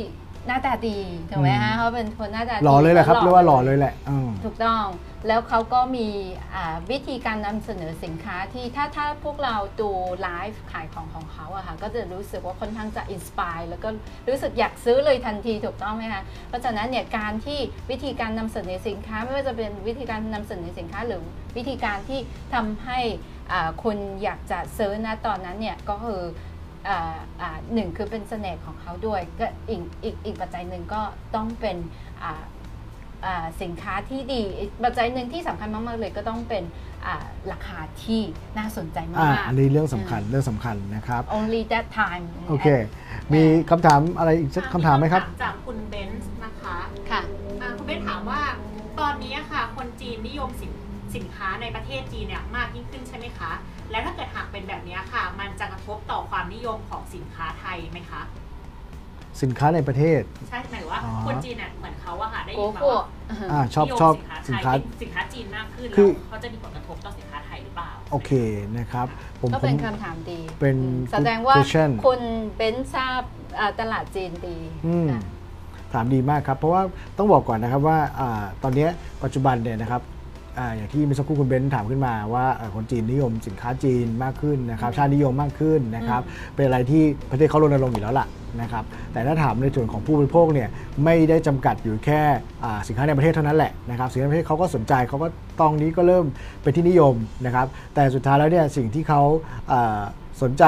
[0.46, 0.98] หน้าตาดี
[1.30, 4.84] ถูกไหมอืมฮะเขาเป็นคนหน้าตาดีหล่อเลยแหละครับแวเรียกว่าหล่อเลยแหละอืมถูกต้อง
[5.28, 6.08] แล้วเขาก็มี
[6.54, 9.90] อ่าวิธีการนำเสนอสินค้าที่ถ้าถ้าพวกเราดู
[10.22, 13.88] ไลฟ์ขายของของเขาอะค่ะก็จะรู้สึกว่าค่อนข้างจะ inspire แล้วก็
[14.28, 17.58] รู้สึกอยากซื้อเลยทันทีถูกต้องไหมคะเพราะฉะนั้นเนี่ยการที่
[17.90, 21.22] วิธีการนำเสนอสินค้า ไม่ว่าจะเป็นวิธีการนำเสนอสินค้าหรือ
[21.56, 22.20] วิธีการที่
[22.54, 23.00] ทำให้
[23.52, 26.49] อ่าคนอยากจะซื้อนะตอนนั้นเนี่ยก็คืออ่าอ่า
[27.74, 31.02] หนึ่งคือเป็นเสน่ห์ของเขาด้วยก็อีกอีกอีกปัจจัยหนึ่งก็
[31.34, 31.76] ต้องเป็น
[32.22, 32.42] อ่า
[33.24, 36.64] อ่าสินค้าที่ดีอีกปัจจัยหนึ่งที่สำคัญมาก ๆ เลยก็ต้องเป็น
[37.06, 38.22] อ่าราคาที่
[38.58, 42.68] น่าสนใจมาอ่ากอันนี้เรื่องสำๆคัญเรื่องสำคัญนะครับ only that time โอเค
[43.32, 46.76] มีคำถามอะไรอีกสักคำถามไหมครับ จากคุณเบนซ์นะคะ
[47.10, 47.20] ค่ะ
[47.60, 48.42] อ่าคุณเบนซ์ถามว่า
[49.00, 50.72] ตอนนี้ค่ะ คนจีนนิยมสิน
[51.16, 53.52] สินค้าในประเทศจีนเนี่ยมากยิ่งขึ้นใช่ไหมคะ
[53.90, 58.22] แล้วถ้าเกิดหากเป็นแบบนี้ค่ะ มันจะกระทบต่อความนิยมของสินค้าไทยไหมคะ
[59.42, 63.04] สินค้าในประเทศ ใช่หมายถึงว่าอ๋อคนจีนเนี่ยเหมือนเขาอะค่ะได้โกยินมาโก้ว่า
[63.52, 64.14] อ่าชอบนิยมชอบ
[64.46, 68.30] สิสินนค้าค้าไทยเป็นสินค้าจีนมากขึ้นคือแล้วเขาจะมีผลกระทบต่อสินค้าไทยหรือเปล่า โอเค
[68.78, 69.06] นะครับ
[69.40, 72.20] ผมก็ผเป็นมคำถามดี เป็นอืมแสดงว่า question คุณ
[72.56, 73.22] เบนซ์ทราบ
[73.58, 75.22] อ่าตลาดจีนดีอืมค่ะ
[75.92, 76.82] ถามดีมากครับ เพราะว่า
[77.18, 78.90] ต้องบอกก่อนนะครับว่าอาตอนเนี้ย
[79.22, 80.02] ปัจจุบันเนี่ยนะครับ
[80.60, 86.22] อาอย่างที่เมื่อสักครู่คุณเบนซ์ถามขึ้นมาว่าเอ่อคนจีนนิยมสินค้าจีนมากขึ้นนะครับชาตินิยมมากขึ้นนะครับ
[86.54, 88.26] เป็นอะไรที่ประเทศเขารณรงค์อยู่แล้วล่ะ
[88.60, 90.68] นะครับแต่ถ้าถามในส่วนของผู้บริโภคเนี่ย
[91.04, 92.22] ไม่ได้จำกัดอยู่แค่
[92.64, 95.28] อ่าสินค้าในประเทศเท่านั้นแหละนะครับสินค้าในประเทศเขาก็สนใจเขาก็
[95.60, 96.24] ตองนี้ก็เริ่ม
[96.62, 97.14] เป็นที่นิยม
[97.46, 99.22] นะครับแต่สุดท้ายแล้วเนี่ยสิ่งที่เขา
[99.72, 100.00] อ่า
[100.42, 100.64] สนใจ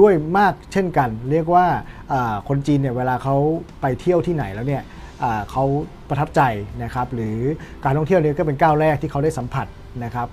[0.00, 1.66] ด้วยมากเช่นกัน เรียกว่า
[2.12, 3.36] อ่าคนจีนเนี่ยเวลาเขา
[3.80, 5.01] ไปเที่ยวที่ไหนแล้วเนี่ยอ่า
[5.50, 5.64] เขา
[6.08, 6.42] ประทับใจ
[6.82, 7.38] นะครับหรือ
[7.84, 9.66] การท่องเที่ยวนี่ก็เป็นก้าวแรกที่เขาได้สัมผัส
[10.04, 10.28] นะครับ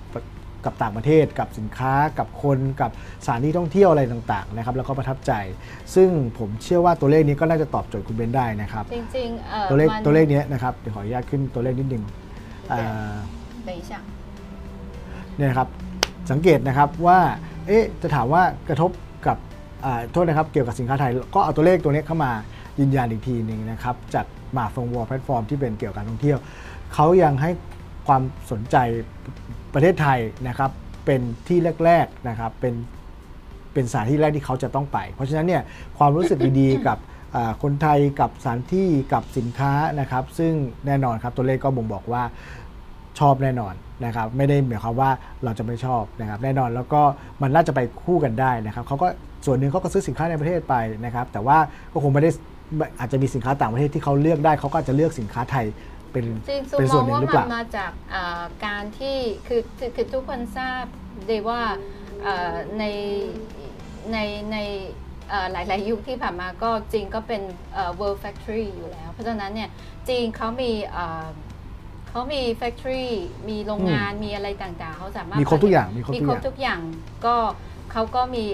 [0.64, 2.90] กับต่างประเทศกับสินค้ากับคนกับ
[3.24, 5.32] สถานที่ท่องเที่ยวอะไรต่างๆนะครับแล้วก็ประทับใจ
[5.94, 12.04] ซึ่งผมเชื่อว่าตัวเลขนี้ก็น่าจะตอบโจทย์คุณเบนได้นะครับจริงๆตัวเลขตัวเลขนี้นะครับเดี๋ยวขออนุญาตขึ้นตัวเลขนิดนึง
[15.36, 15.68] เนี่ยครับ
[16.30, 17.18] สังเกตนะครับว่า
[17.66, 18.90] เอ๊ะจะถามว่ากระทบ
[19.26, 19.38] กับ
[20.12, 22.32] โทษนะครับเกี่ยวกับสินค้าไทย ก็เอาตัวเลขตัวนี้เข้ามา
[22.78, 24.26] ยืนยันอีกทีหนึ่งนะครับจาก
[24.56, 26.38] มาฟงวอลแพลตฟอร์มที่เป็นเกี่ยวกับการท่องเที่ยว
[26.94, 27.50] เขายังให้
[28.06, 28.76] ความสนใจ
[29.74, 30.70] ประเทศไทยนะครับ
[31.06, 32.74] เป็นที่แรกๆนะครับเป็น
[33.72, 35.62] เป็นสถานที่แรกที่เขาจะต้องไป เพราะฉะนั้นเนี่ย
[35.98, 36.98] ความรู้สึกดีๆกับ
[37.62, 40.52] คนไทยกับสถานที่กับสินค้านะครับ ซึ่ง
[40.86, 42.22] แน่นอนครับตัวเลขก็บ่งบอกว่า
[43.18, 43.74] ชอบแน่นอน
[44.04, 45.10] นะครับ ไม่ได้หมายความว่า
[45.44, 47.02] เราจะไม่ชอบนะครับ แน่นอนแล้วก็
[47.42, 49.08] มันน่าจะไปคู่กันได้นะครับเขาก็
[49.46, 50.74] ส่วนหนึ่งเขาก็ซื้อสินค้าในประเทศไป
[51.04, 51.58] นะครับ แต่ว่า
[51.92, 52.30] ก็คงไม่ได้
[52.98, 55.66] อาจจะมีสินค้าต่างประเทศที่เขาเลือกได้เขาก็อาจจะเลือกสินค้าไทย
[56.12, 59.16] เป็นจริงๆซูเป็นมส่อวนงหนึ่งว่าหรือมัเปล่านมาจากอ่าการที่
[59.46, 60.84] คือคือคือทุกคนทราบ
[61.30, 61.60] ดีว่า
[62.22, 62.84] เอ่อใน
[64.12, 64.18] ใน
[64.52, 64.58] ใน
[65.28, 67.42] เอ่อหลาย ๆ ยุคที่ผ่านมาก็จีนก็เป็น
[67.74, 69.70] เอ่อ world factory อยู่แล้ว เพราะฉะนั้นเนี่ย
[70.08, 71.26] จีนเขามีเอ่อ
[72.10, 73.06] เขามี factory
[73.48, 76.80] มีโรงงานมีอะไรต่าง ๆ เขาสามารถมีครบทุกอย่างมีครบมีทุกครอบย่างทุกอย่าง
[77.26, 77.36] ก็
[77.92, 78.44] เขาก็มี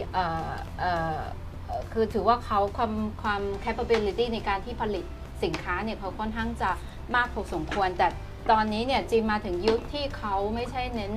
[1.93, 2.93] คือถือว่าเขาความ
[3.23, 5.05] ความ capability ในการที่ผลิต
[5.45, 6.71] สินค้าเนี่ยเขาค่อนข้างจะ
[7.15, 8.09] มากพอสมควร แต่
[8.51, 11.13] ตอนนี้เนี่ยจีนมาถึงยุคที่เขาไม่ใช่เน้น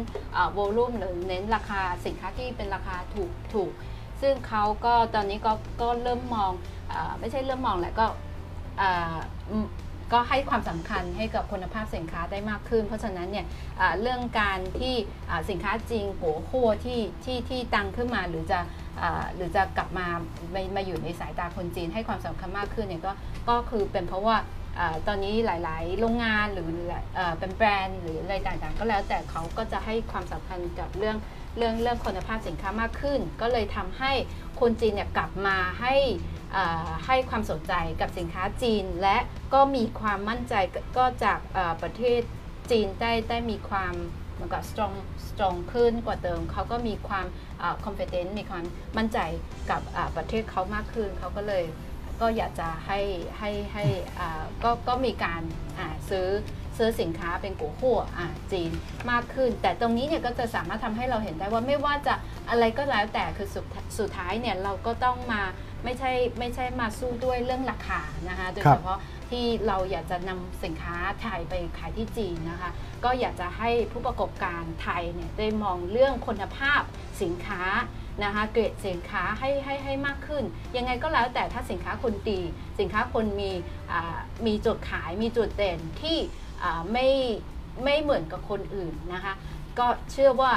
[0.53, 3.71] โวลูมหรือเน้นราคาสินค้าที่เป็นราคาถูกถูก
[4.21, 6.51] ซึ่งเขาก็ตอนนี้ก็ก็เริ่มมอง
[6.91, 8.05] อไม่ใช่เริ่มมองแหละก็
[10.13, 13.45] ก็ให้ความสำคัญให้กับคุณภาพสินค้าได้มากขึ้น เพราะฉะนั้นเนี่ย
[14.01, 14.95] เรื่องการที่
[15.49, 18.59] สินค้าจริงโกขั้วที่ที่ที่ตังขึ้นมาหรือจะ
[19.35, 20.07] หรือจะกลับมา
[20.53, 23.11] มามาอยู่ในสายตาคนจีนให้ความสำคัญมากขึ้นเนี่ยก็
[23.49, 24.37] ก็คือเป็นเพราะว่า
[24.79, 26.69] อตอนนี้หลาย ๆ โรงงานหรือ
[27.15, 31.17] เอ่อเป็นแบรนด์หรืออะไรต่างๆ ก็แล้วแต่เขาก็จะให้ความสำคัญกับเรื่อง
[31.57, 34.11] เรื่องเรื่องคุณภาพสินค้ามากขึ้น ก็เลยทำให้
[34.59, 35.95] คนจีนเนี่ยกลับมาให้
[36.55, 39.17] อ่าให้ความสนใจกับสินค้าจีน และ
[39.53, 40.53] ก็มีความมั่นใจ
[40.97, 41.39] ก็จาก
[41.81, 42.21] ประเทศ
[42.71, 43.93] จีนได้ได้มีความ
[44.39, 44.95] เหมือนกับ strong
[45.27, 47.25] strong ขึ้นกว่าเดิมเขาก็มีความ
[47.61, 48.63] อ่า confident มีความ
[48.97, 49.19] มั่นใจ
[49.69, 49.81] กับ
[50.15, 51.63] ประเทศเขามากขึ้นเขาก็เลย
[52.21, 52.99] ก็อยากจะให้
[53.39, 53.85] ให้ให้
[54.63, 55.41] ก็ก็มีการ
[56.09, 56.27] ซื้อ
[56.77, 57.99] ซื้อสินค้าเป็นกัวขั่ว
[58.51, 58.71] จีน
[59.11, 62.13] มากขึ้น แต่ตรงนี้เนี่ยก็จะสามารถทำให้เราเห็นได้ว่าไม่ว่าจะ
[62.49, 63.65] อะไรก็แล้วแต่คือสุด
[63.99, 65.41] สุดท้ายเนี่ยเราก็ต้องมา
[65.83, 68.97] ไม่ใช่ไม่ใช่มาสู้ด้วยเรื่องราคานะคะโดยเฉพาะ
[69.29, 72.71] ที่เราอยากจะนำสินค้าไทยไปขายที่จีนนะคะ
[73.03, 76.81] ก็อยากจะให้ผู้ประกอบการไทยเนี่ยได้มองเรื่องคุณภาพ
[77.21, 77.63] สินค้า
[78.23, 80.43] นะคะเกรดสินค้าให้ให้ให้มากขึ้น
[80.77, 82.41] ยังไงก็แล้วแต่ถ้าสินค้าคนดี
[82.79, 83.51] สินค้าคนมี
[83.91, 84.17] อ่า
[84.47, 86.17] มีจุดขายมีจุดเด่นที่
[86.63, 87.07] อ่าไม่
[87.83, 89.33] ไม่เหมือนกับคนอื่นนะคะ
[89.79, 90.51] ก็เชื่อว่า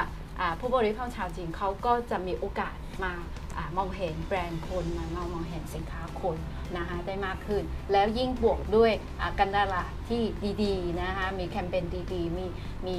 [0.61, 3.13] ผู้บริโภคชาวจีนเขาก็จะมีโอกาสมา
[3.57, 6.37] อามองเห็นแบรนด์คนมามามองเห็นสินค้าคน
[6.79, 7.63] นะคะได้มากขึ้น
[7.93, 10.23] แล้วยิ่งบวกด้วยอ่าการตลาดที่
[10.63, 12.47] ดีๆนะคะมีแคมเปญดีๆ มี
[12.89, 12.99] มี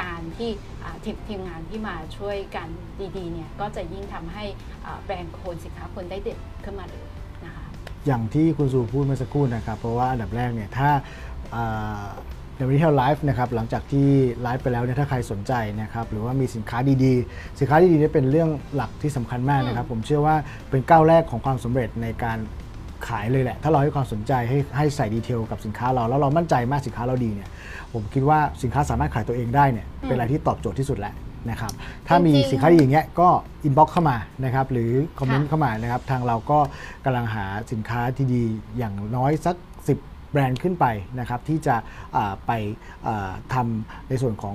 [0.00, 0.50] การที่
[0.84, 2.68] อ่าทีมทีมงานที่มาช่วยกัน
[3.16, 4.44] ดีๆเนี่ยก็จะยิ่งทำให้
[4.86, 7.06] อ่าแบรนด์คนสินค้าคนได้เด่นขึ้นมาเลย
[7.44, 7.66] นะคะ
[8.06, 10.90] อย่างที่คุณสูพูดเมื่อสักครู่นะครับ เพราะว่าอันดับแรกเนี่ยถ้า
[11.54, 12.04] อ่า
[12.56, 14.08] ในวันนี้ที่เราไลฟ์นะครับหลังจากที่
[14.42, 15.52] ไลฟ์ไปแล้วเนี่ยถ้าใครสนใจ
[15.82, 20.36] นะครับหรือว่ามีสินค้าดีๆ สินค้าดีๆเนี่ยเป็นเรื่องหลักที่สำคัญมากนะครับ ผมเชื่อว่า
[20.70, 22.38] เป็นก้าวแรกของความสำเร็จในการ
[23.08, 27.48] ขายเลยแหละ ถ้าเราให้ความสนใจให้ให้ใส่ detail กับสินค้าเรา แล้วเรามั่นใจมากสินค้าเราดีเนี่ย
[27.92, 31.14] ผมคิดว่าสินค้าสามารถขายตัวเองได้เนี่ย เป็นอะไรที่ตอบโจทย์ที่สุดแล้ว
[31.50, 31.72] นะครับ
[32.08, 33.28] ถ้ามีจริงๆ สินค้าดีอย่างเงี้ยก็
[33.64, 36.58] inbox เข้ามานะครับ หรือคอมเมนต์ค่ะเข้ามานะครับ ทางเราก็
[37.04, 38.42] กำลังหาสินค้าที่ดี
[38.78, 39.56] อย่างน้อยสัก
[39.94, 40.86] 10 แบรนด์ขึ้นไป
[41.18, 41.76] นะครับ ที่จะ
[42.16, 42.52] อ่าไป
[43.06, 44.54] อ่าทำในส่วนของ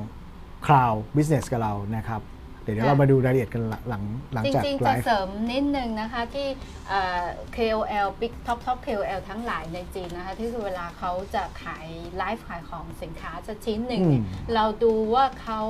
[0.65, 4.03] Cloud Business กับเรานะครับเดี๋ยวเดี๋ยวเรามาดูรายละเอียดกันหลังหลัง
[4.33, 6.47] หลังจจากริงๆไลจะฟ์เสริมนิดนึงนะคะที่
[6.89, 15.61] เอ่อ KOL Big Top Top KOL ทั้งหลายในจีนนะคะที่คือเวลาเขาจะขายไลฟ์ขายของสินค้าจะชิ้นหนึ่งเนี่ยอืมเราดูว่าเขา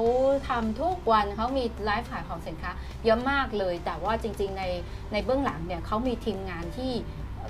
[0.49, 2.71] ทำทุกวันเขามีไลฟ์ขายของสินค้า
[3.05, 4.63] เยอะมากเลย แต่ว่าจริง ๆ ใน
[5.11, 6.91] ในเบื้องหลังเนี่ยเขามีทีมงานที่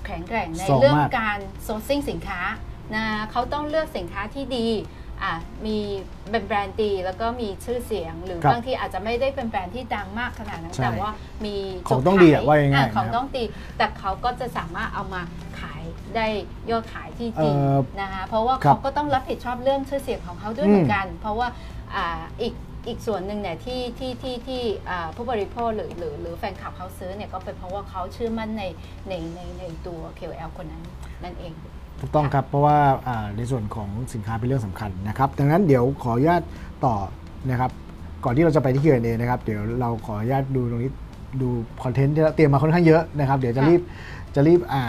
[0.06, 1.38] แข็งแกร่งในส่งเรื่องมากการ
[1.68, 2.42] sourcing สินค้า
[2.96, 4.68] นะเขาต้องเลือกสินค้าที่ดี
[5.24, 5.34] อะ
[5.66, 5.78] มี
[6.32, 11.10] เป็นแบรนด์ดีแล้วก็มีชื่อเสียง หรือครับบางทีอาจจะไม่ได้เป็นแบรนด์ที่ดังมากขนาดนั้น ใช่แต่ว่า
[11.46, 11.56] มี
[11.88, 13.44] ของต้องดีอะว่าง่ายๆอะของนะครับ ต้องดี
[13.78, 15.22] แต่เขาก็จะสามารถเอามา
[15.60, 15.84] ขาย
[16.16, 16.28] ได้
[16.70, 21.48] ยอดขายที่ดีเอ่อนะคะเพราะว่าครัเขาบก็ต้องรับผิดชอบเรื่องชื่อเสียงของเขาด้วยอืม เหมือนกัน เพราะว่า
[21.96, 22.54] อ่าอีก
[22.88, 28.64] อีกส่วนหนึ่งเนี่ยที่ที่ที่ที่อ่าผู้บริโภคหรือหรือหรือแฟนคลับเขาซื้อเนี่ยก็เป็นเพราะว่าเขาเชื่อมั่นใน
[29.10, 30.84] ในในในตัว KOL คนนั้น
[31.24, 31.54] นั่นเอง
[32.00, 32.78] ถูกต้องครับ เพราะว่า
[33.38, 36.42] ในส่วนของสินค้าเป็นเรื่องสำคัญนะครับ ดังนั้นเดี๋ยวขออนุญาต
[36.86, 36.96] ต่อ
[37.50, 37.72] นะครับ
[38.24, 40.92] ก่อนที่เราจะไปที่ Q&A นะครับเดี๋ยวเราขออนุญาตดูตรงนี้
[41.42, 41.50] ดู
[41.84, 43.82] คอนเทนต์ที่เราเตรียมมาค่อนข้างเยอะนะครับ เดี๋ยวจะรีบ
[44.36, 44.84] จะรีบอ่า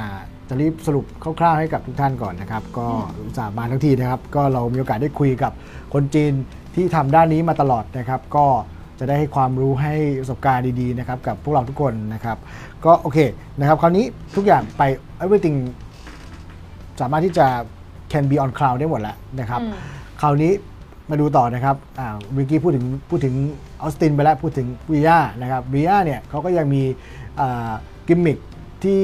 [0.48, 1.04] จะรีบสรุป
[1.40, 2.86] คร่าวๆให้กับทุกท่านก่อนนะครับ ก็
[3.26, 5.52] อุตส่าห์มาทั้งทีนะครับ ก็เรามีโอกาสได้คุยกับ
[5.94, 6.32] คนจีน
[6.74, 8.46] ที่ทำด้านนี้มาตลอดนะครับ ก็
[8.98, 12.38] จะได้ให้ความรู้ให้ประสบการณ์ดีๆนะครับกับพวกเราทุกคนนะครับ
[12.84, 13.18] ก็โอเค
[13.58, 14.04] นะครับ คราวนี้
[14.36, 14.82] ทุกอย่างไป
[15.24, 15.58] everything
[17.00, 17.46] สามารถที่จะ
[18.12, 19.72] can be on cloud ได้หมดแล้วนะครับอืม
[20.20, 20.52] คราวนี้
[21.10, 23.34] มาดูต่อนะครับอ่าเมื่อกี้พูดถึงพูดถึง
[23.82, 26.82] ออสตินไปแล้วพูดถึงวิยานะครับวิยาเนี่ยเขาก็ยังมี
[28.08, 28.38] กิมมิค
[28.84, 29.02] ที่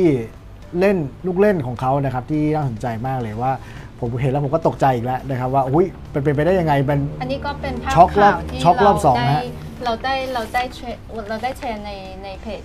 [0.78, 3.52] เล่นลูกเล่นของเขานะครับที่น่าสนใจมากเลยว่า
[4.00, 9.42] ผมเห็นแล้วผมก็ตกใจอีกแล้วนะครับว่าอุ้ยเป็นไปได้ยังไงมันอันนี้ก็เป็นภาพช็อกรอบข่าวที่ช็อกรอบเราสองได้นะฮะ
[9.84, 11.90] เราได้เราได้แชร์เราได้แชร์ใน
[12.22, 12.62] ในเพจ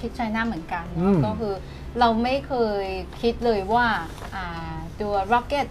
[0.00, 1.54] คิดไชน่าเหมือนกันอืเนาะมก็คือ
[2.00, 2.86] เราไม่เคย
[3.20, 3.86] คิดเลยว่า
[4.34, 4.46] อ่า
[5.00, 5.66] ตัว Rocket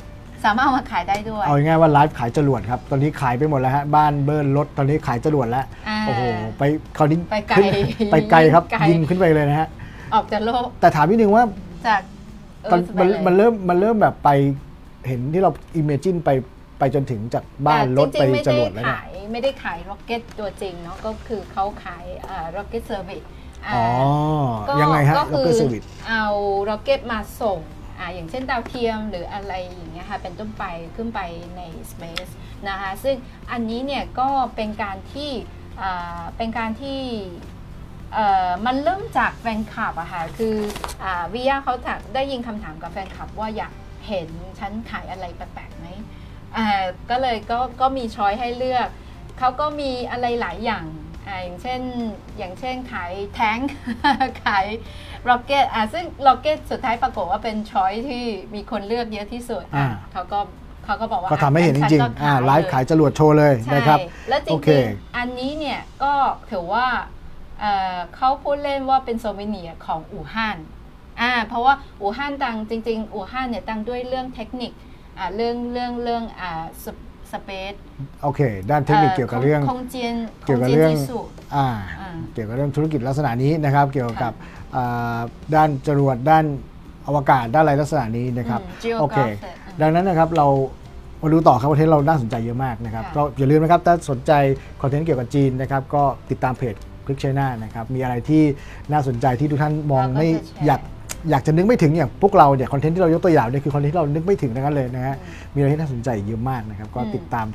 [0.46, 6.22] สามารถเอามาขายได้ด้วย เอาง่ายๆว่าไลฟ์ขายจรวดครับ ตอนนี้ขายไปหมดแล้วฮะ บ้านเบิร์นรถตอนนี้ขายจรวดแล้วอ่าโอ้โห
[6.58, 6.64] ไป
[6.98, 7.58] คราวนี้ไปไกล
[7.98, 9.68] ขึ้นไปไกลครับไกลยิงขึ้นไปเลยนะฮะ
[10.14, 11.44] ออกจากโลก แต่ถามนิดนึงว่า
[11.88, 12.02] จาก
[12.72, 14.30] ตอน Earth มันไปเลยมันเริ่มมันเริ่มแบบไป
[15.08, 16.30] เห็นที่เราอิมเมจินไป
[16.80, 23.84] ไปจนถึงจากบ้านรถแต่ไปจริงๆไม่จได้รวดแล้วเนี่ยขาย ไม่ได้ขาย Rocket ตัวจริงเนาะก็คือเขาขายอ่า Rocket Service อ่า อ๋อ
[24.68, 26.26] ก็ยังไงฮะก็ล็อกคืเกออร์เซอร์วิส เอา
[26.70, 27.60] ร็อกเก็ตมาส่ง
[28.00, 30.64] อ่าอย่างเช่นดาวเทียมหรืออะไรอย่างเงี้ยค่ะเป็นต้นไป
[30.96, 31.20] ขึ้นไป
[31.58, 31.62] ใน
[31.92, 32.32] Space
[32.70, 33.16] นะคะซึ่ง
[33.52, 35.32] อันนี้เนี่ยก็เป็นการที่
[35.82, 37.00] อ่าเป็นการที่
[38.14, 40.56] เอ่อมันเริ่มจากแฟนคลับอะค่ะคือ
[41.04, 43.74] อาวิยาเขาถามได้ยินคำถามกับแฟนคลับว่าอยาก
[44.08, 45.88] เห็นฉันขายอะไรแปลกๆไหม
[46.56, 46.68] อ่า
[47.10, 48.88] ก็เลยก็ก็มีช้อยให้เลือก
[49.40, 50.86] เขาก็มีอะไรหลายอย่าง
[51.28, 51.82] อ่าอย่างเช่น
[52.38, 53.58] อย่างเช่นขายแท้ง
[54.46, 54.66] ขาย
[55.30, 58.24] ร็อกเก็ตอะซึ่งร็อกเก็ตสุดท้ายปรากฏว่าเป็นช้อยที่
[58.56, 60.40] มีคนเลือกเยอะที่สุดอะอ่าเขาก็
[60.86, 64.00] เขาก็บอกว่าก็ทำให้เห็นจอะริงฉัก็ๆอ่าไลฟ์เขายจรวดโชว์เลยใช่นะครับ
[64.30, 66.14] แล้วจริโองเคๆอันนี้เนี่ยก็
[66.52, 66.88] ถือว่า
[67.60, 70.58] เอ่อเขาพูดเล่นว่าเป็นโซเวเนียร์ของอู่ฮั่น
[71.22, 74.72] อ่าเพราะว่าอู่ฮั่นดังจริง ๆ อู่ฮั่นเนี่ยดังด้วยเรื่องเทคนิค
[75.18, 76.66] อ่าเรื่องเรื่องเรื่องอ่า
[77.36, 77.76] space
[78.24, 79.98] โอเค ด้านเทคนิคเกี่ยวกับเรื่อง空间
[80.46, 80.92] เกี่ยวกับเรื่อง
[81.56, 81.68] อ่า
[82.34, 84.34] เกี่ยวกับเรื่องธุรกิจลักษณะนี้นะครับ เกี่ยวกับ
[85.56, 86.46] ด้านจรวดด้าน
[87.08, 88.62] อวกาศด้านอะไรลักษณะนี้นะครับ
[89.02, 89.20] โอเค
[89.82, 90.48] ดังนั้นนะครับเรา
[91.22, 94.32] มาดูต่อครับประเทศเราน่าสนใจเยอะมากนะครับก็อย่าลืมนะครับถ้าสนใจ
[94.82, 96.76] คอนเทนต์เกี่ยวกับจีนนะครับก็ติดตามเพจ
[97.06, 98.44] คลิกไชน่านะครับมีอะไรที่
[98.92, 100.28] น่าสนใจที่ทุกท่านมองไม่
[100.66, 100.82] อยาก
[101.30, 105.16] อยากจะนึกไม่ถึงอย่างพวกเราเนี่ยคอนเทนต์ที่เรายกตัวอย่างเนี่ยคือคอนเทนต์ที่เรานึกไม่ถึงทั้งนั้นเลยนะฮะ
[105.54, 107.48] มีอะไรที่น่าสนใจเยอะมากนะครับ ก็อืมติดตาม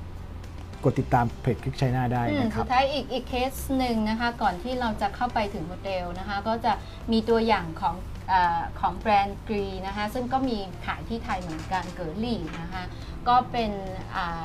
[0.84, 6.72] กดติดตามเพจคลิกไชน่าได้อืมนะคสุรับดท้ายอีกอีกเคสหนึ่งนะคะ ก่อนที่เราจะเข้าไปถึงโมเดลนะคะ ก็จะ
[7.12, 7.94] มีตัวอย่างของ
[8.28, 12.84] เออของแบรนด์กรีนะคะ ซึ่งก็มีขายที่ไทยเหมือนกันเกิร์ลี่นะคะ
[13.28, 13.72] ก็เป็น
[14.16, 14.44] อ่า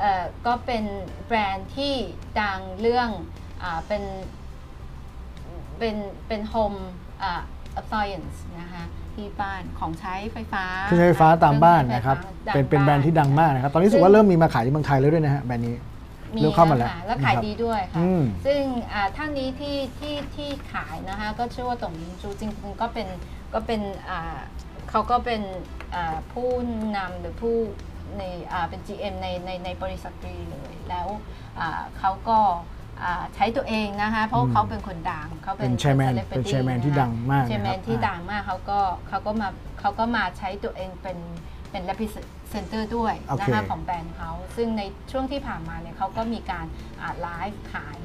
[0.00, 0.84] เอ่อก็เป็น
[1.26, 1.94] แบรนด์ที่
[2.40, 3.08] ดังเรื่อง
[3.62, 4.02] อาเป็น
[5.78, 5.96] เป็น
[6.28, 6.74] เป็นโฮม
[7.22, 7.42] อ่า
[7.80, 15.76] appliance นะคะที่บ้านของใช้ไฟฟ้าเครื่องใช้ไฟฟ้าตามบ้านนะครับคองใช้ไฟฟ้าเป็นเป็นแบรนด์ที่ดังมากนะครับ ตอนนี้รู้สึกว่าเริ่มมีมาขายในเมืองไทยแล้วด้วยนะฮะแบรนด์นี้
[16.34, 18.60] มีเริ่มเข้ามาแล้วค่ะแล้วขายนะครับดีด้วยค่ะอืมซึ่ง
[18.92, 23.08] อ่าท่านนี้ที่ที่ที่ขายนะคะก็ชื่อว่าตงมินจูจริงๆก็เป็น
[23.54, 24.36] ก็เป็นอ่า
[24.90, 25.42] เขาก็เป็น
[25.94, 26.48] อ่าผู้
[26.96, 27.56] นำหรือผู้
[28.18, 28.22] ใน
[28.52, 31.06] อ่าเป็น GM ในในในบริษัทกรีเลยแล้ว
[31.60, 32.73] อ่าเขาก็อ่า
[33.34, 39.48] ใช้ตัวเองนะคะเพราะอืมเขาเป็นคนดังเขาเป็นเป็น chairman celebrity เป็น chairman ที่ดังมากนะครับ chairman ที่อ่าดังมากเขาก็เขาก็มา
[39.80, 41.18] เขาก็มาใช้ตัวเองเป็น
[41.70, 46.66] เป็น representative ด้วยนะโอเคคะของแบรนด์เขาซึ่งในช่วงที่ผ่านมาเนี่ยเขาก็มีการ
[47.00, 48.00] อ่าไลฟ์ขาย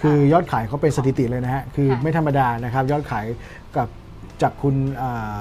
[0.00, 3.26] คือยอดขายเขาเป็นสถิติเลยนะฮะ คือค่ะไม่ธรรมดานะครับ ยอดขาย
[3.76, 3.88] กับ
[4.42, 5.36] จากคุณอ่า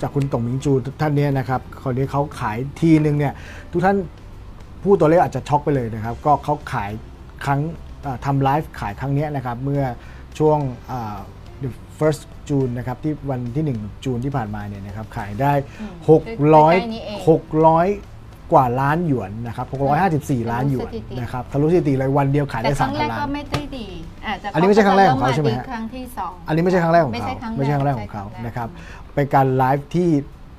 [0.00, 3.32] จากคุณตงหมิงจูท่านเนี้นะครับคนนี้เขาขายทีนึงเนี่ย
[3.72, 3.96] ทุกท่าน
[4.82, 6.90] ผู้ตัวเลขอาจจะช็อกไปเลยนะครับ ก็เขาขาย
[7.44, 7.87] ครั้งอ่า
[8.24, 9.82] ทำไลฟ์ขายครั้งเนี้ยนะครับเมื่อ
[10.38, 10.58] ช่วง
[10.90, 11.18] อ่า
[11.62, 19.66] the first June นะครับที่วันที่ 1 จูนที่ผ่านมาเนี่ยนะครับขายได้อืมใกล้ๆนี้เอง600 600 กว่าล้านหยวนนะครับ
[20.08, 23.86] 654 ล้านหยวนทะลุสถิตินะครับทะลุสถิติเลยวันเดียวขายแต่ได้ครั้งแรก3,000ล้าก็นไม่ได้ดี
[24.26, 28.68] อาจจะอันนี้ไม่ใช่ครั้งแรกของเขาใช่ไหมฮะครั้งที่สองอันนี้ไม่ใช่ครั้งแรกของไม่เขาใช่ครั้งไม่ใช่ครั้งแรกของเขานะครับ
[29.14, 30.10] เป็นการไลฟ์ที่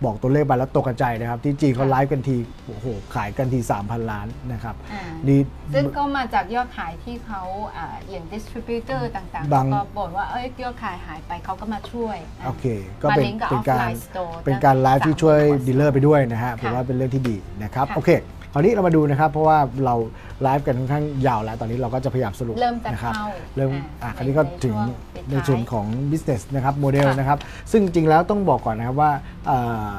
[0.05, 2.35] บอกตัวเลขไปแล้วตกกระจายนะครับ ที่จีนเขาไลฟ์กันที
[2.65, 2.85] โอ้โห
[3.15, 5.39] ขายกันที 3,000 ล้านนะครับอ่านี่
[5.73, 7.41] ซึ่งก็มาจากยอดขายที่เขา
[7.77, 12.65] อ่าอย่าง distributor ต่างๆบางเขาก็บ่นว่าเอ้ยยอดขายหายไปเขาก็มาช่วยอะโอเค
[13.01, 18.09] ก็มาเป็นลิงก์กับเป็นการ offline store เป็นการไลฟ์ที่ช่วยสาม dealer ไปด้วยนะฮะค่ะผมว่าเป็นเรื่องที่ดีนะครับค่ะโอเค
[18.53, 19.95] คราวนี้เรามาดูนะครับ เพราะว่าเรา
[20.41, 23.71] ไลฟ์กันค่อนข้างยาวแล้ว ตอนนี้เราก็จะพยายามสรุปเริ่มจะนะครับเข้าเริ่ม
[24.03, 27.39] อ่าอะคราวนี้ก็ในถึงช่วงปิดท้ายในส่วนของ business นะครับโมเดลค่ะนะครับ
[27.71, 29.11] ซึ่งจริงแล้วต้องบอกก่อนนะครับว่า
[29.47, 29.89] เอ่อ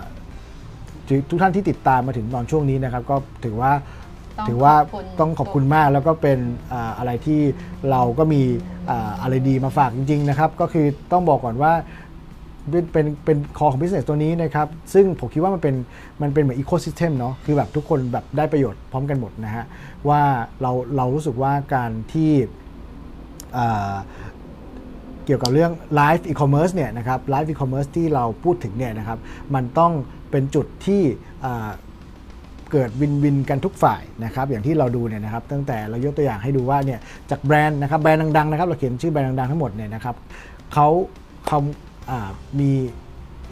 [1.30, 3.72] ทุกท่านที่ติดตามมาถึงตอนช่วงนี้นะครับ ก็ถือว่า
[4.38, 6.38] ต้องถือว่าขอบคุณต้องขอบคุณมากแล้วก็เป็น
[6.72, 7.40] อ่าอะไรที่
[7.90, 8.42] เราก็มี
[8.90, 11.72] อ่าอะไรดีมาฝากจริง ๆ นะครับ ก็คือต้องบอกก่อนว่า
[12.68, 15.74] เป็นเป็นเป็นคอของ business ตัวนี้นะครับ ซึ่งผมคิดว่ามันเป็น
[16.22, 19.64] มันเป็นเหมือน ecosystem เนาะคือแบบทุกคนแบบได้ประโยชน์พร้อมกันหมดนะฮะ
[20.08, 20.20] ว่า
[20.62, 22.32] เราเรารู้สึกว่าการที่
[25.24, 29.18] เกี่ยวกับเรื่อง Live E-commerce เนี่ยนะครับ Live E-commerce ที่เราพูดถึงเนี่ยนะครับ
[29.54, 29.92] มันต้อง
[30.30, 31.02] เป็นจุดที่
[32.72, 37.00] เกิดวินวินกันทุกฝ่ายนะครับอย่างที่เราดูเนี่ยนะครับตั้งแต่เรายกตัวอย่างให้ดูว่าเนี่ย
[37.30, 40.16] จากแบรนด์นะครับแบรนด์ดังๆนะครับเราเขียนชื่อแบรนด์ดังๆทั้งหมดเนี่ยนะครับ
[40.72, 40.88] เขา
[41.46, 41.58] เขา
[42.60, 42.72] มี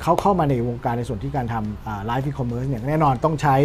[0.03, 3.57] เขาเข้ามาในวงการในส่วนที่การทำ Live E-commerce เนี่ยแน่นอนต้องใช้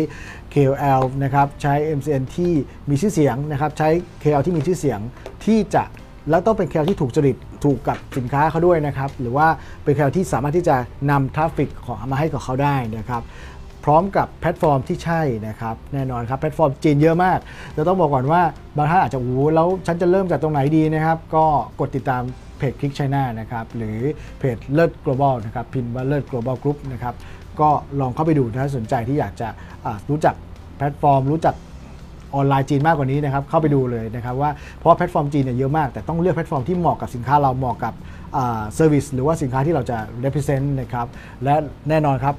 [0.54, 2.54] KOL นะครับใช้ MCN ที่
[2.90, 3.90] มีชื่อเสียงนะครับใช้
[4.22, 5.00] KOL ที่มีชื่อเสียง
[5.46, 5.84] ที่จะ
[6.30, 9.48] แล้วต้องเป็น KOL ที่ถูกจริตถูกกับสินค้าเขาด้วยนะครับหรือว่า
[9.84, 10.76] เป็น KOL ที่สามารถที่จะ
[11.12, 13.22] นำ traffic ของมาให้กับเขาได้นะครับ
[13.84, 17.40] พร้อมกับแพลตฟอร์มที่ใช่นะครับแน่นอนครับแพลตฟอร์มจีนเยอะมาก
[17.78, 18.42] จะต้องบอกก่อนว่า
[18.78, 21.46] บางท่านอาจจะโอ้โหแล้วฉันจะเริ่มจากตรงไหนดีนะครับ ก็
[21.80, 22.24] กดติดตาม
[22.72, 24.00] Click China นะครับหรือ
[24.40, 27.16] เพจเลิศ global นะครับพิมพ์ว่าเลิศ global group นะครับ
[27.60, 27.70] ก็
[28.00, 29.48] ลองเข้าไปดูถ้าสนใจที่อยากจะ
[30.10, 30.36] รู้จัก
[30.78, 31.56] แพลตฟอร์ม รู้จัก
[32.36, 37.94] ออนไลน์จีนมากกว่านี้นะครับเข้าไปดูเลยนะครับว่าเพราะแพลตฟอร์มจีนเนี่ยเยอะมาก แต่ต้องเลือกแพลตฟอร์มที่เหมาะกับสินค้าเราเหมาะกับ
[38.34, 41.08] service หรือว่าสินค้าที่เราจะ represent นะครับ
[41.44, 41.56] และ
[41.90, 42.36] แน่นอนครับ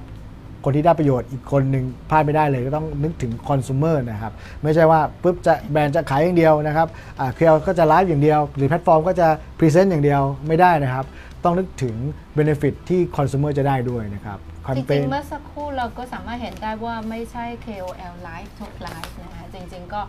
[0.64, 4.32] คนที่ได้ประโยชน์อีกคนหนึ่งพลาดไม่ได้เลยก็ต้องนึกถึงคอน sumer นะครับ
[4.62, 6.88] ไม่ใช่ว่าปุ๊บจะแบรนด์จะขายอย่างเดียวนะครับ
[7.34, 9.28] KOL ก็จะไลฟ์อย่างเดียว หรือแพลตฟอร์มก็จะ
[9.59, 11.04] present อย่างเดียวไม่ได้นะครับ
[11.44, 11.96] ต้องนึกถึง
[12.38, 14.38] benefit ที่คอน sumer จะได้ด้วยนะครับ
[14.76, 20.00] จมเปริงๆเมื่อสักครู่เราก็สามารถเห็นได้ว่าไม่ใช่ KOL Live ทุก Live นะคะจริง ๆ ก็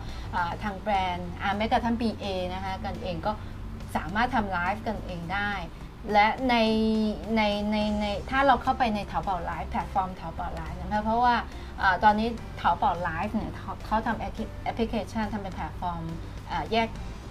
[0.62, 2.24] ทางแบรนด์แม้กระทั่ง BA
[2.54, 3.32] นะคะกันเองก็
[3.96, 5.50] สามารถทำไลฟ์กันเองได้
[6.12, 6.54] และใน
[7.36, 7.42] ใน
[7.72, 11.34] ในในถ้าเราเข้าไปในเถาเป่าไลฟ์แพลตฟอร์มเถาเป่าไลฟ์นะคะเพราะว่า
[11.80, 12.28] อาตอนนี้
[12.58, 16.02] เถาเป่าไลฟ์เนี่ยเขาเขาทำแอปพลิแอปพลิเคชันทำเป็นแพลตฟอร์ม
[16.50, 16.88] อ่าแยก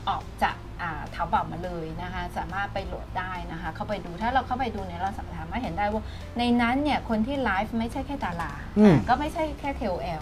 [0.09, 6.03] ออกจากอ่าเถาเป่ามาเลยนะคะสามารถไปโหลดได้นะคะเข้าไปดูถ้าเราเข้าไปดูเนี่ยเราสามารถเห็นได้ว่า
[6.37, 10.21] ในนั้นเนี่ยคนที่ไลฟ์ไม่ใช่แค่ดาราอืมอ่าก็ไม่ใช่แค่ KOL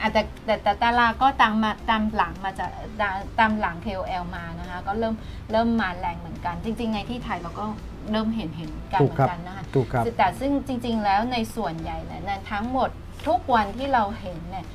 [0.00, 2.70] อะแต่แต่แต่ดาราก็ตามมาตามหลังมาจาก
[3.00, 5.14] ตามตามหลัง KOL มานะคะก็เริ่ม
[5.52, 7.66] เริ่มมาแรงเหมือนกัน จริง ๆ ในที่ไทยเราก็
[8.10, 12.90] เริ่มเห็นเห็นกันถูเหกมือครับนกันนะคะถูกครับ แต่ซึ่งจริง ๆ แล้วในส่วนใหญ่เนี่ยในทั้งหมด
[13.26, 14.66] ทุกวันที่เราเห็นเนี่ย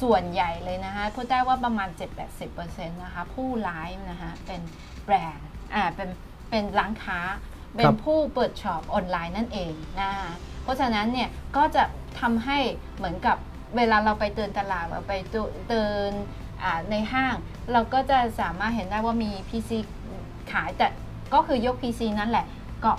[0.00, 1.88] ส่วนใหญ่เลยนะคะพูดได้ว่าประมาณ
[2.44, 4.60] 7-80%นะคะผู้ไลฟ์นะคะเป็น
[5.04, 6.08] แบรนด์อ่าเป็น
[6.50, 7.20] เป็นร้านค้า
[7.76, 10.30] เป็ครันบ ผู้เปิดช็อปออนไลน์นั่นเองนะคะ
[10.62, 11.84] เพราะฉะนั้นเนี่ยก็จะ
[12.20, 12.58] ทำให้
[12.96, 13.36] เหมือนกับ
[13.76, 15.14] เวลาเราไปเดินตลาดเราไป
[15.70, 16.10] เดิน
[16.62, 17.34] อ่าในห้าง
[17.72, 19.70] เราก็จะสามารถเห็นได้ว่ามี PC
[20.52, 20.88] ขายแต่
[21.34, 22.44] ก็คือยก PC นั่นแหละ
[22.84, 22.90] ก็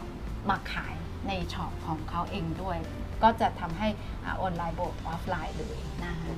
[0.50, 0.94] มาขาย
[1.28, 2.78] ในช็อปของเขาเองด้วย
[3.24, 3.88] ก็จะทำให้
[4.26, 6.34] อาออนไลน์บวกออฟไลน์เลยนะคะ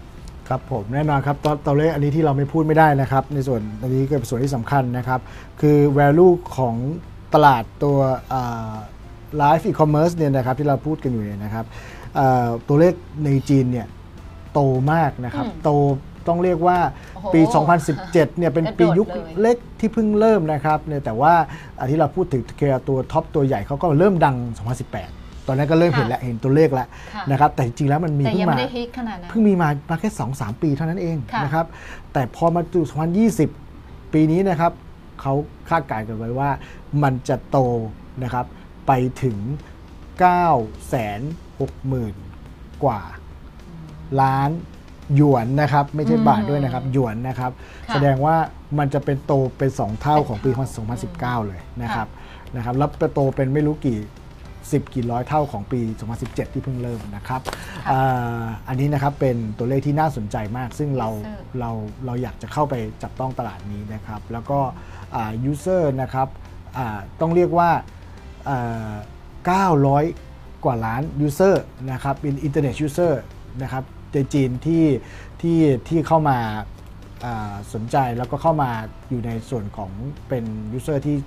[0.48, 5.20] ครับผมแน่นอนครับตัวตัวเลขอันนี้ที่เราไม่พูดไม่ได้นะครับ ในส่วนอันนี้ก็เป็นส่วนที่สำคัญนะครับ
[5.62, 6.76] คือ value ของ
[7.34, 7.98] ตลาดตัว
[9.38, 11.66] ไลฟ์อีคอมเมิร์ซเนี่ยนะครับที่เราพูดกันอยู่เนี่ยนะครับ
[12.20, 12.94] อ่าตัวเลข
[13.24, 13.88] ในจีนเนี่ย
[14.54, 14.60] โต
[14.94, 15.72] มากนะครับอืมโต
[16.30, 16.78] ต้องเรียกว่า
[17.16, 17.42] โอ้โหปี
[17.90, 21.34] 2017 เนี่ยเป็นปียุคกระโดดเลยเล็กที่เพิ่งเริ่มนะครับเนี่ยแต่ว่า
[21.78, 24.36] อ่าที่เราพูดถึงเคลียร์ตัวท็อปตัวใหญ่เขาก็เริ่มดัง
[24.92, 31.66] 2018 ตอนนั้นก็เริ่มเห็นแล้วเห็นตัวเลขแล้วค่ะนะครับแต่จริงๆแล้วมันมีแต่เพิ่ยังงมาไม่ได้ฮิตขนาดนั้นเพิ่งมีมามาแค่ 2 3 ปีเท่านั้นเองค่ะนะครับ
[32.14, 32.82] แต่พอมาดู
[33.48, 34.72] 2020 ปีนี้นะครับ
[35.22, 35.34] เขา
[35.70, 36.50] คาดการณ์กันไว้ว่า
[37.04, 37.58] มันจะโต
[38.24, 38.46] นะครับ
[38.88, 38.92] ไป
[39.24, 39.38] ถึง
[40.22, 40.60] 9 6 0
[41.60, 42.12] 0 0
[42.44, 43.02] 0 กว่า
[44.22, 44.50] ล้าน
[45.16, 47.52] หยวนนะครับ ไม่ใช่อืมบาทด้วยนะครับ หยวนนะครับ
[47.90, 48.36] ค่ะ แสดงว่า
[48.80, 52.08] มันจะเป็นโตเป็น 2 เท่าของปีเป็นเท่า2019 เลยนะครับ
[52.56, 54.00] นะครับแล้วโตเป็นไม่รู้กี่
[54.46, 55.80] 10 กี่ร้อยเท่าของปี
[56.18, 57.42] 2017 ที่เพิ่งเริ่มนะครับ
[57.76, 61.72] ค่ะอ่าอันนี้นะครับเป็นตัวเลขที่น่าสนใจมาก ซึ่งเรา User เรา
[62.06, 64.60] เราอยากจะเข้าไปจับต้องตลาดนี้นะครับ แล้วก็
[65.46, 66.28] user นะครับ
[66.78, 67.70] อ่าต้องเรียกว่า
[68.50, 68.92] อ่า
[69.76, 73.22] 900 กว่าล้าน user นะครับเป็นอินเทอร์เน็ต user
[73.62, 73.99] นะครับใน
[74.34, 74.86] จีนที่
[75.42, 75.60] ที่
[75.90, 76.38] ที่เข้ามา
[77.26, 78.72] อ่าสนใจแล้วก็เข้ามา
[79.10, 79.92] อยู่ในส่วนของ
[80.30, 80.44] เป็น
[80.74, 81.18] user ที่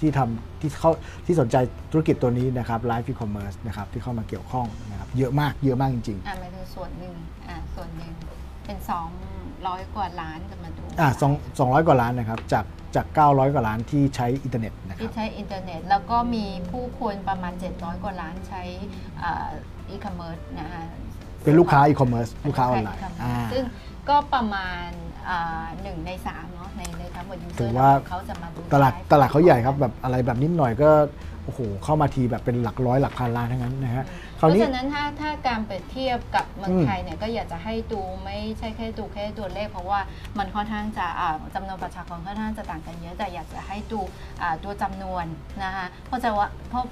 [0.00, 0.90] ที่ทำที่เขา
[1.26, 1.56] ที่สนใจ
[1.92, 7.14] ธุรกิจตัวนี้นะครับไลฟ์อีคอมเมิร์ซนะครับที่เข้ามาเกี่ยวข้องนะครับเยอะมากเยอะมากจริงๆอ่าหมายถึงส่วนหนึ่ง
[7.48, 8.12] อ่าส่วนหนึ่ง
[8.66, 8.78] เป็น
[9.36, 12.64] 200กว่าล้านกันมาดูอ่าสองสองร้อยกว่าล้านนะครับจาก
[12.96, 18.62] จาก 900 กว่าล้านที่ใช้อินเทอร์เน็ตนะครับที่ใช้อินเทอร์เน็ต แล้วก็มีผู้คนประมาณ 700 กว่าล้านใช้
[19.88, 20.82] อีคอมเมิร์ซนะคะ
[21.48, 23.62] เป็นลูกค้าอีคอมเมิร์ซลูกค้าออนไลน์ใช่อ่า ซึ่ง
[24.08, 24.88] ก็ประมาณ
[25.28, 30.90] อ่าหนึ่งในสามเนาะในในทั้งหมด user ถือว่า เขาจะมาดูตลาดไลฟ์ตลาดเขาใหญ่ครับแบบอะไรแบบนิดหน่อยก็
[31.44, 34.04] โอ้โหเข้ามาทีแบบเป็นหลักร้อยหลักพันล้านทั้งนั้นนะฮะ
[34.38, 40.00] คเพราวราะนี้ ฉะนั้นถ้าถ้าการเปรียบเทียบกับเมืองอืมไทยเนี่ยก็อยากจะให้ดูไม่ใช่แค่ดูแค่ตัวเลข เพราะว่า
[40.38, 44.00] มันค่อนข้างจะอ่าจำนวนประชากรค่อนข้างจะต่างกันเยอะแต่อยากจะให้ดู
[44.42, 45.24] อ่าตัวจำนวน
[45.64, 46.84] นะคะเพราะจะว่าเพราะ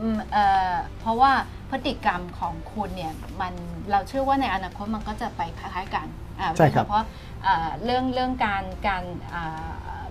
[0.00, 1.32] อืมอืมเอ่อเพราะว่า
[1.70, 3.54] พฤติกรรมของคุณเนี่ยมัน
[3.90, 6.06] เราเชื่อว่าในอนาคตมันก็จะไปคล้ายๆกัน
[6.40, 7.04] อ่าใช่ครับโดยเฉพาะ
[7.46, 9.04] อ่าเรื่องเรื่องการการ
[9.34, 9.66] อ่า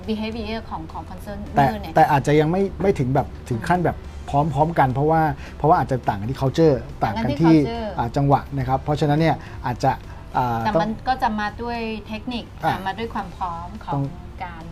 [0.07, 3.97] behavior ของของ แต่ consumer เนี่ย แต่อาจจะยังไม่ไม่ถึงแบบถึงขั้นแบบ
[4.29, 5.21] พร้อมๆกันเพราะว่า
[5.57, 9.35] เพราะว่าอาจจะต่างกันที่ culture ต่างกันที่ culture อ่าจังหวะนะครับ เพราะฉะนั้นเนี่ย
[9.65, 9.91] อาจจะ
[10.37, 14.05] อ่าแต่ต้อมังนก็จะมาด้วยเทคนิคอะอะมาด้วยความพร้อมขอต้งอง
[14.43, 14.63] การ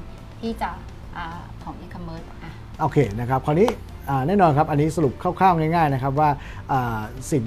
[0.42, 0.72] ที่จะ
[1.16, 1.26] อา
[1.64, 3.91] ของอีคอมเมิร์ซอะ โอเคนะครับคราวนี้อ่า
[4.28, 6.30] แน่นอนครับอันนี้สรุปคร่าวๆง่ายๆนะครับว่า
[6.72, 7.02] อ่า
[7.32, 7.44] สิ่ง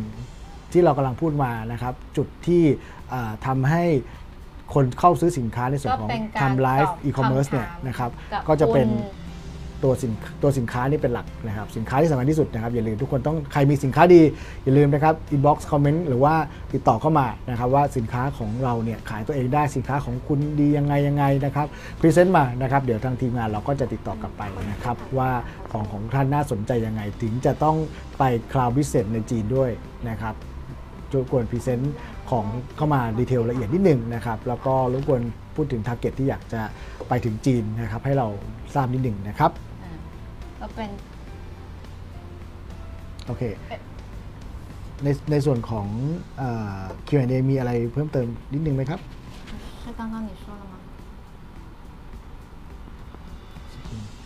[0.73, 2.63] ที่เรากำลังพูดมานะครับจุดที่
[3.13, 3.85] อ่าทำให้
[4.75, 9.24] คนเข้าซื้อสินค้าในส่วนของก็เป็นการทำไลฟ์ตอบอีคอมเมิร์ซเนี่ยคำถามนะครับกับก็จะเป็นคุณ
[9.83, 14.23] ตัวสินตัวสินค้านี่เป็นหลักนะครับสินค้าที่สำคัญที่สุดนะครับอย่าลืมทุกคนต้องใครมีสินค้าดี
[14.65, 16.35] อย่าลืมนะครับอินบ็อกซ์คอมเมนต์หรือว่า
[16.75, 21.67] ติดต่อเข้ามานะครับว่าสินค้าของเราเนี่ยขายตัวเองได้สินค้าของคุณดียังไงยังไงนะครับ
[22.01, 25.31] present มานะครับเดี๋ยวทางทีมงานเราก็จะติดต่อกลับไปนะครับว่า
[25.73, 27.77] ของของท่านน่าสนใจยังไง ถึงจะต้อง
[28.19, 28.23] ไป
[28.53, 29.71] คลาวด์วิเศษในจีนด้วย
[30.09, 30.35] นะครับ
[31.13, 31.95] รบกวน present
[32.31, 32.47] ของ
[32.77, 35.23] เข้ามา detail ละเอียดนิดนึงนะครับแล้วก็รบกวน
[35.57, 36.63] พูดถึง target ที่อยากจะ
[37.09, 38.29] ไปถึงจีนนะครับให้เรา
[38.74, 39.52] ทราบนิดนึงนะครับ
[39.84, 39.92] อ่า
[40.60, 40.90] ก็เป็น
[43.28, 43.44] โอเค
[45.04, 45.88] ในในส่วนของ
[46.38, 49.00] เอ่อ Q&A มีอะไรเพิ่มเติมนิดนึงไหมครับ
[49.84, 50.74] 是刚刚你说了吗？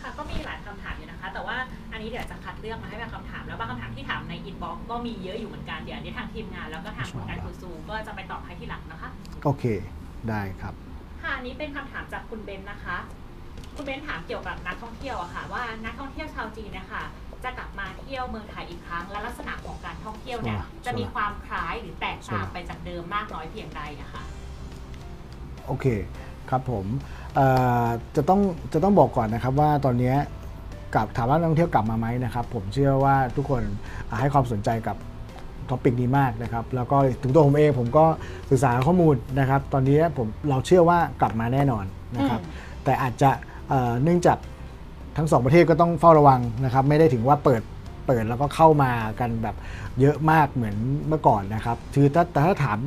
[0.02, 1.58] ค่ะก็มีหลายคำถามอยู่นะคะ แต่ว่า
[1.92, 9.10] อันนี้เดี๋ยวจะคัดเลือกมาให้เป็นคำถาม แล้วบางคำถามที่ถามในอินบ็อกก็มีเยอะอยู่เหมือนกันเดี๋ยวอันนี้ทางทีมงานแล้วก็ทางคุณการคูซูก็จะไปตอบให้ที่หลังนะคะ
[9.44, 9.64] โอเค
[10.30, 10.74] ได้ครับ
[11.22, 12.98] ค่ะอันนี้เป็นคำถามจากคุณเบนนะคะ
[13.79, 17.03] คุณเบนถามเกี่ยวกับนักท่องเที่ยวอะค่ะ ว่านักท่องเที่ยวชาวจีนเนะคะ
[17.45, 24.23] จะกลับมาเที่ยวเมืองไทยอีกครั้ง และลักษณะของการท่องเที่ยวเนี่ยอ่าจะมีความคล้ายหรือแตกต่างใช่ไปจากเดิมมากน้อยเพียงใดอะค่ะ
[25.67, 25.87] โอเค
[26.51, 26.87] ครับผม
[27.35, 27.47] เอ่
[27.85, 27.87] อ
[28.17, 28.41] จะต้อง
[28.73, 30.17] จะต้องบอกก่อนนะครับว่าตอนเนี้ย
[30.95, 33.63] กับถามว่านักท่องเที่ยวกลับมาไหมนะครับ ผมเชื่อว่าทุกคน
[34.09, 34.97] อ่าให้ความสนใจกับ
[35.71, 38.05] topic นี้มากนะครับ แล้วก็ถึงตัวผมเองผมก็
[38.51, 41.85] ศึกษาข้อมูลนะครับ ตอนนี้ผมเราเชื่อว่ากลับมาแน่นอน
[42.17, 43.31] นะครับอืมแต่อาจจะ
[43.69, 44.39] เอ่อเนื่องจาก
[45.17, 47.63] ทั้งสองประเทศก็ต้องเฝ้าระวังนะครับ ไม่ได้ถึงว่าเปิด
[48.07, 49.57] เปิดแล้วก็เข้ามากันแบบ
[50.01, 50.77] เยอะมากเหมือน
[51.09, 52.79] เมื่อก่อนนะครับคือถ้าแต่ถ้าถาม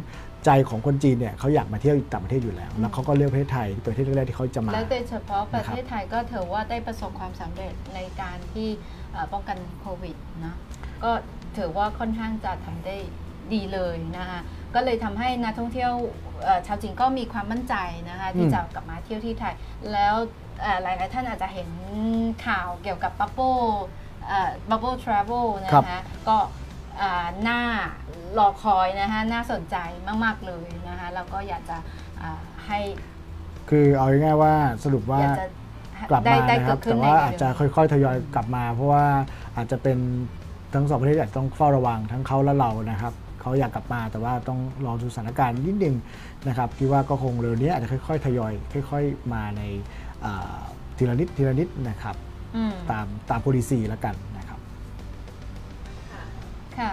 [0.46, 8.70] ใจของคนจีนเนี่ยเขาอยากมาเที่ยวต่างประเทศอยู่แล้ว แล้วเขาก็เลือกประเทศไทยเป็นประเทศแรกๆที่เขาจะมา และโดยเฉพาะประนะครับเทศไทยก็ถือว่าได้ประสบความสำเร็จในการที่
[9.12, 10.56] เอ่อป้องกันโควิดนะ
[11.04, 11.12] ก็
[11.58, 12.96] ถือว่าค่อนข้างจะทำได้
[13.54, 14.40] ดีเลยนะคะ
[14.76, 15.92] ก็เลยทำให้นักท่องเที่ยว
[16.44, 17.76] เอ่อชาวจีนก็มีความมั่นใจ
[18.10, 19.56] นะคะที่อืมจะกลับมาเที่ยวที่ไทย
[19.94, 20.16] แล้ว
[20.51, 20.51] เอ่อ
[20.84, 21.70] หลายๆท่านอาจจะเห็น
[22.48, 23.66] ข่าวเกี่ยวกับ Bubble
[24.28, 26.38] เอ่อ Bubble Travel นะคะก็
[27.02, 27.60] อ่าน่า
[28.40, 29.76] รอคอยนะคะน่าสนใจ
[30.24, 31.78] มาก ๆ เลยนะคะแล้วก็อยากจะ
[32.22, 32.80] อ่าให้
[33.70, 35.48] คือเอาง่ายๆว่าสรุปว่าอยากจะ
[36.10, 39.06] กลับได้มาได้นะคเกิรับดขึ้แต่นว่าในอาจจะเร็วๆค่อยๆทยอยกลับมา เพราะว่า
[39.56, 39.98] อาจจะเป็น
[40.74, 45.96] ทั้งสองประเทศอาจจะต้องเฝ้าระวังทั้งเขาและเรานะครับเขาอยากกลับมาแต่ว่าต้องรอดูสถานการณ์นิดนึง
[46.48, 48.54] นะครับคิดว่าก็คงเร็วนี้อาจจะค่อยๆทยอย
[48.90, 50.01] ค่อย ๆ มาในอ่า
[50.98, 52.16] ทีละนิดทีละนิดนะครับ
[52.56, 54.60] อืมตามตาม policy แล้วกันนะครับ
[56.12, 56.24] ค่ะ
[56.78, 56.92] ค่ะ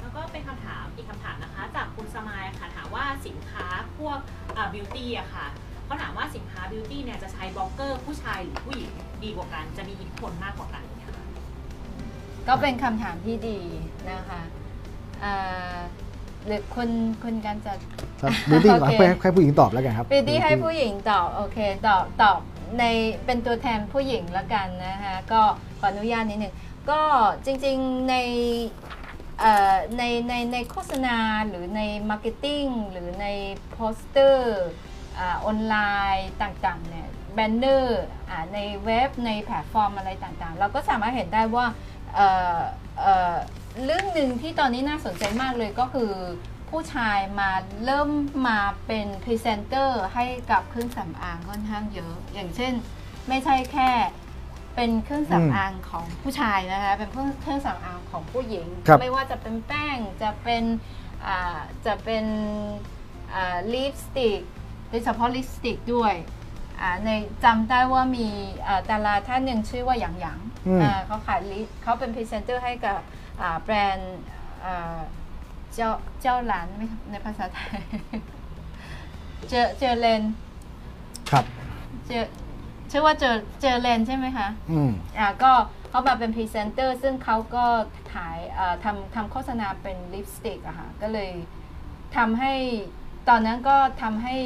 [0.00, 3.66] แล้วก็เป็นคำถามอีกคำถามนะคะ จากคุณสมายค่ะถามว่าสินค้า
[3.98, 4.18] พวก
[4.74, 5.46] บิวตี้อะค่ะ
[5.84, 8.92] เขาถามว่าสินค้าบิวตี้เนี่ยจะใช้บล็อกเกอร์ผู้ชายหรือผู้หญิง
[9.24, 11.26] ดีกว่ากัน จะมีอิทธิพลมากกว่ากันเนี่ยค่ะ
[12.48, 13.58] ก็เป็นคำถามที่ดี
[14.10, 14.40] นะคะ
[15.24, 15.76] อ่า
[16.46, 16.90] หรือคุณ
[17.22, 17.72] คุณการจะ
[18.50, 22.38] บิวตี้โอเคให้ให้ผู้หญิงตอบแล้วกันครับปีตี้ให้ผู้หญิงตอบโอเคตอบตอบ
[22.78, 22.84] ใน
[23.24, 25.42] เป็นตัวแทนผู้หญิงละกันนะคะก็
[25.78, 26.54] ขออนุญาตนิดหนึ่ง
[26.90, 27.00] ก็
[27.44, 28.16] จริงๆใน
[29.96, 31.16] ในในในโฆษณา
[31.48, 31.80] หรือใน
[32.10, 33.26] marketing หรือใน
[33.70, 34.68] โปสเตอร์
[35.18, 35.76] ออนไล
[36.16, 38.04] น์ต่างๆเนี่ย banner
[38.54, 41.66] ในเว็บในแพลตฟอร์มอะไรต่างๆ เราก็สามารถเห็นได้ว่า
[43.84, 46.12] เรื่องหนึ่งที่ตอนนี้น่าสนใจมากเลยก็คือ
[46.70, 47.50] ผู้ชายมา
[47.84, 48.08] เริ่ม
[48.48, 52.72] มาเป็นพรีเซนเตอร์ให้กับเครื่องสำอางค่อนข้างเยอะ อย่างเช่น
[53.28, 53.90] ไม่ใช่แค่
[54.74, 60.64] เป็นเครื่องสำอางของผู้ชายนะคะเป็นเครื่องเครื่องสำอางของผู้หญิง ครับไม่ว่าจะเป็นแป้งจะเป็น
[61.26, 62.24] อ่าจะเป็น
[63.72, 64.40] ลิปสติก
[64.88, 66.14] โดยเฉพาะลิปสติกด้วย
[66.80, 67.10] อ่าใน
[67.44, 68.28] จำได้ว่ามี
[68.66, 72.98] อ่าดาราท่านหนึ่งชื่อว่าหยางหยางอืม อ่าเขาขายลิปเขาเป็นพรีเซนเตอร์ให้กับ
[73.40, 74.20] อ่าแบรนด์
[74.64, 74.98] อ่า
[75.74, 75.90] เจ้า
[76.22, 77.80] เจ้าหลานไหมครับในภาษาไทย
[79.50, 80.22] เจอ Guerlain
[81.30, 81.44] ครับ
[82.06, 82.24] เจอ
[82.90, 85.52] ชื่อว่าเจอ Guerlain ใช่ไหมคะ อืมอ่าก็
[85.90, 87.66] เขามาเป็นพรีเซนเตอร์ ซึ่งเขาก็
[88.14, 91.30] ถ่ายอ่าทำทำโฆษณาเป็นลิปสติกอะค่ะก็เลย
[92.16, 92.54] ทำให้
[93.28, 94.36] ตอนนั้นก็ทำให้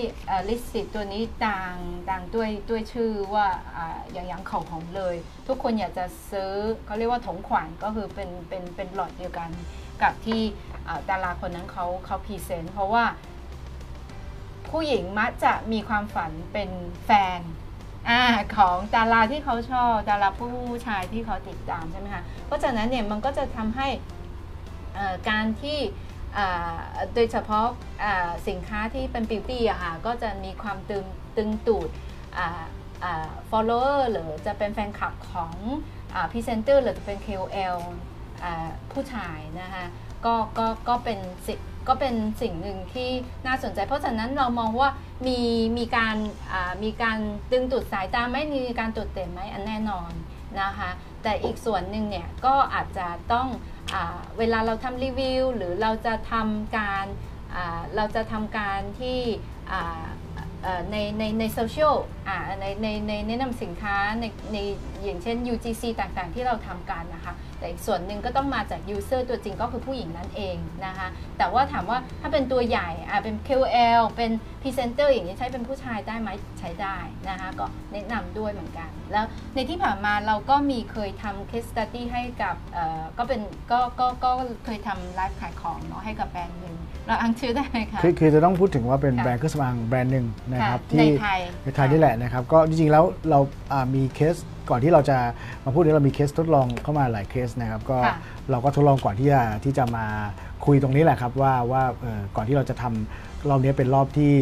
[0.49, 1.75] ลิปสติกตัวนี้ดัง
[2.11, 3.47] ดังด้วยด้วยชื่อว่า
[4.13, 5.15] อย่างอย่างเขาหอมเลย
[5.49, 6.53] ทุกคนอยากจะซื้อ
[6.87, 9.51] เขาเรียกว่าถงขวัญก็คือเป็นเป็นเป็นหลอดเดียวกัน
[10.03, 10.41] กับที่
[11.11, 13.05] ดาราคนนั้นเขาเขา present เพราะว่า
[14.71, 16.71] ผู้หญิงมักจะมีความฝันเป็น
[17.05, 17.41] แฟน
[18.09, 18.11] อ
[18.57, 20.53] ของดาราที่เขาชอบดาราผู้
[20.87, 23.89] ชายที่เขาติดตามใช่ไหมคะเพราะฉะนั้นเนี่ยมันก็จะทำให้
[25.29, 25.79] การที่
[27.15, 27.67] โดยเฉพาะ
[28.49, 31.05] สินค้าที่เป็น beauty อะค่ะก็จะมีความตึง
[31.37, 31.91] ตึงตูด
[32.39, 32.49] อ่า
[33.05, 35.53] อ่า follower หรือจะเป็นแฟนคลับของ
[36.31, 37.77] พรีเซนเตอร์หรือจะเป็น KOL
[38.93, 39.85] ผู้ชายนะคะ
[40.25, 41.55] ก็ก็ก็เป็นสิ
[41.89, 43.11] ก็เป็นสิ่งหนึ่งที่
[43.47, 44.89] น่าสนใจ เพราะฉะนั้นเรามองว่า
[45.27, 45.41] มี
[45.79, 46.17] มีการ
[46.83, 47.19] มีการ
[47.53, 50.13] ดึงดูดสายตาไหม่มีการตุดเต็มไหมอันแน่นอน
[50.61, 50.91] นะคะ
[51.23, 53.49] แต่อีกส่วนหนึ่งเนี่ยก็อาจจะต้อง
[54.39, 57.07] เวลาเราทำรีวิว หรือเราจะทำการ
[57.97, 59.21] เราจะทำการที่
[60.91, 61.97] ในในในโซเชียล
[62.61, 64.59] ในในในแนะนำสินค้าในใน
[65.05, 70.57] อย่างเช่น UGC ต่างๆ ที่เราทำกันนะคะ แต่อีกส่วนหนึ่งก็ต้องมาจาก user ตัวจริงก็คือผู้หญิงนั่นเอง
[70.87, 71.09] นะคะ
[71.39, 74.31] แต่ว่าถามว่าถ้าเป็นตัวใหญ่อะเป็น KOL เป็น
[74.63, 76.29] Presenter อย่างนี้ใช้เป็นผู้ชายได้ไหม
[76.61, 76.99] ใช้ได้
[77.29, 79.25] นะคะก็แนะนำด้วยเหมือนกัน แล้ว
[79.55, 83.41] ในที่ผ่านมาเราก็มีเคยทำ case study ให้กับเอ่อก็เป็น
[83.71, 84.31] ก็ก็ก็
[84.65, 86.77] เคยทำไลฟ์ขายของเนาะให้กับแบรนด์หนึ่ง
[87.07, 93.41] เราอ้างชื่อได้ไหมคะคือคือจะต้องพูดถึงว่าเป็นค่ะแบรนด์เครื่องสำอางแบรนด์หนึ่งนะครับค่ะที่ในไทยในไทยนี่แหละนะครับก็จริงๆแล้วเรา
[93.73, 94.37] อ่ามีเคส
[94.71, 95.19] ก่อนที่เราจะ
[95.65, 98.17] มาพูดนี้เรามีเคสทดลองเข้ามาหลายเคสนะครับ ก็ค่ะ
[98.51, 100.07] เราก็ทดลองก่อนที่จะที่จะมา
[100.67, 104.33] คุยตรงนี้แหละครับว่าว่าเอ่อก่อนที่เราจะทำรอบนี้เป็นรอบที่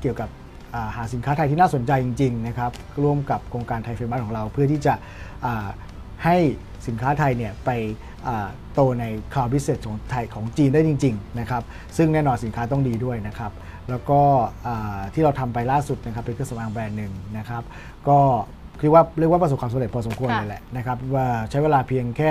[0.00, 0.28] เกี่ยวกับ
[0.74, 2.72] อ่าหาสินค้าไทยที่น่าสนใจจริง ๆ นะครับ
[3.02, 4.94] ร่วมกับโครงการไทยเฟรมของเราเพื่อที่จะ
[5.46, 5.66] อ่า
[6.24, 6.36] ให้
[6.86, 7.70] สินค้าไทยเนี่ยไป
[8.26, 11.62] อ่าโตใน cloud business ของไทยของจีนได้จริง ๆ นะครับ
[11.96, 13.52] ซึ่งแน่นอนสินค้าต้องดีด้วยนะครับ
[13.90, 14.20] แล้วก็
[14.66, 17.62] อ่าที่เราทำไปล่าสุดนะครับเป็นเครื่องสำอางแบรนด์หนึ่งนะครับ
[18.08, 18.20] ก็
[18.82, 22.30] คือว่าเรียกว่าประสบความสำเร็จพอสมควรค่ะเลยแหละนะครับว่าใช้เวลาเพียงแค่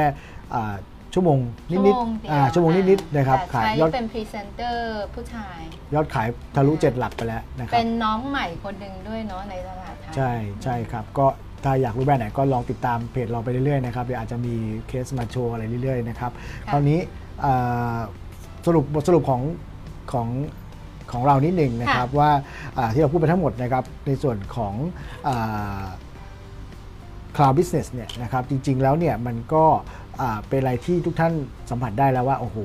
[0.54, 0.76] อ่า
[1.14, 1.38] ชั่วโมง
[1.72, 5.60] นิดชั่วๆโมงเดียวอ่าชั่วโมงนิดๆนะครับแต่ขายใช้ยอดเป็นพรีเซนเตอร์ผู้ชาย
[5.94, 10.32] ยอดขายทะลุเจ็ดหลักไปแล้วนะครับเป็นน้องใหม่คนหนึ่งด้วยเนาะในตลาดไทยใช่
[10.64, 11.26] ใช่ครับก็
[11.64, 14.56] ถ้าอยากรู้แบรนด์ไหนก็ลองติดตามเพจเราไปเรื่อยๆนะครับเดี๋ยวอาจจะมี
[14.88, 17.00] เคสมาโชว์อะไรเรื่อยๆนะครับค่ะคราวนี้
[17.46, 17.98] อ่า
[18.66, 19.42] สรุปบทสรุปของ
[20.14, 20.28] ของ
[21.12, 22.32] ของเรานิดหนึ่งนะครับว่า
[22.78, 24.74] อ่าที่เราพูดไปทั้งหมดนะครับในส่วนของ
[25.28, 25.84] อ่า
[27.36, 29.66] Cloud Business เนี่ยนะครับจริงๆแล้วเนี่ยมันก็
[30.22, 31.34] อ่าเป็นอะไรที่ทุกท่าน
[31.70, 32.58] สัมผัสได้แล้วว่าโอ้โห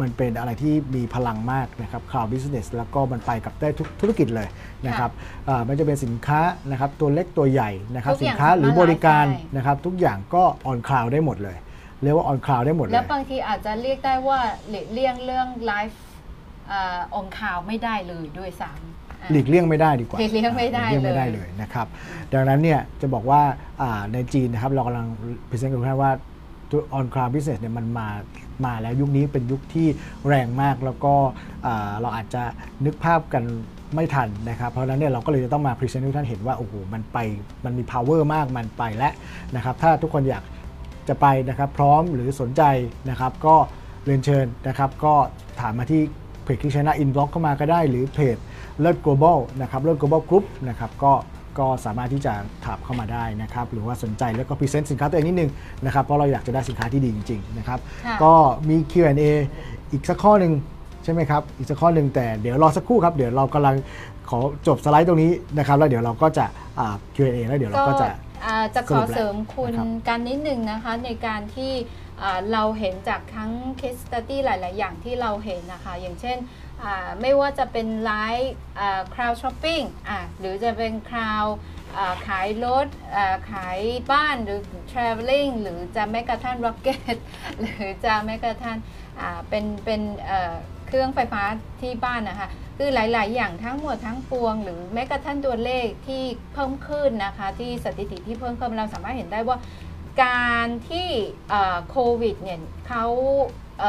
[0.00, 4.48] มันเป็นอะไรที่มีพลังมากนะครับ Cloud Business แล้วก็มันไปกับได้ทุกธุรกิจเลย
[4.86, 5.10] นะครับ
[5.48, 6.40] อ่ามันจะเป็นสินค้า
[6.70, 11.56] นะครับตัวเล็กตัวใหญ่นะครับทุกสิอนย่างค้าหรือสามารถบริการไลฟ์ได้นะครับทุกอย่างก็ on cloud ได้หมดเลย
[12.02, 16.00] เรียกว่า on cloud ได้หมดเลแล้วยบางทีอาจจะเรียกได้ว่าหลีกเลี่ยงเรื่องไลฟ์
[17.14, 18.99] องข่าวไม่ได้เลยด้วยซ้ำอะ
[19.30, 21.86] หลีกเลี่ยงไม่ได้ดีกว่าหลีกเลี่ยงไม่ได้หลีกเลี่ยงไม่ได้เลยเลยนะครับ
[22.32, 23.42] ดังนั้นเนี่ยจะบอกว่า
[23.82, 25.08] อ่าในจีนนะครับเรากำลัง
[25.50, 26.12] พิเศษกับทุกท่านว่า
[26.70, 28.08] ตัว on cloud business เนี่ยมันมา
[28.64, 29.86] มาแล้วยุคนี้เป็นยุคที่
[30.28, 31.14] แรงมากแล้วก็
[31.66, 32.42] อ่าเราอาจจะ
[32.84, 33.44] นึกภาพกัน
[33.94, 37.18] ไม่ทันนะครับ เพราะฉะนั้นเนี่ยเราก็เลยจะต้องมา present ให้ทุกท่านเห็นว่า โอ้โห มันไป
[37.64, 39.12] มันมี power มากมันไปแล้ว
[39.56, 40.44] นะครับ ถ้าทุกคนอยาก
[41.08, 42.62] จะไปนะครับ พร้อมหรือสนใจ
[43.10, 43.56] นะครับ ก็
[44.06, 45.14] เรียนเชิญนะครับ ก็
[45.60, 46.02] ถามมาที่
[46.44, 48.36] เพจคลิกชนะ inbox เข้ามาก็ได้หรือเพจ
[48.80, 51.12] เลิศ global นะครับเลิศ global group นะครับก็
[51.58, 52.32] ก็สามารถที่จะ
[52.64, 55.50] ถามเข้ามาได้นะครับหรือว่าสนใจแล้วก็ present สินค้าตัวเองนิดนึง
[55.84, 58.32] นะครับเพราะเราอยากจะได้สินค้าที่ดีจริงๆนะครับค่ะก็
[58.68, 59.22] มี Q&A
[59.92, 60.52] อีกสักข้อหนึ่ง
[61.04, 63.76] ใช่ไหมครับ อีกสักข้อหนึ่งแต่เดี๋ยวรอสักครู่ครับ เดี๋ยวเรากำลัง
[64.30, 66.44] ขอจบสไลด์ตรงนี้นะครับ แล้วเดี๋ยวเราก็จะ
[66.78, 68.06] อ่า Q&A แล้วเดี๋ยวเราก็จะ
[68.46, 71.72] อ่าจะขสรุอปแล้วเสริมคุณนะครับกันนิดนึงนะคะในการที่
[72.22, 73.50] อ่าเราเห็นจากทั้ง
[73.80, 76.69] case study หลาย ๆ อย่างที่เราเห็นนะคะ อย่างเช่นอ่า
[77.20, 78.54] ไม่ว่าจะเป็นไลฟ์
[79.14, 79.82] คราวช้อปปิ้ง
[80.38, 81.44] หรือจะเป็นคราว
[82.28, 82.86] ขายรถ
[83.52, 83.80] ขาย
[84.12, 84.60] บ้านหรือ
[84.92, 87.16] traveling หรือจะแม้กระทั่ง rocket
[87.60, 88.78] หรือจะแม้กระทั่ง
[89.48, 90.00] เป็นเป็น
[90.86, 91.42] เครื่องไฟฟ้า
[91.80, 92.48] ที่บ้านนะคะ
[92.78, 99.58] คือหลาย ๆ อย่างทั้งหมดทั้งปวง หรือแม้กระทั่งตัวเลขที่เพิ่มขึ้นนะคะ ที่สถิติที่เพิ่มขึ้นเราสามารถเห็นได้ว่า
[100.24, 101.08] การที่
[101.90, 103.06] โควิดเนี่ยเขา
[103.80, 103.82] เ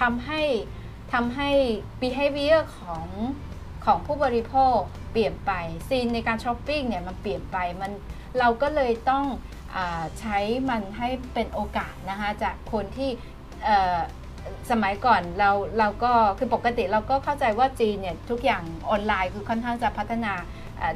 [0.00, 0.42] ทำให้
[1.12, 1.50] ทำให้
[2.02, 3.06] behavior ของ
[3.84, 4.76] ของผู้บริโภค
[5.12, 5.52] เปลี่ยนไป
[5.88, 7.92] scene ในการช้อปปิ้งเนี่ยมันเปลี่ยนไปมัน
[8.38, 9.24] เราก็เลยต้อง
[9.76, 9.78] อ
[10.20, 10.38] ใช้
[10.70, 13.10] มันให้เป็นโอกาสนะคะจากคนที่
[14.70, 20.32] สมัยก่อนเราเราก็คือปกติเราก็เข้าใจว่าจีนเนี่ยทุกอย่างออนไลน์คือค่อนข้างจะพัฒนา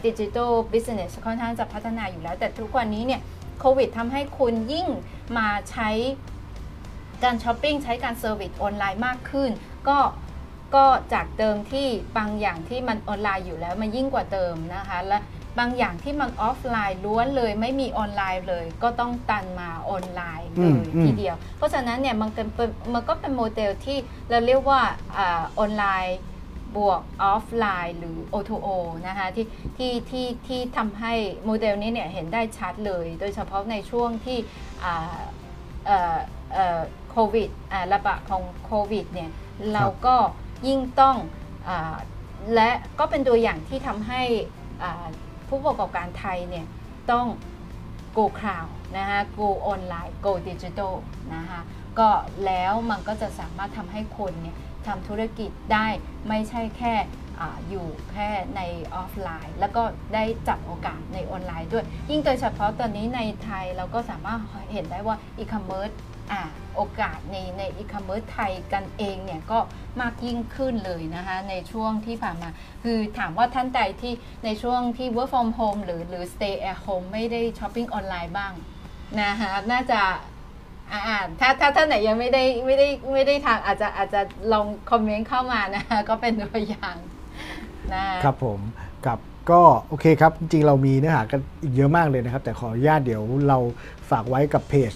[0.07, 3.20] digital business ค่อนข้างจะพัฒนาอยู่แล้ว แต่ทุกวันนี้เนี่ย
[3.61, 4.87] โควิดทำให้คุณยิ่ง
[5.39, 5.89] มาใช้
[7.25, 9.51] การช้อปปิ้งใช้การ service online มากขึ้น
[9.89, 9.99] ก็
[10.75, 11.89] ก็จากเดิมที่
[12.19, 15.19] บางอย่างที่มันออนไลน์อยู่แล้วมันยิ่งกว่าเดิมนะคะ และ
[15.59, 22.49] บางอย่างที่มันออฟไลน์ล้วนเลยไม่มีออนไลน์เลย ก็ต้องผันมาออนไลน์เลอืมยอืมทีเดียว เพราะฉะนั้นเนี่ยมันเป็น
[22.95, 23.99] มันก็เป็นโมเดลที่
[24.31, 24.81] เราเรียกว่า
[25.17, 26.19] อาออนไลน์
[26.77, 28.69] บวกออฟไลน์หรือ O2O
[29.09, 29.47] นะคะที่
[29.79, 31.15] ที่ที่ที่ทำให้
[31.45, 34.39] โมเดลนี้เนี่ยเห็นได้ชัดเลย โดยเฉพาะในช่วงที่
[34.85, 35.19] อ่า
[35.87, 36.19] เอ่อ
[36.55, 36.81] เอ่อ
[37.11, 39.31] โควิดอ่าระบาดของโควิดเนี่ย
[39.73, 40.16] เราก็
[40.69, 41.16] ยิ่งต้อง
[41.69, 41.97] อา
[42.55, 44.23] และก็เป็นตัวอย่างที่ทำให้
[44.82, 45.07] อ่า
[45.49, 46.66] ผู้ประกอบการไทยเนี่ย
[47.11, 47.27] ต้อง
[48.16, 50.95] go cloud นะคะ go online go digital
[51.35, 51.61] นะคะ
[51.99, 52.09] ก็
[52.47, 54.57] แล้วมันก็จะสามารถทำให้คนเนี่ย
[54.87, 55.87] ทำธุรกิจได้
[56.28, 56.95] ไม่ใช่แค่
[57.41, 58.61] อาอยู่แค่ใน
[58.95, 59.82] ออฟไลน์ แล้วก็
[60.15, 64.41] ได้จับโอกาสในออนไลน์ด้วย ยิ่งโดยเฉพาะตอนนี้ในไทยเราก็สามารถ
[64.73, 66.40] เห็นได้ว่า e-commerce อ่า
[66.74, 69.59] โอกาสในในอีคอมเมิร์ซไทยกันเองเนี่ยก็
[70.01, 72.48] มากยิ่งขึ้นเลยนะคะในช่วงที่ผ่านมา
[72.85, 78.52] คือถามว่าท่านใดที่ในช่วงที่ work from home หรือหรือ stay at home ไม่ได้ shopping online บ้าง
[79.23, 80.01] นะคะน่าจะ
[80.93, 84.20] อ่าถ้าถ้าท่านไหนยังไม่ได้ไม่ได้ไม่ได้ทางอาจจะอาจจะ
[84.52, 86.97] ลอง comment เข้ามานะคะก็เป็นตัวอย่าง
[87.94, 88.61] นะครับผม
[89.07, 89.19] กับ
[89.51, 93.59] ก็โอเคครับ จริงๆเรามีเนื้อหากันอีกเยอะมากเลยนะครับ แต่ขออนุญาตเดี๋ยวเรา
[94.11, 94.93] ฝากไว้กับเพจ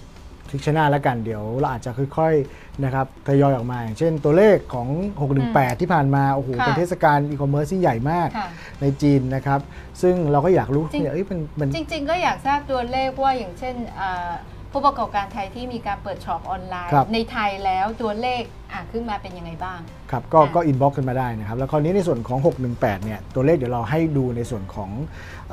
[0.54, 4.88] คลิกชนะแล้วกันเดี๋ยวเราอาจจะค่อยๆนะครับทยอยออกมาอย่างเช่นตัวเลขของ
[5.34, 8.48] 618 ที่ผ่านมาโอ้โหค่ะเป็นเทศกาลอีคอมเมิร์ซที่ใหญ่มากค่ะ
[8.80, 9.60] ในจีนนะครับ
[10.02, 14.30] ซึ่งเราก็อยากรู้จริง เนี่ยเอ้ยมันมัน จริง ๆ ก็อยากทราบตัวเลขว่าอย่างเช่นเอ่อ
[14.72, 22.38] ผู้ประกอบการไทยที่มีการเปิด shop online ครับ ในไทยแล้วตัวเลขอะขึ้นมาเป็นยังไงบ้าง ครับก็ค่ะก็ inbox กันมาได้นะครับ แล้วคราวนี้ในส่วนของ
[22.72, 24.90] 618 เนี่ย ตัวเลขเดี๋ยวเราให้ดูในส่วนของ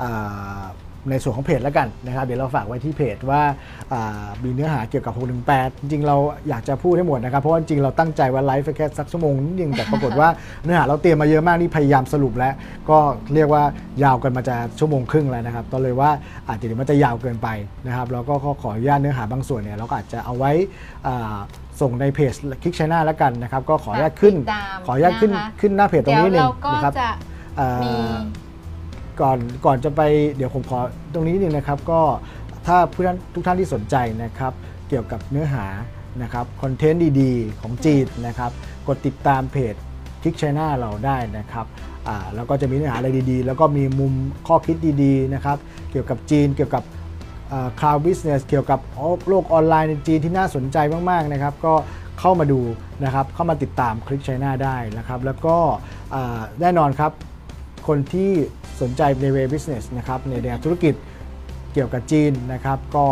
[0.01, 0.63] อา
[1.09, 3.41] ในส่วนของเพจแล้วกันนะครับเดี๋ยวเราฝากไว้ที่เพจว่า
[3.93, 5.13] อ่ามีเนื้อหาเกี่ยวกับ
[5.47, 6.17] 618 จริงๆเรา
[6.49, 10.29] อยากจะพูดให้หมดนะครับเพราะว่าจริงๆเราตั้งใจว่าไลฟ์แค่สักชั่วโมงนิดนึงแต่ปรากฏว่า
[10.63, 12.53] เนื้อหาเราเตรียมมาเยอะมากนี่พยายามสรุปแล้ว
[12.89, 12.97] ก็
[13.33, 13.63] เรียกว่า
[14.03, 16.09] ยาวกันมาจะชั่วโมงครึ่งแล้วนะครับก็เลยว่า
[16.47, 17.47] อาจจะเดี๋ยวมันจะยาวเกินไป
[17.87, 20.51] นะครับแล้วก็ขออนุญาตเนื้อหาบางส่วนเนี่ยเราก็อาจจะเอาไว้
[21.07, 21.37] อ่า
[21.81, 22.33] ส่งในเพจ
[22.63, 27.09] คลิกชแนลแล้วกันนะครับก็ขออนุญาตขึ้นติดตามขออนุญาตขึ้นนะคะขึ้นหน้าเพจตรงเดี๋ยวนี้นิดนึเรางก็นะครับจะ
[27.59, 27.91] อ่ามี
[29.21, 30.01] ก่อนก่อนจะไป
[30.35, 30.79] เดี๋ยวผมขอ
[31.13, 32.01] ตรงนี้นิดนึงนะครับ ก็
[32.67, 34.53] ถ้าผู้ท่านทุกท่านที่สนใจนะครับ
[34.89, 35.65] เกี่ยวกับเนื้อหา
[36.21, 38.51] นะครับคอนเทนต์ดีๆ ของจีนนะครับ
[38.87, 39.75] กดติดตามเพจ
[40.21, 41.65] คลิก channel เราได้นะครับ
[42.35, 44.13] แล้วก็จะมีเนื้อหาอะไรดีๆ แล้วก็มีมุม
[44.47, 45.57] ข้อคิดดีๆนะครับ
[45.91, 46.83] เกี่ยวกับจีนเกี่ยวกับ
[47.79, 48.79] cloud business เกี่ยวกับ
[49.27, 50.77] โลกออนไลน์ในจีนที่น่าสนใจ
[51.09, 51.73] มากๆนะครับ ก็
[52.19, 52.61] เข้ามาดู
[53.03, 55.57] นะครับ เข้ามาติดตามคลิก China ได้นะครับ แล้วก็
[56.61, 57.11] แน่นอนครับ
[57.87, 58.31] คนที่
[58.81, 60.95] สนใจใน way business นะครับในแนวธุรกิจ
[61.73, 63.05] เกี่ยวกับจีนนะครับ ก็